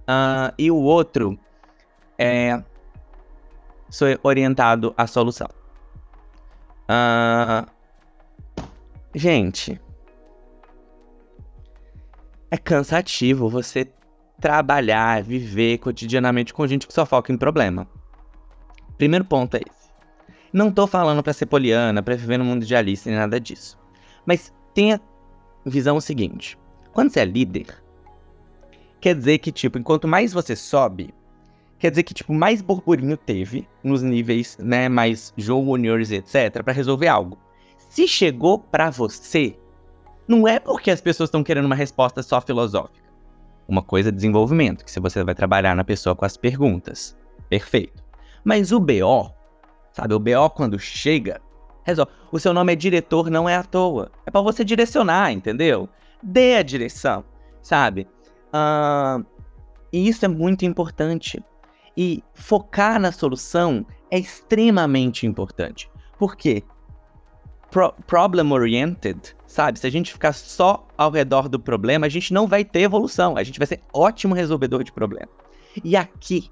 Uh, 0.00 0.54
e 0.58 0.70
o 0.70 0.76
outro 0.76 1.38
é 2.18 2.62
ser 3.88 4.18
orientado 4.22 4.92
à 4.96 5.06
solução. 5.06 5.48
Uh, 6.88 7.66
gente, 9.14 9.80
é 12.54 12.56
cansativo 12.56 13.48
você 13.48 13.84
trabalhar, 14.40 15.24
viver 15.24 15.78
cotidianamente 15.78 16.54
com 16.54 16.64
gente 16.68 16.86
que 16.86 16.94
só 16.94 17.04
foca 17.04 17.32
em 17.32 17.36
problema. 17.36 17.84
Primeiro 18.96 19.24
ponto 19.24 19.56
é 19.56 19.60
esse. 19.68 19.90
Não 20.52 20.70
tô 20.70 20.86
falando 20.86 21.20
para 21.20 21.32
ser 21.32 21.46
poliana, 21.46 22.00
para 22.00 22.14
viver 22.14 22.38
no 22.38 22.44
mundo 22.44 22.64
de 22.64 22.76
Alice, 22.76 23.08
nem 23.08 23.18
nada 23.18 23.40
disso. 23.40 23.76
Mas 24.24 24.54
tenha 24.72 25.00
visão 25.66 26.00
seguinte: 26.00 26.56
quando 26.92 27.10
você 27.10 27.20
é 27.20 27.24
líder, 27.24 27.66
quer 29.00 29.16
dizer 29.16 29.38
que, 29.38 29.50
tipo, 29.50 29.76
enquanto 29.76 30.06
mais 30.06 30.32
você 30.32 30.54
sobe, 30.54 31.12
quer 31.76 31.90
dizer 31.90 32.04
que, 32.04 32.14
tipo, 32.14 32.32
mais 32.32 32.62
burburinho 32.62 33.16
teve 33.16 33.66
nos 33.82 34.00
níveis, 34.00 34.56
né, 34.60 34.88
mais 34.88 35.34
juniors, 35.36 36.12
etc, 36.12 36.62
para 36.62 36.72
resolver 36.72 37.08
algo. 37.08 37.36
Se 37.90 38.06
chegou 38.06 38.60
para 38.60 38.90
você, 38.90 39.58
não 40.26 40.48
é 40.48 40.58
porque 40.58 40.90
as 40.90 41.00
pessoas 41.00 41.28
estão 41.28 41.44
querendo 41.44 41.66
uma 41.66 41.74
resposta 41.74 42.22
só 42.22 42.40
filosófica. 42.40 43.04
Uma 43.66 43.82
coisa 43.82 44.10
é 44.10 44.12
desenvolvimento, 44.12 44.84
que 44.84 44.90
se 44.90 45.00
você 45.00 45.22
vai 45.24 45.34
trabalhar 45.34 45.74
na 45.74 45.84
pessoa 45.84 46.14
com 46.14 46.24
as 46.24 46.36
perguntas. 46.36 47.16
Perfeito. 47.48 48.02
Mas 48.44 48.72
o 48.72 48.80
BO, 48.80 49.32
sabe, 49.92 50.14
o 50.14 50.18
BO 50.18 50.50
quando 50.54 50.78
chega, 50.78 51.40
resolve. 51.82 52.12
O 52.30 52.38
seu 52.38 52.52
nome 52.52 52.72
é 52.72 52.76
diretor, 52.76 53.30
não 53.30 53.48
é 53.48 53.56
à 53.56 53.62
toa. 53.62 54.10
É 54.26 54.30
para 54.30 54.40
você 54.40 54.64
direcionar, 54.64 55.32
entendeu? 55.32 55.88
Dê 56.22 56.56
a 56.56 56.62
direção, 56.62 57.24
sabe? 57.62 58.06
Uh, 58.48 59.24
e 59.92 60.08
isso 60.08 60.24
é 60.24 60.28
muito 60.28 60.64
importante. 60.64 61.42
E 61.96 62.22
focar 62.34 63.00
na 63.00 63.12
solução 63.12 63.86
é 64.10 64.18
extremamente 64.18 65.26
importante. 65.26 65.90
Por 66.18 66.36
quê? 66.36 66.62
Pro 67.70 67.92
problem 68.06 68.52
oriented 68.52 69.34
sabe? 69.54 69.78
Se 69.78 69.86
a 69.86 69.90
gente 69.90 70.12
ficar 70.12 70.32
só 70.32 70.84
ao 70.98 71.12
redor 71.12 71.48
do 71.48 71.60
problema, 71.60 72.06
a 72.06 72.08
gente 72.08 72.34
não 72.34 72.48
vai 72.48 72.64
ter 72.64 72.80
evolução. 72.80 73.36
A 73.36 73.44
gente 73.44 73.60
vai 73.60 73.68
ser 73.68 73.80
ótimo 73.92 74.34
resolvedor 74.34 74.82
de 74.82 74.90
problema. 74.90 75.28
E 75.84 75.96
aqui 75.96 76.50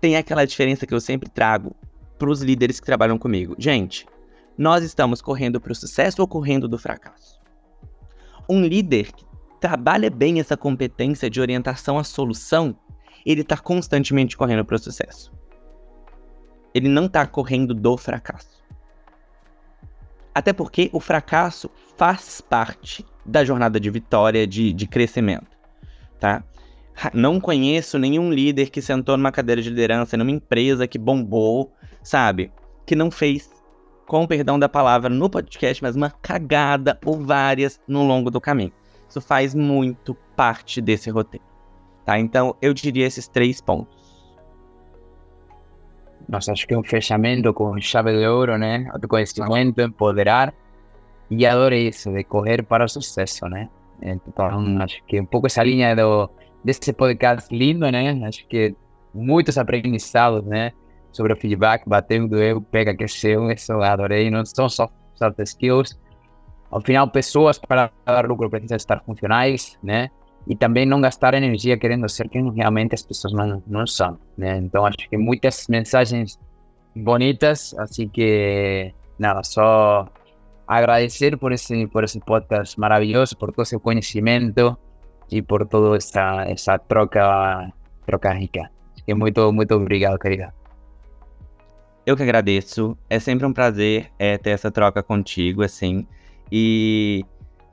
tem 0.00 0.16
aquela 0.16 0.44
diferença 0.44 0.86
que 0.86 0.94
eu 0.94 1.00
sempre 1.00 1.28
trago 1.28 1.74
para 2.16 2.30
os 2.30 2.40
líderes 2.40 2.78
que 2.78 2.86
trabalham 2.86 3.18
comigo. 3.18 3.56
Gente, 3.58 4.06
nós 4.56 4.84
estamos 4.84 5.20
correndo 5.20 5.60
para 5.60 5.72
o 5.72 5.74
sucesso 5.74 6.22
ou 6.22 6.28
correndo 6.28 6.68
do 6.68 6.78
fracasso? 6.78 7.40
Um 8.48 8.64
líder 8.64 9.10
que 9.10 9.24
trabalha 9.60 10.08
bem 10.08 10.38
essa 10.38 10.56
competência 10.56 11.28
de 11.28 11.40
orientação 11.40 11.98
à 11.98 12.04
solução, 12.04 12.76
ele 13.26 13.40
está 13.40 13.56
constantemente 13.56 14.36
correndo 14.36 14.64
para 14.64 14.76
o 14.76 14.78
sucesso. 14.78 15.32
Ele 16.72 16.88
não 16.88 17.06
está 17.06 17.26
correndo 17.26 17.74
do 17.74 17.96
fracasso. 17.96 18.61
Até 20.34 20.52
porque 20.52 20.88
o 20.92 21.00
fracasso 21.00 21.70
faz 21.96 22.40
parte 22.40 23.04
da 23.24 23.44
jornada 23.44 23.78
de 23.78 23.90
vitória, 23.90 24.46
de, 24.46 24.72
de 24.72 24.86
crescimento, 24.86 25.56
tá? 26.18 26.42
Não 27.14 27.40
conheço 27.40 27.98
nenhum 27.98 28.30
líder 28.32 28.70
que 28.70 28.82
sentou 28.82 29.16
numa 29.16 29.32
cadeira 29.32 29.62
de 29.62 29.70
liderança 29.70 30.16
numa 30.16 30.30
empresa 30.30 30.86
que 30.86 30.98
bombou, 30.98 31.72
sabe? 32.02 32.52
Que 32.86 32.94
não 32.94 33.10
fez, 33.10 33.50
com 34.06 34.26
perdão 34.26 34.58
da 34.58 34.68
palavra, 34.68 35.08
no 35.08 35.28
podcast, 35.28 35.82
mas 35.82 35.96
uma 35.96 36.10
cagada 36.10 36.98
ou 37.04 37.18
várias 37.18 37.80
no 37.86 38.02
longo 38.04 38.30
do 38.30 38.40
caminho. 38.40 38.72
Isso 39.08 39.20
faz 39.20 39.54
muito 39.54 40.14
parte 40.36 40.80
desse 40.80 41.10
roteiro, 41.10 41.44
tá? 42.04 42.18
Então, 42.18 42.56
eu 42.60 42.72
diria 42.72 43.06
esses 43.06 43.28
três 43.28 43.60
pontos. 43.60 44.01
Nossa, 46.28 46.52
acho 46.52 46.66
que 46.66 46.74
é 46.74 46.78
um 46.78 46.82
fechamento 46.82 47.52
com 47.52 47.80
chave 47.80 48.16
de 48.16 48.26
ouro, 48.26 48.56
né? 48.58 48.88
Autoconhecimento, 48.92 49.80
empoderar. 49.80 50.54
E 51.30 51.46
adoro 51.46 51.74
isso, 51.74 52.12
de 52.12 52.24
correr 52.24 52.62
para 52.62 52.84
o 52.84 52.88
sucesso, 52.88 53.46
né? 53.48 53.68
Então, 54.00 54.82
acho 54.82 55.02
que 55.04 55.20
um 55.20 55.24
pouco 55.24 55.46
essa 55.46 55.62
linha 55.62 55.94
do, 55.94 56.28
desse 56.64 56.92
podcast 56.92 57.54
lindo, 57.54 57.90
né? 57.90 58.10
Acho 58.26 58.46
que 58.46 58.74
muitos 59.14 59.56
aprendizados, 59.56 60.44
né? 60.44 60.72
Sobre 61.12 61.32
o 61.32 61.36
feedback, 61.36 61.86
bateu, 61.86 62.26
doeu, 62.26 62.60
pega, 62.60 62.94
que 62.94 63.06
seu, 63.06 63.50
isso 63.50 63.72
eu 63.72 63.82
adorei. 63.82 64.30
Não 64.30 64.44
são 64.44 64.68
só 64.68 64.90
soft 65.14 65.38
skills. 65.40 65.98
Ao 66.70 66.80
final, 66.80 67.08
pessoas 67.08 67.58
para 67.58 67.90
dar 68.04 68.26
lucro 68.26 68.48
precisam 68.48 68.76
estar 68.76 69.02
funcionais, 69.04 69.78
né? 69.82 70.10
E 70.46 70.56
também 70.56 70.84
não 70.84 71.00
gastar 71.00 71.34
energia 71.34 71.76
querendo 71.76 72.08
ser 72.08 72.28
quem 72.28 72.52
realmente 72.52 72.94
as 72.94 73.02
pessoas 73.02 73.32
não, 73.32 73.62
não 73.66 73.86
são, 73.86 74.18
né? 74.36 74.58
Então, 74.58 74.84
acho 74.84 75.08
que 75.08 75.16
muitas 75.16 75.68
mensagens 75.68 76.38
bonitas, 76.96 77.74
assim 77.78 78.08
que, 78.08 78.92
nada, 79.18 79.42
só 79.44 80.08
agradecer 80.66 81.36
por 81.36 81.52
esse, 81.52 81.86
por 81.86 82.04
esse 82.04 82.18
podcast 82.20 82.78
maravilhoso, 82.78 83.36
por 83.36 83.52
todo 83.52 83.64
seu 83.64 83.78
conhecimento 83.78 84.76
e 85.30 85.40
por 85.40 85.66
toda 85.66 85.96
essa, 85.96 86.44
essa 86.46 86.78
troca, 86.78 87.72
troca 88.06 88.32
rica. 88.32 88.70
E 89.06 89.14
muito, 89.14 89.52
muito 89.52 89.74
obrigado, 89.74 90.18
querida. 90.18 90.52
Eu 92.04 92.16
que 92.16 92.22
agradeço. 92.22 92.96
É 93.08 93.18
sempre 93.18 93.46
um 93.46 93.52
prazer 93.52 94.10
é, 94.18 94.36
ter 94.36 94.50
essa 94.50 94.70
troca 94.70 95.02
contigo, 95.02 95.62
assim. 95.62 96.06
E, 96.50 97.24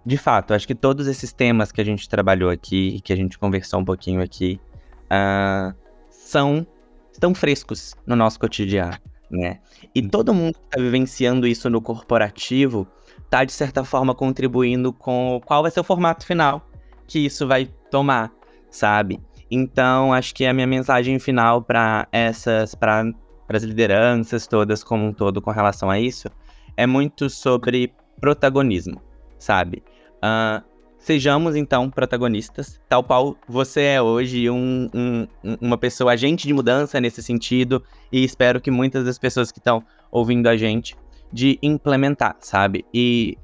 de 0.05 0.17
fato, 0.17 0.53
acho 0.53 0.67
que 0.67 0.75
todos 0.75 1.07
esses 1.07 1.31
temas 1.31 1.71
que 1.71 1.81
a 1.81 1.83
gente 1.83 2.07
trabalhou 2.07 2.49
aqui, 2.49 3.01
que 3.01 3.13
a 3.13 3.15
gente 3.15 3.37
conversou 3.37 3.79
um 3.79 3.85
pouquinho 3.85 4.21
aqui, 4.21 4.59
uh, 5.05 5.75
são 6.09 6.65
estão 7.11 7.35
frescos 7.35 7.95
no 8.07 8.15
nosso 8.15 8.39
cotidiano, 8.39 8.97
né? 9.29 9.59
E 9.93 10.01
todo 10.01 10.33
mundo 10.33 10.53
que 10.53 10.65
está 10.65 10.81
vivenciando 10.81 11.45
isso 11.45 11.69
no 11.69 11.81
corporativo 11.81 12.87
está, 13.23 13.43
de 13.43 13.51
certa 13.51 13.83
forma, 13.83 14.15
contribuindo 14.15 14.93
com 14.93 15.41
qual 15.45 15.61
vai 15.61 15.69
ser 15.69 15.81
o 15.81 15.83
formato 15.83 16.25
final 16.25 16.65
que 17.05 17.19
isso 17.19 17.47
vai 17.47 17.65
tomar, 17.91 18.31
sabe? 18.69 19.19
Então, 19.51 20.13
acho 20.13 20.33
que 20.33 20.45
a 20.45 20.53
minha 20.53 20.67
mensagem 20.67 21.17
final 21.19 21.61
para 21.61 22.07
essas, 22.11 22.75
para 22.75 23.03
as 23.49 23.63
lideranças 23.63 24.47
todas 24.47 24.83
como 24.83 25.05
um 25.05 25.13
todo 25.13 25.41
com 25.41 25.51
relação 25.51 25.89
a 25.89 25.99
isso, 25.99 26.29
é 26.77 26.85
muito 26.85 27.29
sobre 27.29 27.91
protagonismo, 28.21 29.01
sabe? 29.39 29.83
Uh, 30.23 30.63
sejamos 30.97 31.55
então 31.55 31.89
protagonistas, 31.89 32.79
tal 32.87 33.03
qual 33.03 33.37
você 33.47 33.81
é 33.81 34.01
hoje, 34.01 34.49
um, 34.49 34.89
um, 34.93 35.27
uma 35.61 35.77
pessoa 35.77 36.11
agente 36.11 36.45
de 36.45 36.53
mudança 36.53 36.99
nesse 36.99 37.23
sentido, 37.23 37.83
e 38.11 38.23
espero 38.23 38.59
que 38.59 38.69
muitas 38.69 39.05
das 39.05 39.17
pessoas 39.17 39.51
que 39.51 39.59
estão 39.59 39.83
ouvindo 40.11 40.47
a 40.47 40.57
gente 40.57 40.95
de 41.31 41.57
implementar, 41.61 42.35
sabe? 42.39 42.85
E 42.93 43.37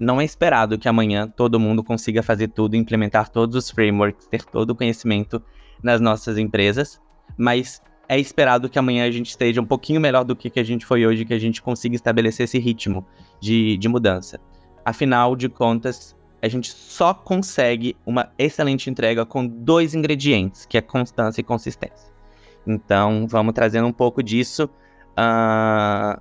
não 0.00 0.20
é 0.20 0.24
esperado 0.24 0.78
que 0.78 0.88
amanhã 0.88 1.28
todo 1.28 1.60
mundo 1.60 1.84
consiga 1.84 2.22
fazer 2.22 2.48
tudo, 2.48 2.74
implementar 2.74 3.28
todos 3.28 3.54
os 3.56 3.70
frameworks, 3.70 4.26
ter 4.26 4.44
todo 4.44 4.70
o 4.70 4.74
conhecimento 4.74 5.42
nas 5.82 6.00
nossas 6.00 6.38
empresas, 6.38 7.00
mas 7.36 7.82
é 8.08 8.18
esperado 8.18 8.68
que 8.68 8.78
amanhã 8.78 9.06
a 9.06 9.10
gente 9.10 9.30
esteja 9.30 9.60
um 9.60 9.66
pouquinho 9.66 10.00
melhor 10.00 10.24
do 10.24 10.36
que, 10.36 10.50
que 10.50 10.60
a 10.60 10.64
gente 10.64 10.84
foi 10.84 11.06
hoje, 11.06 11.24
que 11.24 11.34
a 11.34 11.38
gente 11.38 11.62
consiga 11.62 11.94
estabelecer 11.94 12.44
esse 12.44 12.58
ritmo 12.58 13.06
de, 13.40 13.76
de 13.76 13.88
mudança. 13.88 14.40
Afinal 14.84 15.34
de 15.34 15.48
contas, 15.48 16.16
a 16.42 16.48
gente 16.48 16.70
só 16.70 17.14
consegue 17.14 17.96
uma 18.04 18.30
excelente 18.38 18.90
entrega 18.90 19.24
com 19.24 19.46
dois 19.46 19.94
ingredientes, 19.94 20.66
que 20.66 20.76
é 20.76 20.80
constância 20.80 21.40
e 21.40 21.44
consistência. 21.44 22.12
Então, 22.66 23.26
vamos 23.26 23.54
trazendo 23.54 23.86
um 23.86 23.92
pouco 23.92 24.22
disso 24.22 24.64
uh, 25.18 26.20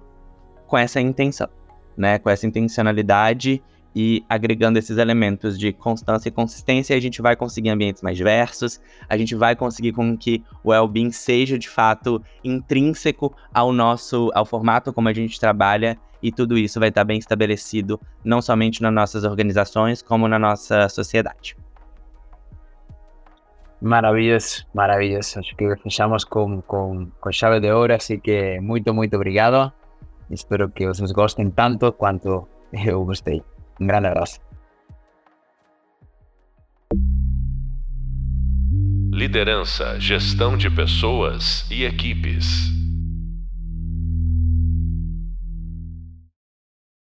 com 0.68 0.78
essa 0.78 1.02
intenção 1.02 1.50
né, 1.98 2.20
com 2.20 2.30
essa 2.30 2.46
intencionalidade 2.46 3.62
e 3.96 4.24
agregando 4.28 4.80
esses 4.80 4.98
elementos 4.98 5.58
de 5.58 5.72
constância 5.72 6.30
e 6.30 6.32
consistência, 6.32 6.96
a 6.96 7.00
gente 7.00 7.22
vai 7.22 7.36
conseguir 7.36 7.70
ambientes 7.70 8.02
mais 8.02 8.18
diversos, 8.18 8.82
a 9.08 9.18
gente 9.18 9.36
vai 9.36 9.56
conseguir 9.56 9.92
com 9.92 10.18
que 10.18 10.44
o 10.64 10.72
well-being 10.72 11.12
seja 11.12 11.58
de 11.58 11.70
fato 11.70 12.22
intrínseco 12.44 13.36
ao 13.54 13.72
nosso, 13.72 14.32
ao 14.34 14.46
formato 14.46 14.92
como 14.92 15.10
a 15.10 15.14
gente 15.14 15.40
trabalha, 15.40 15.98
e 16.22 16.32
tudo 16.32 16.58
isso 16.58 16.80
vai 16.80 16.90
estar 16.90 17.04
bem 17.04 17.20
estabelecido 17.20 18.00
não 18.24 18.42
somente 18.42 18.82
nas 18.82 18.94
nossas 18.94 19.26
organizações, 19.26 20.02
como 20.02 20.28
na 20.28 20.40
nossa 20.40 20.88
sociedade. 20.88 21.58
Maravilhoso, 23.82 24.66
maravilhoso. 24.74 25.40
Acho 25.40 25.54
que 25.58 25.76
fechamos 25.76 26.24
com, 26.24 26.62
com, 26.62 27.12
com 27.20 27.32
chave 27.34 27.60
de 27.60 27.70
ouro, 27.70 27.94
assim 27.94 28.18
que 28.18 28.58
muito, 28.62 28.94
muito 28.94 29.14
obrigado. 29.18 29.74
Espero 30.32 30.70
que 30.70 30.88
os 30.88 31.12
gostem 31.12 31.52
tanto 31.52 31.92
quanto 31.92 32.48
eu 32.72 33.04
gostei. 33.04 33.44
Abraço. 33.80 34.40
Liderança, 39.12 40.00
gestão 40.00 40.58
de 40.58 40.70
pessoas 40.70 41.70
e 41.70 41.84
equipes. 41.84 42.83